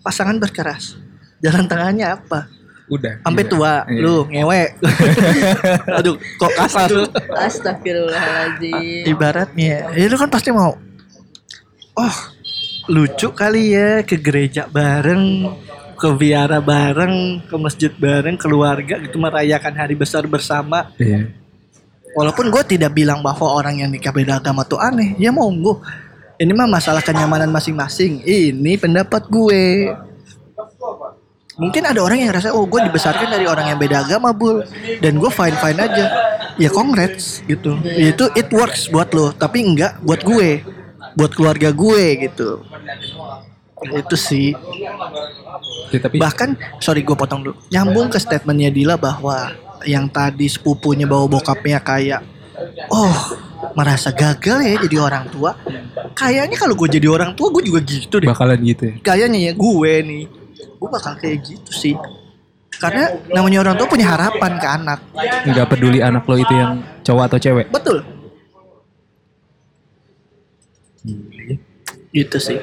Pasangan 0.02 0.38
berkeras. 0.38 0.98
Jalan 1.42 1.66
tengahnya 1.66 2.18
apa 2.18 2.50
Udah. 2.86 3.18
sampai 3.22 3.42
Iya. 3.42 3.50
tua 3.50 3.72
Iya. 3.90 4.00
lu 4.00 4.16
ngewe. 4.30 4.62
Aduh 5.98 6.14
kok 6.38 6.52
kasar. 6.54 6.90
Astagfirullahaladzim. 7.34 9.04
Ibaratnya. 9.10 9.90
Ya 9.94 10.06
lu 10.06 10.16
kan 10.16 10.30
pasti 10.30 10.54
mau 10.54 10.78
oh 11.96 12.16
lucu 12.86 13.32
kali 13.32 13.74
ya 13.74 14.06
ke 14.06 14.14
gereja 14.14 14.70
bareng 14.70 15.50
ke 15.96 16.08
biara 16.14 16.60
bareng 16.60 17.40
ke 17.42 17.56
masjid 17.56 17.90
bareng 17.90 18.36
keluarga 18.36 19.00
gitu 19.00 19.18
merayakan 19.18 19.74
hari 19.74 19.94
besar 19.94 20.22
bersama. 20.26 20.92
Iya. 20.96 21.32
walaupun 22.16 22.48
gue 22.48 22.64
tidak 22.64 22.96
bilang 22.96 23.20
bahwa 23.20 23.44
orang 23.44 23.76
yang 23.84 23.92
nikah 23.92 24.08
beda 24.08 24.40
agama 24.40 24.64
tuh 24.64 24.80
aneh. 24.80 25.12
Ya 25.20 25.28
monggo. 25.28 25.84
Ini 26.36 26.48
mah 26.52 26.64
masalah 26.64 27.04
kenyamanan 27.04 27.52
masing-masing. 27.52 28.24
Ini 28.24 28.80
pendapat 28.80 29.28
gue 29.28 29.92
mungkin 31.56 31.82
ada 31.88 32.00
orang 32.04 32.20
yang 32.20 32.32
rasa 32.32 32.52
oh 32.52 32.68
gue 32.68 32.80
dibesarkan 32.88 33.32
dari 33.32 33.48
orang 33.48 33.72
yang 33.72 33.78
beda 33.80 34.04
agama 34.04 34.32
bul 34.32 34.64
dan 35.00 35.16
gue 35.16 35.30
fine 35.32 35.56
fine 35.56 35.80
aja. 35.80 36.06
Ya 36.56 36.72
congrats 36.72 37.44
gitu. 37.44 37.76
Itu 37.84 38.32
it 38.32 38.48
works 38.48 38.88
buat 38.88 39.12
lo 39.12 39.32
tapi 39.36 39.64
enggak 39.64 40.00
buat 40.00 40.24
gue. 40.24 40.64
Buat 41.16 41.32
keluarga 41.32 41.72
gue 41.72 42.28
gitu. 42.28 42.64
Itu 43.92 44.16
sih. 44.16 44.56
Ya, 45.92 45.98
tapi 46.00 46.16
bahkan 46.16 46.56
sorry 46.80 47.04
gue 47.04 47.16
potong 47.16 47.44
dulu. 47.44 47.56
Nyambung 47.68 48.08
ke 48.08 48.18
statementnya 48.20 48.72
Dila 48.72 48.96
bahwa 48.96 49.52
yang 49.84 50.08
tadi 50.08 50.48
sepupunya 50.48 51.04
bawa 51.04 51.28
bokapnya 51.28 51.78
kayak 51.84 52.24
oh 52.88 53.16
merasa 53.76 54.12
gagal 54.12 54.64
ya 54.64 54.74
jadi 54.80 54.96
orang 54.96 55.28
tua. 55.28 55.52
Kayaknya 56.16 56.56
kalau 56.56 56.72
gue 56.72 56.88
jadi 56.88 57.08
orang 57.12 57.36
tua 57.36 57.52
gue 57.52 57.64
juga 57.68 57.80
gitu 57.84 58.16
deh. 58.16 58.28
Bakalan 58.28 58.60
gitu 58.64 58.82
ya. 58.88 58.94
Kayaknya 59.04 59.38
ya 59.48 59.52
gue 59.52 59.92
nih, 60.00 60.22
gue 60.56 60.88
bakal 60.88 61.12
kayak 61.20 61.44
gitu 61.44 61.70
sih. 61.72 61.94
Karena 62.76 63.08
namanya 63.32 63.64
orang 63.64 63.74
tua 63.80 63.88
punya 63.88 64.06
harapan 64.12 64.52
ke 64.60 64.66
anak. 64.68 64.98
Nggak 65.48 65.66
peduli 65.72 66.00
anak 66.04 66.28
lo 66.28 66.36
itu 66.36 66.54
yang 66.54 66.84
cowok 67.00 67.24
atau 67.32 67.38
cewek. 67.40 67.66
Betul. 67.72 67.98
Gitu 72.12 72.36
sih. 72.40 72.58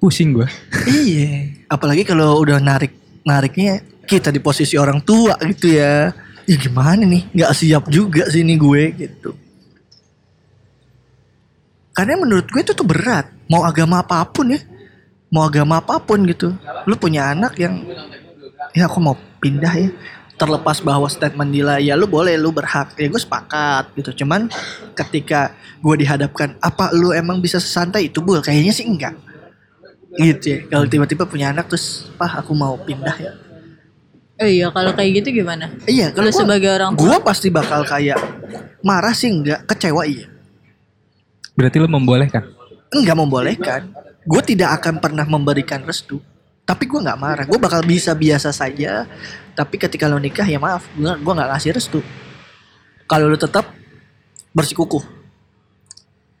Pusing 0.00 0.36
gue. 0.36 0.48
iya. 0.88 1.52
Apalagi 1.68 2.04
kalau 2.08 2.40
udah 2.40 2.60
narik 2.60 2.92
nariknya 3.24 3.80
kita 4.04 4.28
di 4.28 4.40
posisi 4.40 4.76
orang 4.76 5.00
tua 5.04 5.36
gitu 5.44 5.72
ya. 5.72 6.12
Ya 6.44 6.56
gimana 6.60 7.04
nih? 7.08 7.28
Nggak 7.32 7.52
siap 7.56 7.84
juga 7.88 8.28
sih 8.28 8.44
nih 8.44 8.56
gue 8.60 8.82
gitu. 8.96 9.32
Karena 11.94 12.20
menurut 12.20 12.48
gue 12.48 12.60
itu 12.60 12.72
tuh 12.72 12.84
berat. 12.84 13.28
Mau 13.48 13.64
agama 13.64 14.00
apa 14.00 14.24
pun 14.28 14.52
ya. 14.52 14.60
Mau 15.34 15.42
agama 15.42 15.82
apa 15.82 15.98
pun 15.98 16.22
gitu. 16.24 16.54
Lu 16.86 16.94
punya 16.94 17.34
anak 17.34 17.58
yang 17.58 17.82
ya 18.70 18.86
aku 18.86 19.02
mau 19.02 19.18
pindah 19.38 19.74
ya. 19.74 19.90
Terlepas 20.34 20.78
bahwa 20.78 21.06
statement 21.06 21.50
Dila 21.50 21.78
ya 21.78 21.94
lu 21.94 22.06
boleh 22.06 22.34
lu 22.34 22.50
berhak 22.50 22.94
ya 22.94 23.06
gue 23.06 23.18
sepakat 23.18 23.90
gitu. 23.94 24.22
Cuman 24.22 24.46
ketika 24.94 25.50
gue 25.78 25.94
dihadapkan 25.96 26.54
apa 26.58 26.90
lu 26.92 27.10
emang 27.10 27.38
bisa 27.38 27.58
sesantai 27.58 28.06
itu 28.06 28.18
bul 28.18 28.38
kayaknya 28.38 28.70
sih 28.70 28.82
enggak 28.84 29.12
gitu 30.14 30.46
ya 30.46 30.58
kalau 30.64 30.86
tiba-tiba 30.86 31.26
punya 31.26 31.50
anak 31.50 31.66
terus 31.66 32.06
pah 32.14 32.38
aku 32.38 32.54
mau 32.54 32.78
pindah 32.78 33.18
ya 33.18 33.32
Oh 34.34 34.46
iya 34.46 34.66
kalau 34.70 34.90
kayak 34.90 35.20
gitu 35.20 35.42
gimana? 35.42 35.70
iya 35.84 36.08
kalau 36.08 36.26
Lu 36.26 36.34
sebagai 36.34 36.70
orang 36.70 36.94
tua? 36.94 37.02
gue 37.04 37.16
pasti 37.20 37.50
bakal 37.50 37.82
kayak 37.82 38.18
marah 38.80 39.10
sih 39.10 39.28
enggak 39.28 39.66
kecewa 39.66 40.06
iya 40.06 40.26
Berarti 41.52 41.76
lo 41.76 41.86
membolehkan. 41.86 42.42
enggak 42.90 43.16
membolehkan 43.16 43.80
gue 44.24 44.42
tidak 44.44 44.80
akan 44.80 44.98
pernah 45.00 45.28
memberikan 45.28 45.84
restu 45.84 46.20
tapi 46.64 46.88
gue 46.88 46.96
nggak 46.96 47.20
marah. 47.20 47.44
Gue 47.44 47.60
bakal 47.60 47.84
bisa 47.84 48.16
biasa 48.16 48.50
saja 48.50 49.04
tapi 49.52 49.76
ketika 49.78 50.08
lo 50.08 50.16
nikah 50.16 50.48
ya 50.48 50.56
maaf 50.56 50.88
gue 50.96 51.12
gue 51.12 51.32
nggak 51.36 51.48
ngasih 51.52 51.76
restu. 51.76 52.00
Kalau 53.04 53.28
lo 53.28 53.36
tetap 53.36 53.68
bersikukuh. 54.56 55.04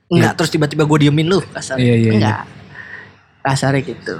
Enggak 0.08 0.32
terus 0.40 0.50
tiba-tiba 0.52 0.88
gue 0.88 0.98
diemin 1.08 1.28
lu 1.28 1.40
kasar. 1.52 1.76
Iya, 1.76 1.94
iya, 1.94 1.96
iya. 1.96 2.10
enggak 2.16 2.40
kasarnya 3.44 3.80
gitu. 3.84 4.16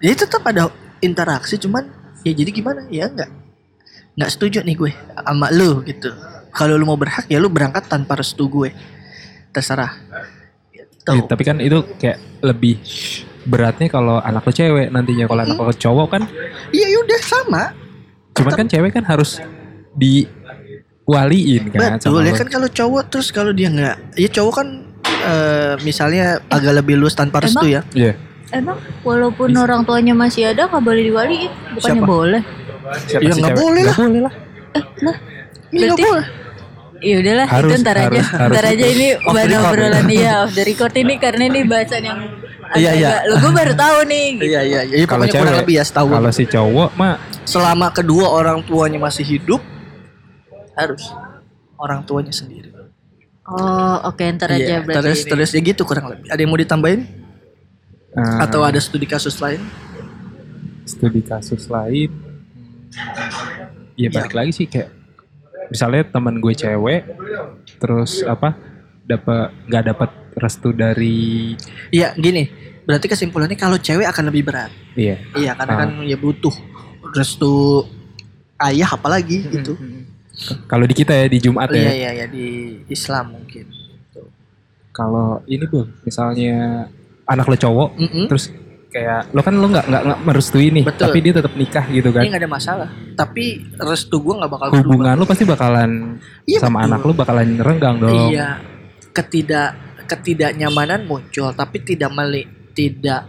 Ya 0.00 0.12
tetap 0.16 0.42
ada 0.48 0.72
interaksi 1.04 1.60
cuman 1.60 1.84
ya 2.24 2.32
jadi 2.32 2.50
gimana? 2.52 2.88
Ya 2.88 3.12
enggak 3.12 3.28
nggak 4.16 4.30
setuju 4.32 4.64
nih 4.64 4.76
gue 4.80 4.92
sama 5.20 5.52
lu 5.52 5.84
gitu. 5.84 6.08
Kalau 6.56 6.80
lu 6.80 6.88
mau 6.88 6.96
berhak 6.96 7.28
ya 7.28 7.36
lu 7.36 7.52
berangkat 7.52 7.84
tanpa 7.84 8.16
restu 8.16 8.48
gue. 8.48 8.72
Terserah 9.52 9.92
gitu. 11.08 11.14
Iya, 11.16 11.22
tapi 11.24 11.42
kan 11.42 11.56
itu 11.58 11.78
kayak 11.96 12.18
lebih 12.42 12.74
beratnya 13.42 13.86
kalau 13.86 14.18
anak 14.18 14.42
lo 14.42 14.50
cewek 14.50 14.90
nantinya 14.90 15.24
kalau 15.24 15.40
anak 15.40 15.54
lo 15.56 15.70
cowok 15.70 16.06
kan 16.10 16.22
iya 16.70 16.90
yaudah 16.90 17.20
sama 17.20 17.62
cuman 18.34 18.52
kan 18.52 18.66
cewek 18.66 18.90
kan 18.90 19.06
harus 19.06 19.38
diwaliin 19.94 21.70
kan 21.70 21.94
betul 21.94 22.18
ya 22.20 22.34
kan 22.34 22.48
kalau 22.50 22.66
cowok 22.68 23.02
terus 23.06 23.30
kalau 23.30 23.50
dia 23.50 23.70
nggak 23.70 24.18
ya 24.18 24.28
cowok 24.28 24.52
kan 24.52 24.68
eh, 25.06 25.74
misalnya 25.80 26.42
agak 26.48 26.74
lebih 26.76 26.98
luas 26.98 27.14
tanpa 27.14 27.38
restu 27.40 27.66
ya 27.68 27.86
Iya. 27.94 28.18
Emang 28.46 28.78
walaupun 29.02 29.50
orang 29.52 29.82
tuanya 29.82 30.14
masih 30.14 30.46
ada 30.46 30.70
nggak 30.70 30.78
boleh 30.78 31.02
diwaliin? 31.02 31.50
Bukannya 31.74 31.98
Siapa? 31.98 32.06
boleh? 32.06 32.42
Siapa 33.02 33.22
Ya 33.26 33.30
nggak 33.34 33.56
boleh 33.58 33.82
lah. 33.82 33.90
Nggak 33.90 34.06
boleh 34.06 34.20
lah. 34.22 34.34
Iya 35.66 35.82
nggak 35.82 35.98
Berarti- 35.98 36.06
boleh 36.06 36.26
Ya 36.98 37.14
udahlah 37.18 37.46
Harus, 37.46 37.70
itu 37.70 37.76
ntar 37.78 37.96
aja. 37.96 38.06
harus, 38.06 38.26
harus. 38.26 38.52
Ntar 38.52 38.64
aja 38.66 38.86
ini 38.86 39.06
bahan 39.18 39.52
obrolan 39.60 40.06
iya 40.08 40.32
off 40.40 40.52
the 40.52 40.62
record 40.62 40.94
ini 40.94 41.14
karena 41.16 41.42
ini 41.46 41.60
bahasan 41.62 42.02
yang 42.02 42.20
Iya, 42.68 42.90
iya. 42.92 43.08
Lo 43.24 43.38
gue 43.38 43.52
baru 43.52 43.72
tahu 43.72 43.98
nih. 44.04 44.26
gitu. 44.34 44.44
iya 44.44 44.60
iya 44.60 44.80
iya 44.82 45.04
Kalau 45.04 45.22
pokoknya 45.22 45.32
kurang 45.36 45.46
cewek, 45.46 45.60
lebih 45.62 45.74
ya 45.76 45.84
setahun 45.84 46.10
kalau 46.12 46.30
si 46.30 46.44
cowok 46.44 46.90
mah 46.94 47.14
selama 47.44 47.86
kedua 47.90 48.26
orang 48.28 48.58
tuanya 48.60 48.98
masih 48.98 49.22
hidup 49.24 49.62
harus 50.74 51.02
orang 51.76 52.02
tuanya 52.02 52.30
sendiri 52.30 52.74
Oh 53.44 53.96
oke 54.04 54.24
ntar 54.32 54.50
aja 54.50 54.58
Iya, 54.58 54.78
berarti. 54.80 54.98
terus 54.98 55.20
ini. 55.20 55.30
terus 55.30 55.48
ya 55.50 55.60
gitu 55.62 55.82
kurang 55.82 56.06
lebih 56.08 56.26
ada 56.26 56.36
yang 56.36 56.48
mau 56.48 56.58
ditambahin 56.58 57.00
eh, 58.10 58.38
atau 58.40 58.60
ada 58.60 58.78
studi 58.78 59.04
kasus 59.04 59.38
lain 59.38 59.62
studi 60.82 61.20
kasus 61.20 61.66
lain 61.66 62.10
Iya 63.94 64.08
balik 64.10 64.32
lagi 64.32 64.52
sih 64.54 64.66
kayak 64.66 64.90
misalnya 65.68 66.02
teman 66.06 66.38
gue 66.38 66.52
cewek 66.52 67.00
terus 67.76 68.22
apa 68.22 68.54
dapat 69.02 69.54
nggak 69.66 69.84
dapat 69.86 70.10
restu 70.36 70.70
dari 70.70 71.54
iya 71.88 72.12
gini 72.12 72.46
berarti 72.82 73.06
kesimpulannya 73.06 73.58
kalau 73.58 73.74
cewek 73.76 74.06
akan 74.06 74.30
lebih 74.30 74.46
berat. 74.46 74.70
Iya. 74.94 75.18
Iya 75.34 75.58
karena 75.58 75.72
Ah. 75.74 75.78
kan 75.82 75.90
ya 76.06 76.14
butuh 76.14 76.54
restu 77.10 77.82
ayah 78.62 78.86
apalagi 78.88 79.42
gitu. 79.44 79.74
kalau 80.66 80.86
di 80.86 80.94
kita 80.94 81.10
ya 81.10 81.26
di 81.26 81.38
Jumat 81.40 81.66
iya 81.70 81.82
ya. 81.82 81.90
Iya 81.90 82.10
iya 82.14 82.26
di 82.28 82.46
Islam 82.86 83.34
mungkin 83.34 83.66
kalau 84.92 85.42
ini 85.44 85.64
bu 85.66 85.84
misalnya 86.02 86.86
anak 87.26 87.46
lo 87.46 87.56
cowok 87.56 87.90
Mm-mm. 87.98 88.24
terus 88.30 88.48
kayak 88.96 89.20
lo 89.36 89.40
kan 89.44 89.54
lo 89.60 89.66
nggak 89.68 89.86
nggak 89.92 90.02
nggak 90.08 90.20
merestui 90.24 90.72
nih 90.72 90.84
Betul. 90.88 91.04
tapi 91.04 91.18
dia 91.20 91.32
tetap 91.36 91.52
nikah 91.52 91.84
gitu 91.92 92.08
kan 92.16 92.24
ini 92.24 92.32
nggak 92.32 92.42
ada 92.48 92.50
masalah 92.50 92.88
tapi 93.12 93.44
restu 93.76 94.16
gue 94.24 94.34
nggak 94.40 94.50
bakal 94.50 94.66
hubungan 94.72 95.14
lo 95.20 95.28
pasti 95.28 95.44
bakalan 95.44 96.16
Iya, 96.48 96.64
sama 96.64 96.80
betul. 96.80 96.88
anak 96.88 97.00
lo 97.04 97.12
bakalan 97.12 97.48
renggang 97.60 97.96
dong 98.00 98.32
Iya, 98.32 98.56
ketidak 99.12 99.86
ketidaknyamanan 100.06 101.04
muncul, 101.04 101.50
tapi 101.52 101.82
tidak 101.82 102.14
meli, 102.14 102.46
tidak 102.72 103.26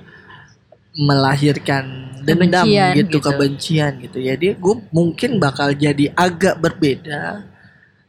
melahirkan 0.98 2.14
dendam 2.26 2.66
Kebencian 2.66 2.94
gitu, 2.98 3.18
gitu. 3.18 3.26
kebencian 3.26 3.92
gitu. 4.02 4.18
Jadi 4.22 4.48
gue 4.58 4.76
mungkin 4.94 5.42
bakal 5.42 5.74
jadi 5.74 6.14
agak 6.14 6.62
berbeda, 6.62 7.46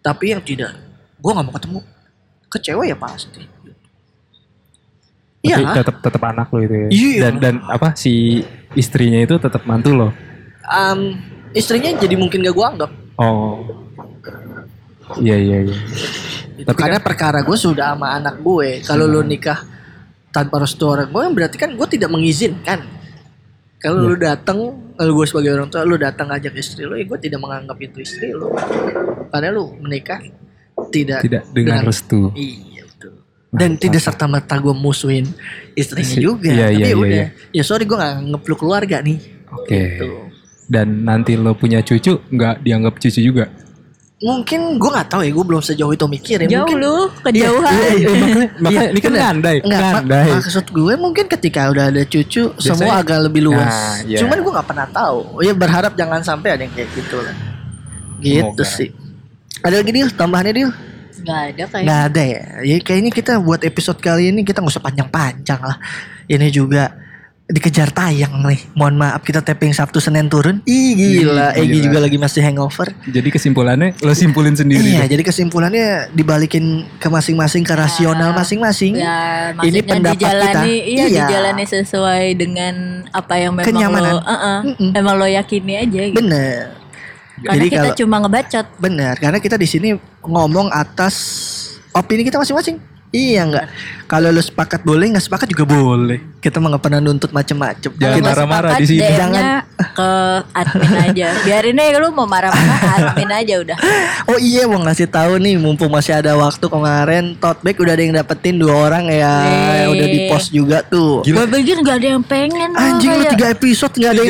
tapi 0.05 0.37
yang 0.37 0.45
tidak, 0.45 0.77
gue 1.19 1.31
nggak 1.33 1.47
mau 1.49 1.55
ketemu 1.57 1.81
kecewa 2.49 2.83
ya 2.85 2.97
pasti. 2.97 3.43
Tapi 5.39 5.63
Iya, 5.63 5.71
tetap 5.73 5.97
tetap 6.03 6.23
anak 6.25 6.51
lo 6.51 6.59
itu 6.59 6.75
ya 6.75 6.89
Iya. 6.91 7.19
dan 7.23 7.35
dan 7.39 7.55
apa 7.65 7.95
si 7.95 8.43
istrinya 8.73 9.19
itu 9.19 9.39
tetap 9.39 9.63
mantu 9.65 9.95
lo 9.95 10.09
Am, 10.65 11.17
istrinya 11.51 11.95
jadi 11.95 12.13
mungkin 12.15 12.43
gak 12.43 12.53
gue 12.53 12.67
anggap. 12.67 12.91
oh 13.17 13.65
iya 15.17 15.37
iya 15.37 15.65
iya. 15.65 15.77
Tapi 16.59 16.75
Karena 16.75 16.99
perkara 16.99 17.41
gue 17.41 17.55
sudah 17.55 17.95
sama 17.95 18.13
anak 18.13 18.43
gue. 18.43 18.83
Kalau 18.83 19.07
lu 19.07 19.23
nikah 19.23 19.63
tanpa 20.29 20.61
restu 20.61 20.85
orang 20.85 21.09
gue, 21.09 21.23
berarti 21.33 21.57
kan 21.57 21.73
gue 21.73 21.87
tidak 21.89 22.11
mengizinkan. 22.11 22.83
Kalau 23.79 24.05
lu 24.05 24.19
datang, 24.19 24.59
kalau 24.93 25.13
gue 25.15 25.25
sebagai 25.25 25.55
orang 25.55 25.71
tua, 25.71 25.87
lu 25.87 25.95
datang 25.97 26.29
ngajak 26.29 26.51
istri 26.53 26.83
lu, 26.83 26.99
ya 26.99 27.07
gue 27.07 27.19
tidak 27.23 27.39
menganggap 27.39 27.79
itu 27.79 28.03
istri 28.03 28.35
lu. 28.35 28.51
Karena 29.31 29.55
lu 29.55 29.71
menikah 29.79 30.19
tidak 30.91 31.23
tidak 31.23 31.43
dengan 31.55 31.87
restu 31.87 32.35
Iya. 32.35 32.68
Dan 33.49 33.75
tidak 33.75 33.99
serta 33.99 34.25
merta 34.25 34.57
gue 34.57 34.71
musuhin 34.71 35.25
istrinya 35.73 36.17
juga. 36.19 36.51
iya, 36.51 36.69
Tapi 36.69 36.75
iya, 36.75 36.85
ya 36.85 36.87
iya, 36.87 36.95
udah. 36.95 37.09
iya. 37.09 37.27
Ya 37.51 37.63
sorry 37.63 37.85
gue 37.85 37.95
gak 37.95 38.15
ngepeluk 38.27 38.59
keluarga 38.59 39.01
nih. 39.01 39.19
oke 39.49 39.73
Gitu. 39.73 40.09
dan 40.69 40.87
nanti 41.01 41.33
lo 41.33 41.53
punya 41.53 41.81
cucu 41.81 42.21
nggak 42.29 42.61
dianggap 42.61 42.99
cucu 42.99 43.21
juga 43.23 43.49
Mungkin 44.19 44.77
gue 44.77 44.91
gak 44.91 45.09
tahu 45.09 45.23
ya, 45.23 45.31
gue 45.31 45.45
belum 45.47 45.63
sejauh 45.63 45.95
itu 45.95 46.03
mikir 46.05 46.43
ya. 46.43 46.49
Jauh 46.51 46.67
mungkin 46.67 46.79
lu 46.83 46.95
kejauhan. 47.23 47.71
Iya, 47.71 47.89
iya, 47.95 48.09
iya. 48.11 48.47
makanya 48.59 48.89
ini 48.91 49.01
kan 49.01 49.13
ngandai 49.15 49.57
Enggak, 49.63 49.79
mak- 49.79 49.95
ngandai 49.95 50.31
maksud 50.35 50.67
gue 50.69 50.95
mungkin 50.99 51.25
ketika 51.29 51.61
udah 51.71 51.85
ada 51.87 52.03
cucu 52.03 52.43
Biasanya- 52.51 52.59
semua 52.75 52.93
agak 52.99 53.19
lebih 53.25 53.47
luas. 53.47 53.63
Nah, 53.65 53.97
iya. 54.05 54.19
Cuman 54.19 54.43
gue 54.43 54.53
nggak 54.53 54.67
pernah 54.67 54.87
tahu. 54.91 55.19
Ya 55.39 55.55
berharap 55.55 55.93
jangan 55.95 56.21
sampai 56.21 56.49
ada 56.51 56.63
yang 56.63 56.75
kayak 56.75 56.91
gitu 56.93 57.17
lah. 57.17 57.35
Gitu 58.19 58.43
Semoga. 58.59 58.67
sih. 58.67 58.89
Ada 59.59 59.75
lagi 59.79 59.93
Dil, 59.93 60.09
tambahannya 60.11 60.53
Dil? 60.53 60.71
Gak 61.21 61.41
ada 61.51 61.65
kayak. 61.67 61.85
Nggak 61.85 62.01
ada 62.07 62.23
ya. 62.25 62.43
Ya 62.63 62.77
kayaknya 62.79 63.11
kita 63.11 63.33
buat 63.39 63.61
episode 63.61 63.99
kali 63.99 64.29
ini 64.29 64.43
kita 64.43 64.59
nggak 64.59 64.73
usah 64.73 64.83
panjang-panjang 64.83 65.61
lah. 65.61 65.77
Ini 66.25 66.49
juga 66.49 66.95
dikejar 67.45 67.89
tayang 67.89 68.45
nih. 68.45 68.61
Mohon 68.77 68.95
maaf 69.01 69.25
kita 69.25 69.41
tapping 69.41 69.73
Sabtu 69.73 69.99
Senin 69.99 70.29
turun. 70.29 70.61
Ih 70.63 70.93
gila, 70.93 71.57
Ih, 71.57 71.65
Egi 71.65 71.81
juga 71.81 71.97
lagi 71.99 72.21
masih 72.21 72.45
hangover. 72.45 72.93
jadi 73.09 73.25
kesimpulannya 73.25 73.97
lo 73.99 74.13
simpulin 74.13 74.53
sendiri 74.53 74.85
Iya, 74.85 75.09
deh. 75.09 75.17
jadi 75.17 75.23
kesimpulannya 75.25 76.13
dibalikin 76.13 76.65
ke 77.01 77.09
masing-masing 77.09 77.65
ke 77.65 77.73
rasional 77.73 78.37
masing-masing. 78.37 79.01
Ya, 79.01 79.57
Ini 79.57 79.81
pendapat 79.81 80.21
dijalani, 80.21 80.53
kita. 80.77 80.93
iya, 80.93 81.05
Iya. 81.09 81.25
dijalani 81.25 81.65
sesuai 81.65 82.25
dengan 82.37 82.75
apa 83.11 83.35
yang 83.41 83.57
memang 83.57 83.65
Kenyamanan. 83.67 84.13
lo, 84.13 84.21
uh-uh, 84.21 84.59
Mm-mm. 84.69 84.91
emang 84.93 85.15
lo 85.17 85.25
yakini 85.25 85.75
aja 85.79 86.01
gitu. 86.05 86.21
Bener. 86.21 86.77
Karena 87.39 87.55
Jadi 87.55 87.69
kita 87.71 87.83
kalau 87.83 87.99
cuma 88.03 88.17
ngebacot. 88.25 88.67
benar, 88.83 89.15
karena 89.19 89.39
kita 89.39 89.57
di 89.57 89.69
sini 89.69 89.89
ngomong 90.27 90.69
atas 90.75 91.15
opini 91.95 92.27
kita 92.27 92.39
masing-masing. 92.39 92.98
Iya 93.09 93.49
nggak. 93.49 93.67
Kalau 94.05 94.29
lu 94.29 94.41
sepakat 94.41 94.85
boleh, 94.85 95.17
nggak 95.17 95.25
sepakat 95.25 95.49
juga 95.49 95.65
boleh. 95.65 96.21
Kita 96.45 96.61
mah 96.61 96.77
nggak 96.77 96.85
pernah 96.85 97.01
nuntut 97.01 97.33
macem-macem. 97.33 97.93
Jangan 97.97 98.21
marah-marah 98.21 98.77
di 98.77 98.85
sini. 98.85 99.01
DM-nya 99.01 99.65
ke 99.97 100.11
admin 100.53 100.95
aja. 101.09 101.29
Biarin 101.41 101.81
aja 101.81 101.97
lu 102.05 102.13
mau 102.13 102.29
marah-marah 102.29 102.81
admin 103.01 103.33
aja 103.33 103.55
udah. 103.65 103.77
Oh 104.29 104.37
iya 104.37 104.69
mau 104.69 104.81
ngasih 104.85 105.09
tahu 105.09 105.41
nih, 105.41 105.57
mumpung 105.57 105.89
masih 105.89 106.21
ada 106.21 106.37
waktu 106.37 106.67
kemarin, 106.69 107.33
tote 107.41 107.61
bag 107.65 107.77
udah 107.81 107.93
ada 107.97 108.03
yang 108.05 108.15
dapetin 108.17 108.61
dua 108.61 108.75
orang 108.77 109.09
ya, 109.09 109.35
Wih. 109.89 109.97
udah 109.97 110.07
di 110.09 110.19
post 110.29 110.49
juga 110.53 110.85
tuh. 110.85 111.25
Gue 111.25 111.49
pikir 111.49 111.81
gak 111.81 111.97
ada 112.05 112.09
yang 112.17 112.25
pengen 112.25 112.77
Anjing 112.77 113.13
lu 113.13 113.25
tiga 113.33 113.47
episode 113.57 113.93
nggak 113.97 114.13
ada 114.13 114.23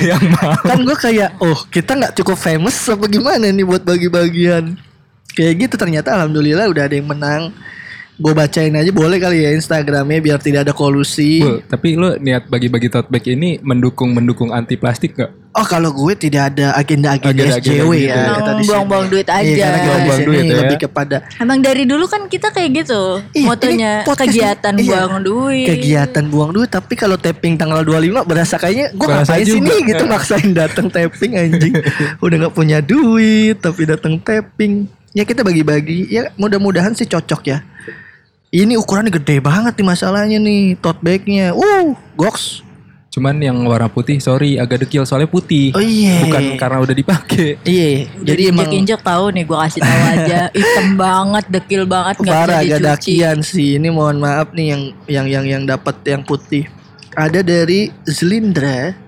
yang 0.00 0.24
mau. 0.32 0.56
Kan 0.64 0.78
gue 0.88 0.96
kayak, 0.96 1.36
oh 1.36 1.58
kita 1.68 1.92
nggak 2.00 2.12
cukup 2.16 2.40
famous 2.40 2.76
apa 2.88 3.04
gimana 3.12 3.44
nih 3.52 3.64
buat 3.64 3.84
bagi-bagian. 3.84 4.93
Kayak 5.34 5.54
gitu 5.60 5.74
ternyata 5.76 6.14
alhamdulillah 6.14 6.66
udah 6.66 6.86
ada 6.86 6.94
yang 6.94 7.06
menang. 7.06 7.50
Gue 8.14 8.30
bacain 8.30 8.70
aja 8.70 8.94
boleh 8.94 9.18
kali 9.18 9.42
ya 9.42 9.50
Instagramnya 9.50 10.22
biar 10.22 10.38
tidak 10.38 10.62
ada 10.62 10.72
kolusi. 10.72 11.42
Bul, 11.42 11.66
tapi 11.66 11.98
lu 11.98 12.14
niat 12.14 12.46
bagi-bagi 12.46 12.86
tote 12.86 13.10
bag 13.10 13.26
ini 13.26 13.58
mendukung 13.58 14.14
mendukung 14.14 14.54
anti 14.54 14.78
plastik 14.78 15.18
gak? 15.18 15.34
Oh 15.50 15.66
kalau 15.66 15.90
gue 15.90 16.14
tidak 16.14 16.54
ada 16.54 16.78
agenda-agenda 16.78 17.58
Agenda-agenda 17.58 17.82
SJW 17.82 17.90
gitu 17.92 18.06
ya. 18.06 18.14
ya. 18.14 18.38
sini. 18.54 18.62
Buang-buang 18.64 19.06
duit 19.08 19.26
Iya, 19.26 19.34
aja. 19.34 19.66
karena 19.66 19.78
kita 19.82 20.14
sini 20.14 20.26
duit 20.26 20.44
ya. 20.44 20.56
lebih 20.62 20.78
kepada 20.80 21.16
Emang 21.36 21.58
dari 21.58 21.82
dulu 21.84 22.04
kan 22.06 22.22
kita 22.24 22.48
kayak 22.50 22.70
gitu 22.76 23.02
Ih, 23.34 23.44
motonya 23.44 23.92
kegiatan. 24.04 24.72
Iya. 24.76 25.10
buang 25.10 25.18
duit. 25.20 25.66
kegiatan 25.68 26.24
buang 26.26 26.50
duit 26.50 26.70
tapi 26.70 26.94
kalau 26.94 27.18
tapping 27.18 27.54
tanggal 27.54 27.82
25 27.82 28.22
berasa 28.24 28.54
kayaknya 28.56 28.94
gue 28.94 29.06
ngapain 29.08 29.42
sih 29.44 29.58
nih 29.58 29.78
gitu 29.90 30.04
maksain 30.14 30.50
datang 30.54 30.86
tapping 30.86 31.34
anjing 31.34 31.74
udah 32.18 32.46
nggak 32.46 32.54
punya 32.54 32.78
duit 32.78 33.58
tapi 33.58 33.82
datang 33.84 34.18
tapping 34.18 34.86
ya 35.14 35.22
kita 35.22 35.46
bagi-bagi. 35.46 36.10
Ya 36.10 36.34
mudah-mudahan 36.34 36.92
sih 36.92 37.06
cocok 37.06 37.42
ya. 37.46 37.62
Ini 38.54 38.78
ukurannya 38.78 39.10
gede 39.10 39.42
banget 39.42 39.74
nih 39.78 39.86
masalahnya 39.86 40.38
nih 40.38 40.78
tote 40.78 41.00
bagnya. 41.02 41.54
Uh 41.54 41.94
goks. 42.18 42.62
Cuman 43.14 43.38
yang 43.38 43.54
warna 43.62 43.86
putih, 43.86 44.18
sorry 44.18 44.58
agak 44.58 44.86
dekil 44.86 45.06
soalnya 45.06 45.30
putih. 45.30 45.70
oh 45.70 45.82
iya. 45.82 46.26
Bukan 46.26 46.58
karena 46.58 46.82
udah 46.82 46.94
dipakai. 46.98 47.62
iya 47.62 48.10
jadi 48.26 48.50
emang 48.50 48.74
injek 48.74 48.98
tahu 49.06 49.30
nih 49.30 49.46
gua 49.46 49.70
kasih 49.70 49.86
tahu 49.86 50.02
aja. 50.18 50.40
Hitam 50.58 50.88
banget 50.98 51.44
dekil 51.46 51.82
banget 51.86 52.18
nggak 52.18 52.34
bisa 52.34 52.42
parah 52.42 52.58
agak 52.58 52.78
dicuci. 52.82 52.90
dakian 52.90 53.38
sih. 53.42 53.68
Ini 53.78 53.88
mohon 53.94 54.18
maaf 54.18 54.50
nih 54.50 54.66
yang 54.66 54.82
yang 55.06 55.26
yang 55.30 55.44
yang 55.46 55.62
dapat 55.62 55.94
yang 56.02 56.26
putih. 56.26 56.66
Ada 57.14 57.46
dari 57.46 57.94
Zelindra 58.10 58.98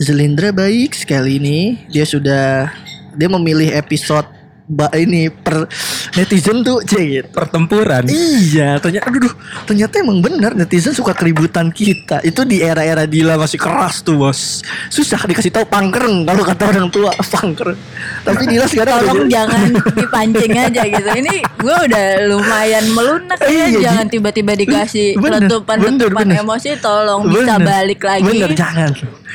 Zelindra 0.00 0.50
baik 0.50 0.90
sekali 0.90 1.38
ini 1.38 1.86
dia 1.86 2.02
sudah 2.02 2.66
dia 3.14 3.28
memilih 3.30 3.70
episode 3.78 4.26
ba 4.64 4.88
ini 4.96 5.28
per 5.28 5.68
netizen 6.16 6.64
tuh 6.64 6.80
cek 6.80 7.28
Pertempuran. 7.30 8.08
Iya, 8.08 8.80
ternyata 8.80 9.12
aduh, 9.12 9.20
duh, 9.20 9.34
ternyata 9.64 10.00
emang 10.00 10.18
benar 10.18 10.56
netizen 10.56 10.96
suka 10.96 11.12
keributan 11.12 11.68
kita. 11.68 12.24
Itu 12.24 12.48
di 12.48 12.64
era-era 12.64 13.04
Dila 13.04 13.36
masih 13.36 13.60
keras 13.60 14.00
tuh, 14.00 14.16
Bos. 14.16 14.64
Susah 14.88 15.20
dikasih 15.20 15.52
tahu 15.52 15.68
pangkereng 15.68 16.24
kalau 16.24 16.40
kata 16.42 16.64
orang 16.66 16.88
tua, 16.88 17.12
pangkereng. 17.12 17.76
Tapi 18.24 18.42
Dila 18.46 18.64
sekarang 18.64 18.94
Tolong 18.94 19.18
udah- 19.20 19.28
jangan 19.28 19.60
dipancing 20.00 20.52
aja 20.54 20.82
gitu. 20.82 21.08
Ini 21.12 21.34
gue 21.44 21.76
udah 21.84 22.04
lumayan 22.24 22.84
melunak 22.88 23.38
ya. 23.44 23.48
Iya, 23.50 23.66
jangan 23.82 24.06
tiba-tiba 24.08 24.52
dikasih 24.56 25.20
Bener, 25.20 25.44
letupan-letupan 25.44 26.24
bener, 26.24 26.40
bener. 26.40 26.40
emosi. 26.40 26.68
Tolong 26.80 27.28
bisa 27.28 27.60
Bener. 27.60 27.68
balik 27.68 28.00
lagi. 28.00 28.24
Bener, 28.24 28.50
jangan. 28.56 28.90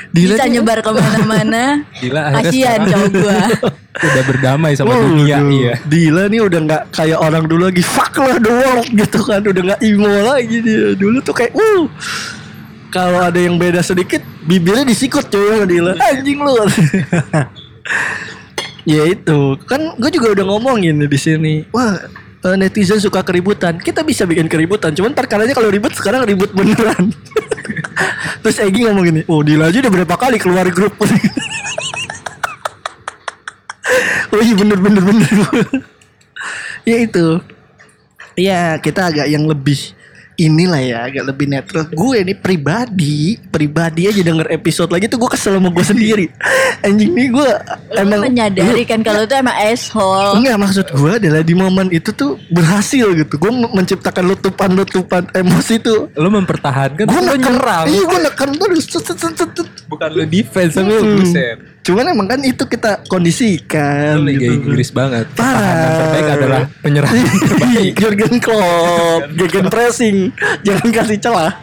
Dila 0.10 0.34
bisa 0.34 0.44
nyebar 0.50 0.80
ke 0.82 0.90
mana-mana. 0.90 1.86
Akhirnya 1.94 2.24
Kasihan 2.34 2.80
cowok 2.82 3.10
gue. 3.14 3.38
udah 4.00 4.24
berdamai 4.24 4.72
sama 4.76 4.96
Waduh, 4.96 5.04
dunia 5.12 5.38
iya. 5.52 5.74
Dila 5.84 6.32
nih 6.32 6.42
udah 6.44 6.60
nggak 6.64 6.84
kayak 6.96 7.20
orang 7.20 7.44
dulu 7.46 7.68
lagi. 7.68 7.84
Fuck 7.84 8.16
lah 8.20 8.40
the 8.40 8.52
world 8.52 8.88
gitu 8.92 9.20
kan. 9.24 9.42
Udah 9.44 9.62
nggak 9.74 9.82
emo 9.84 10.14
lagi 10.24 10.58
dia. 10.64 10.96
Dulu 10.96 11.18
tuh 11.20 11.36
kayak 11.36 11.52
uh. 11.54 11.84
Kalau 12.90 13.22
ada 13.22 13.38
yang 13.38 13.62
beda 13.62 13.86
sedikit 13.86 14.26
bibirnya 14.50 14.82
disikut 14.82 15.30
sama 15.30 15.66
Dila 15.68 15.94
anjing 16.00 16.40
lu. 16.40 16.54
Ya 18.88 19.06
itu. 19.06 19.54
Kan 19.70 20.02
gue 20.02 20.10
juga 20.10 20.34
udah 20.34 20.46
ngomongin 20.50 21.06
di 21.06 21.20
sini. 21.20 21.62
Wah 21.70 21.94
eh, 22.42 22.56
netizen 22.58 22.98
suka 22.98 23.22
keributan. 23.22 23.78
Kita 23.78 24.02
bisa 24.02 24.26
bikin 24.26 24.50
keributan 24.50 24.98
cuman 24.98 25.14
perkaranya 25.14 25.54
kalau 25.54 25.70
ribut 25.70 25.94
sekarang 25.94 26.26
ribut 26.26 26.50
beneran. 26.58 27.14
Terus 28.44 28.58
Egi 28.64 28.88
ngomong 28.88 29.06
gini 29.06 29.22
oh 29.28 29.44
Dila 29.44 29.68
aja 29.70 29.78
udah 29.84 29.92
berapa 29.92 30.16
kali 30.16 30.38
keluar 30.40 30.66
grup 30.72 30.96
Oh 34.30 34.42
iya 34.42 34.56
bener 34.56 34.80
bener 34.80 35.04
bener. 35.04 35.30
Ya 36.88 36.98
itu. 37.02 37.42
Ya 38.40 38.80
kita 38.80 39.12
agak 39.12 39.28
yang 39.28 39.44
lebih 39.44 40.00
Inilah 40.40 40.80
ya 40.80 40.98
agak 41.04 41.36
lebih 41.36 41.52
netral. 41.52 41.84
Gue 41.92 42.24
nih 42.24 42.32
pribadi 42.32 43.36
Pribadi 43.52 44.08
aja 44.08 44.24
denger 44.24 44.48
episode 44.56 44.88
lagi 44.88 45.12
tuh 45.12 45.20
gue 45.20 45.28
kesel 45.36 45.60
sama 45.60 45.68
gue 45.68 45.84
sendiri. 45.84 46.32
Anjing 46.80 47.12
nih 47.12 47.28
gue 47.28 47.50
Lu 48.00 48.24
menyadari 48.24 48.88
kan 48.88 49.04
kalau 49.04 49.28
itu 49.28 49.36
emang 49.36 49.60
asshole. 49.60 50.40
Enggak 50.40 50.56
maksud 50.64 50.88
gue 50.96 51.12
adalah 51.20 51.44
di 51.44 51.52
momen 51.52 51.92
itu 51.92 52.16
tuh 52.16 52.40
berhasil 52.56 53.12
gitu. 53.20 53.36
Gue 53.36 53.52
menciptakan 53.52 54.32
letupan-letupan 54.32 55.28
emosi 55.36 55.76
tuh. 55.84 56.08
Lu 56.16 56.32
mempertahankan 56.32 57.04
Gue 57.04 57.20
neken. 57.20 57.60
Iya 57.92 58.04
gue 58.08 58.20
neken 58.32 58.50
terus 58.56 58.88
Bukan 59.90 60.10
lu 60.14 60.24
defense 60.24 60.78
lu 60.78 60.94
Hmm. 60.94 61.18
buset. 61.18 61.58
Cuman 61.82 62.06
emang 62.06 62.30
kan 62.30 62.38
itu 62.40 62.62
kita 62.62 63.02
kondisikan 63.10 64.22
Lu 64.22 64.30
Liga 64.30 64.46
gitu. 64.46 64.62
Inggris 64.62 64.94
banget. 64.94 65.26
Parah. 65.34 65.98
Terbaik 65.98 66.28
adalah 66.30 66.62
penyerang 66.80 67.10
terbaik. 67.10 67.92
Jurgen 68.00 68.36
Klopp, 68.38 69.22
gegen 69.34 69.66
pressing, 69.68 70.18
jangan 70.62 70.90
kasih 70.94 71.18
celah. 71.18 71.54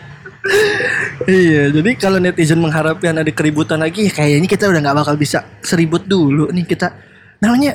iya, 1.26 1.70
jadi 1.70 1.90
kalau 1.94 2.18
netizen 2.18 2.58
mengharapkan 2.58 3.14
ada 3.14 3.30
keributan 3.30 3.78
lagi, 3.78 4.06
ya 4.06 4.12
kayaknya 4.12 4.46
kita 4.46 4.66
udah 4.66 4.80
nggak 4.80 4.96
bakal 4.96 5.14
bisa 5.14 5.46
seribut 5.58 6.02
dulu 6.02 6.50
nih 6.50 6.62
kita. 6.62 6.94
Namanya 7.38 7.74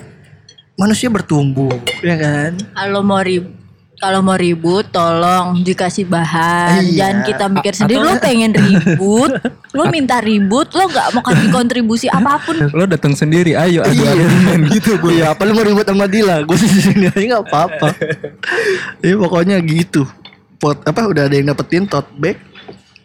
manusia 0.76 1.08
bertumbuh, 1.08 1.72
ya 2.00 2.16
kan? 2.16 2.52
Kalau 2.72 3.00
mau 3.00 3.20
ribut 3.20 3.61
kalau 4.02 4.20
mau 4.20 4.34
ribut 4.34 4.90
tolong 4.90 5.62
dikasih 5.62 6.04
bahan 6.04 6.82
Iya. 6.84 6.92
jangan 6.98 7.18
kita 7.24 7.46
mikir 7.48 7.74
sendiri 7.76 8.02
atau- 8.02 8.10
lo 8.10 8.20
pengen 8.20 8.52
ribut 8.52 9.32
lo 9.78 9.84
minta 9.88 10.18
ribut 10.20 10.68
lo 10.72 10.84
nggak 10.86 11.08
mau 11.12 11.22
kasih 11.22 11.48
kontribusi 11.50 12.08
apa 12.10 12.42
pun 12.42 12.58
Lo 12.68 12.84
datang 12.84 13.14
sendiri, 13.14 13.54
ayo 13.54 13.80
adu 13.80 13.94
Iya. 13.96 14.10
argumen 14.12 14.60
gitu 14.70 14.98
bu. 14.98 15.08
Iya, 15.12 15.32
apa 15.32 15.46
lu 15.46 15.54
mau 15.54 15.62
ribut 15.62 15.86
sama 15.86 16.06
Dila? 16.06 16.42
Gue 16.42 16.58
di 16.58 16.68
sini 16.68 17.06
aja 17.06 17.22
nggak 17.22 17.44
apa-apa. 17.46 17.88
Iya, 19.06 19.16
pokoknya 19.18 19.56
gitu. 19.62 20.04
Pot 20.58 20.82
apa 20.82 21.06
udah 21.06 21.24
ada 21.24 21.34
yang 21.34 21.48
dapetin 21.48 21.86
tote 21.86 22.10
bag. 22.16 22.38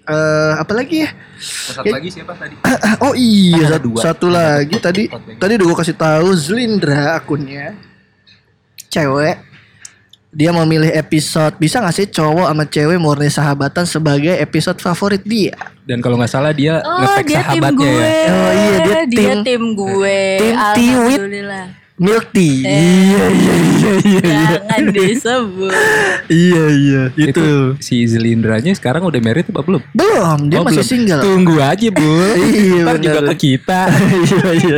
Eh, 0.02 0.52
apa 0.54 0.72
lagi 0.72 1.02
ya? 1.02 1.10
Satu 1.36 1.86
lagi 1.88 2.08
siapa 2.08 2.32
tadi? 2.32 2.54
Oh 3.04 3.12
iya, 3.12 3.68
satu, 3.68 3.84
dua. 3.84 4.00
satu 4.00 4.26
lagi 4.28 4.76
tadi 4.78 5.02
tadi 5.34 5.52
udah 5.54 5.66
gue 5.66 5.76
kasih 5.76 5.94
tahu 5.94 6.28
Zlindra 6.32 7.14
akunnya 7.14 7.74
cewek 8.88 9.36
dia 10.36 10.52
memilih 10.52 10.92
episode 10.92 11.56
bisa 11.56 11.80
gak 11.80 11.92
sih 11.92 12.04
cowok 12.06 12.44
sama 12.46 12.64
cewek 12.64 12.98
murni 12.98 13.26
sahabatan 13.26 13.84
sebagai 13.84 14.36
episode 14.36 14.76
favorit 14.78 15.24
dia 15.24 15.56
Dan 15.82 15.98
kalau 15.98 16.14
nggak 16.14 16.28
salah 16.28 16.52
dia 16.52 16.78
oh 16.78 17.00
dia 17.22 17.40
tim 17.40 17.40
sahabatnya 17.56 17.72
gue 17.72 17.96
ya. 17.96 18.28
Oh 18.28 18.52
iya, 18.52 18.76
dia 19.06 19.32
tim- 19.32 19.42
tim 19.42 19.62
gue 19.72 20.20
tim 20.36 20.56
Tiwit. 20.74 21.20
milk 21.96 22.28
tea 22.28 22.60
Eh. 22.60 22.68
iya 22.68 23.24
iya 23.24 23.54
iya 23.56 23.92
iya 23.96 24.20
iya 24.20 24.20
jangan 24.52 24.84
disebut 24.92 25.72
iya 26.28 26.64
iya 26.70 27.02
Itu 27.16 27.30
itu 27.32 27.46
si 27.80 28.04
Zelindranya 28.04 28.68
sekarang 28.70 29.00
udah 29.02 29.16
married 29.18 29.48
apa 29.48 29.64
belum? 29.64 29.80
belum 29.90 30.38
dia 30.46 30.60
Oh, 30.60 30.64
masih 30.64 30.76
belum. 30.76 30.92
single 30.92 31.20
Tunggu 31.22 31.56
aja 31.56 31.88
bu. 31.88 32.12
Iya, 32.60 32.82
Ntar 32.84 32.96
juga 33.00 33.20
ke 33.26 33.34
kita. 33.38 33.80
iya 34.28 34.48
iya 34.54 34.76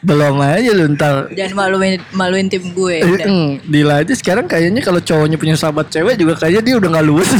belum 0.00 0.34
aja 0.36 0.70
lu 0.70 0.90
ntar 0.92 1.30
jangan 1.30 1.54
maluin 1.56 2.02
maluin 2.10 2.46
tim 2.46 2.64
gue. 2.70 2.96
Eh, 2.98 3.62
Dila 3.62 4.02
aja 4.02 4.10
sekarang 4.12 4.44
kayaknya 4.44 4.80
kalau 4.80 4.98
cowoknya 4.98 5.36
punya 5.36 5.54
sahabat 5.54 5.88
cewek 5.88 6.16
juga 6.16 6.34
kayaknya 6.36 6.62
dia 6.62 6.74
udah 6.76 6.88
nggak 6.90 7.06
luas 7.06 7.28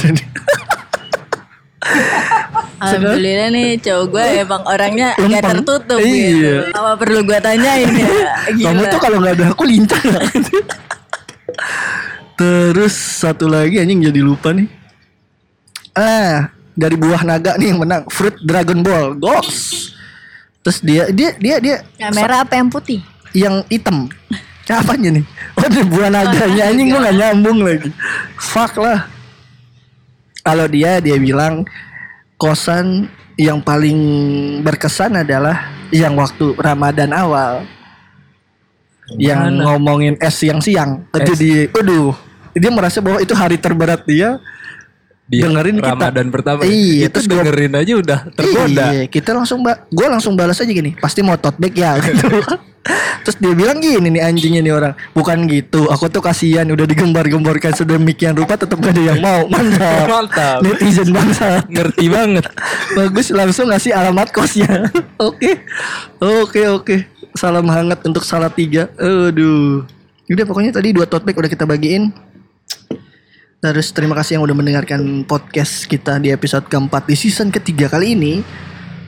Alhamdulillah 2.74 3.48
nih 3.50 3.76
cowok 3.78 4.04
gue 4.08 4.24
emang 4.40 4.62
orangnya 4.64 5.08
Lempeng. 5.16 5.40
tertutup 5.60 5.98
Iya. 5.98 6.08
gitu. 6.08 6.52
Apa 6.72 6.92
perlu 6.96 7.20
gue 7.22 7.38
tanyain 7.38 7.88
ya? 7.88 8.08
Kamu 8.64 8.80
Gila. 8.80 8.92
tuh 8.92 9.00
kalau 9.00 9.16
nggak 9.20 9.34
ada 9.34 9.46
aku 9.50 9.62
lincah 9.64 10.00
ya. 10.00 10.18
Terus 12.34 12.94
satu 12.94 13.46
lagi 13.46 13.78
anjing 13.78 14.00
jadi 14.02 14.20
lupa 14.20 14.50
nih. 14.50 14.66
Ah, 15.92 16.50
dari 16.72 16.98
buah 16.98 17.22
naga 17.22 17.54
nih 17.54 17.70
yang 17.70 17.80
menang, 17.80 18.02
Fruit 18.08 18.34
Dragon 18.40 18.82
Ball, 18.82 19.14
Goks. 19.14 19.83
Terus 20.64 20.78
dia 20.80 21.04
dia 21.12 21.30
dia 21.36 21.56
dia 21.60 21.76
Yang 22.00 22.12
merah 22.16 22.40
apa 22.40 22.56
yang 22.56 22.68
putih? 22.72 23.00
yang 23.36 23.60
hitam. 23.68 24.08
Apanya 24.64 25.20
nih? 25.20 25.24
Oh, 25.60 25.68
dia 25.68 25.84
buah 25.84 26.08
naganya 26.08 26.72
anjing 26.72 26.88
gua 26.88 27.04
nggak 27.04 27.16
nyambung 27.20 27.58
lagi. 27.60 27.90
Fuck 28.40 28.80
lah. 28.80 29.04
Kalau 30.40 30.64
dia 30.72 31.04
dia 31.04 31.20
bilang 31.20 31.68
kosan 32.40 33.12
yang 33.36 33.60
paling 33.60 33.98
berkesan 34.64 35.20
adalah 35.20 35.68
yang 35.92 36.16
waktu 36.16 36.56
Ramadan 36.56 37.12
awal. 37.12 37.68
Yang 39.20 39.40
Mana? 39.52 39.62
ngomongin 39.68 40.14
es 40.16 40.32
siang-siang. 40.40 41.04
Itu 41.12 41.36
di 41.36 41.68
aduh. 41.68 42.16
dia 42.56 42.70
merasa 42.72 43.04
bahwa 43.04 43.20
itu 43.20 43.36
hari 43.36 43.60
terberat 43.60 44.00
dia 44.08 44.40
Di 45.24 45.40
dengerin 45.40 45.80
kita. 45.80 45.88
Ramadan 45.90 46.26
pertama. 46.28 46.60
Iya, 46.62 47.08
itu 47.08 47.10
terus 47.10 47.26
gua- 47.26 47.40
dengerin 47.40 47.72
aja 47.74 47.92
udah 47.96 48.18
tergoda. 48.30 48.84
Iya, 48.92 49.02
kita 49.08 49.30
langsung 49.32 49.64
mbak, 49.64 49.88
gue 49.88 50.06
langsung 50.06 50.32
balas 50.34 50.60
aja 50.60 50.68
gini, 50.68 50.92
pasti 50.94 51.24
mau 51.24 51.34
tote 51.34 51.56
bag 51.56 51.72
ya 51.72 51.96
gitu. 52.04 52.28
Terus 53.24 53.36
dia 53.40 53.56
bilang 53.56 53.80
gini 53.80 54.12
nih 54.12 54.20
anjingnya 54.20 54.60
nih 54.60 54.74
orang, 54.74 54.92
bukan 55.10 55.48
gitu, 55.48 55.88
aku 55.88 56.12
tuh 56.12 56.20
kasihan 56.20 56.68
udah 56.68 56.84
digembar-gemborkan 56.84 57.72
sedemikian 57.72 58.36
rupa 58.36 58.60
tetap 58.60 58.76
gak 58.76 58.92
ada 58.92 59.02
yang 59.06 59.24
mau, 59.24 59.48
mantap. 59.52 60.04
Mantap. 60.04 60.58
Netizen 60.60 61.08
bangsa. 61.08 61.64
Ngerti 61.64 62.06
banget. 62.06 62.44
Bagus 63.00 63.32
langsung 63.32 63.72
ngasih 63.72 63.96
alamat 63.96 64.28
kosnya. 64.28 64.92
Oke, 65.16 65.64
oke, 66.20 66.62
oke. 66.70 66.96
Salam 67.32 67.64
hangat 67.66 68.04
untuk 68.04 68.20
salah 68.20 68.52
tiga. 68.52 68.92
Aduh. 68.94 69.88
Udah 70.24 70.44
pokoknya 70.44 70.70
tadi 70.70 70.92
dua 70.92 71.08
tote 71.08 71.24
bag 71.24 71.34
udah 71.34 71.48
kita 71.48 71.64
bagiin. 71.64 72.12
Terus 73.64 73.96
terima 73.96 74.12
kasih 74.12 74.36
yang 74.36 74.44
udah 74.44 74.60
mendengarkan 74.60 75.24
podcast 75.24 75.88
kita 75.88 76.20
di 76.20 76.28
episode 76.28 76.68
keempat 76.68 77.08
di 77.08 77.16
season 77.16 77.48
ketiga 77.48 77.88
kali 77.88 78.12
ini. 78.12 78.44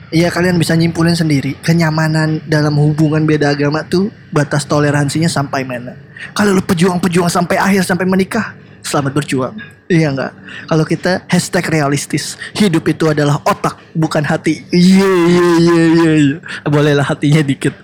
Ya 0.09 0.33
kalian 0.33 0.57
bisa 0.57 0.73
nyimpulin 0.73 1.13
sendiri 1.13 1.53
kenyamanan 1.61 2.41
dalam 2.49 2.73
hubungan 2.81 3.21
beda 3.21 3.53
agama 3.53 3.85
tuh 3.85 4.09
batas 4.33 4.65
toleransinya 4.65 5.29
sampai 5.29 5.61
mana. 5.61 5.93
Kalau 6.33 6.57
lu 6.57 6.65
pejuang-pejuang 6.65 7.29
sampai 7.29 7.61
akhir 7.61 7.85
sampai 7.85 8.09
menikah, 8.09 8.57
selamat 8.81 9.13
berjuang. 9.13 9.53
Iya 9.93 10.09
enggak? 10.09 10.33
Kalau 10.65 10.85
kita 10.89 11.21
hashtag 11.29 11.65
realistis, 11.69 12.33
hidup 12.57 12.81
itu 12.89 13.13
adalah 13.13 13.37
otak 13.45 13.77
bukan 13.93 14.25
hati. 14.25 14.65
Iya 14.73 15.05
iya 15.05 15.49
iya 15.61 15.83
iya. 15.85 16.11
iya. 16.17 16.37
Bolehlah 16.65 17.05
hatinya 17.05 17.45
dikit. 17.45 17.77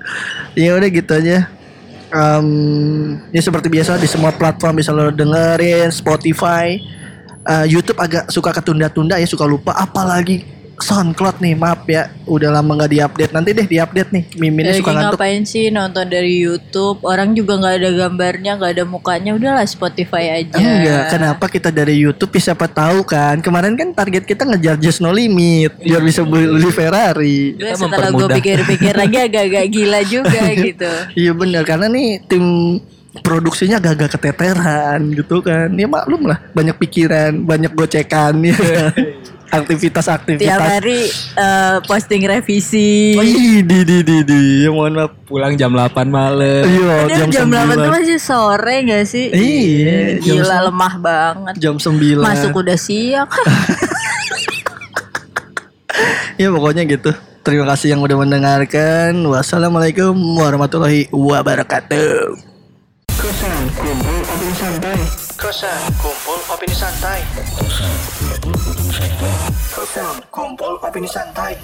Ya 0.58 0.74
udah 0.74 0.90
gitu 0.90 1.14
aja. 1.14 1.54
Em, 2.14 3.18
ya 3.34 3.42
seperti 3.42 3.74
biasa 3.74 3.98
di 3.98 4.06
semua 4.06 4.30
platform 4.30 4.78
bisa 4.78 4.94
lo 4.94 5.10
dengerin 5.10 5.90
Spotify, 5.90 6.78
Eh, 7.44 7.68
YouTube 7.68 8.00
agak 8.00 8.32
suka 8.32 8.56
ketunda-tunda 8.56 9.20
ya 9.20 9.28
suka 9.28 9.44
lupa. 9.44 9.76
Apalagi 9.76 10.48
SoundCloud 10.80 11.38
nih 11.44 11.54
maaf 11.54 11.86
ya 11.86 12.10
udah 12.26 12.50
lama 12.60 12.80
nggak 12.80 12.92
diupdate 12.92 13.34
nanti 13.36 13.50
deh 13.54 13.68
diupdate 13.68 14.10
nih 14.10 14.24
miminnya 14.40 14.74
Lagi 14.74 14.82
suka 14.82 14.92
ngantuk 14.96 15.20
ngapain 15.20 15.44
sih 15.46 15.66
nonton 15.70 16.06
dari 16.08 16.34
YouTube? 16.40 17.04
Orang 17.06 17.36
juga 17.38 17.60
nggak 17.60 17.76
ada 17.78 17.90
gambarnya, 17.94 18.52
nggak 18.58 18.72
ada 18.80 18.84
mukanya. 18.88 19.32
Udahlah 19.38 19.68
Spotify 19.68 20.44
aja. 20.44 20.58
Enggak, 20.58 21.04
kenapa 21.14 21.46
kita 21.52 21.70
dari 21.70 21.96
YouTube 22.00 22.34
ya 22.36 22.54
siapa 22.54 22.68
tahu 22.68 23.08
kan 23.08 23.40
Kemarin 23.40 23.74
kan 23.74 23.90
target 23.96 24.24
kita 24.28 24.44
ngejar 24.44 24.76
Just 24.78 25.00
No 25.00 25.10
Limit 25.16 25.80
Biar 25.80 26.04
bisa 26.04 26.22
beli 26.28 26.70
Ferrari 26.70 27.56
Gue 27.56 27.72
Kita 27.74 27.78
setelah 27.80 28.10
gue 28.12 28.28
pikir-pikir 28.42 28.94
lagi 28.94 29.18
agak-agak 29.32 29.66
gila 29.72 30.00
juga 30.04 30.44
gitu. 30.68 30.92
Iya 31.16 31.32
benar 31.34 31.64
karena 31.64 31.88
nih 31.88 32.22
tim 32.28 32.78
produksinya 33.24 33.78
agak-agak 33.78 34.18
keteteran 34.18 35.00
gitu 35.14 35.40
kan 35.40 35.70
Ya 35.74 35.88
maklum 35.88 36.28
lah 36.28 36.42
banyak 36.52 36.76
pikiran, 36.78 37.32
banyak 37.46 37.72
gocekan 37.74 38.42
ya 38.44 38.58
Tiap 39.54 39.70
Aktivitas-aktivitas 39.70 40.58
hari 40.58 41.14
eh, 41.38 41.78
posting 41.86 42.26
revisi. 42.26 43.14
Ih, 43.14 43.62
di 43.62 43.80
di 43.86 44.02
di 44.02 44.18
di. 44.26 44.42
Ya, 44.66 44.74
mohon 44.74 44.98
maaf 44.98 45.14
Pulang 45.30 45.54
jam 45.54 45.78
8 45.78 46.10
malam. 46.10 46.66
Iya 46.66 47.22
jam, 47.22 47.30
jam 47.30 47.48
8 47.54 47.78
tuh 47.78 47.86
9 47.86 47.96
masih 48.02 48.18
sore 48.18 48.76
gak 48.82 49.06
sih? 49.06 49.30
Iya, 49.30 50.18
Gila 50.26 50.74
lemah 50.74 50.94
banget. 50.98 51.54
Jam 51.62 51.78
9 51.78 52.18
Masuk 52.18 52.66
udah 52.66 52.78
siang. 52.78 53.30
Ya 56.34 56.50
pokoknya 56.50 56.90
gitu. 56.90 57.14
Terima 57.46 57.70
kasih 57.70 57.94
yang 57.94 58.02
udah 58.02 58.18
mendengarkan. 58.26 59.14
Wassalamualaikum 59.30 60.18
warahmatullahi 60.18 61.06
wabarakatuh. 61.14 62.42
Kosan 63.14 63.64
kumpul 63.78 64.18
opini 64.26 64.56
santai. 64.58 65.00
Kosan 65.38 65.82
kumpul 66.02 66.40
opini 66.50 66.76
santai. 66.76 67.20
Kosan 67.54 67.94
kumpul 68.18 68.52
opini 68.74 68.92
santai 71.08 71.58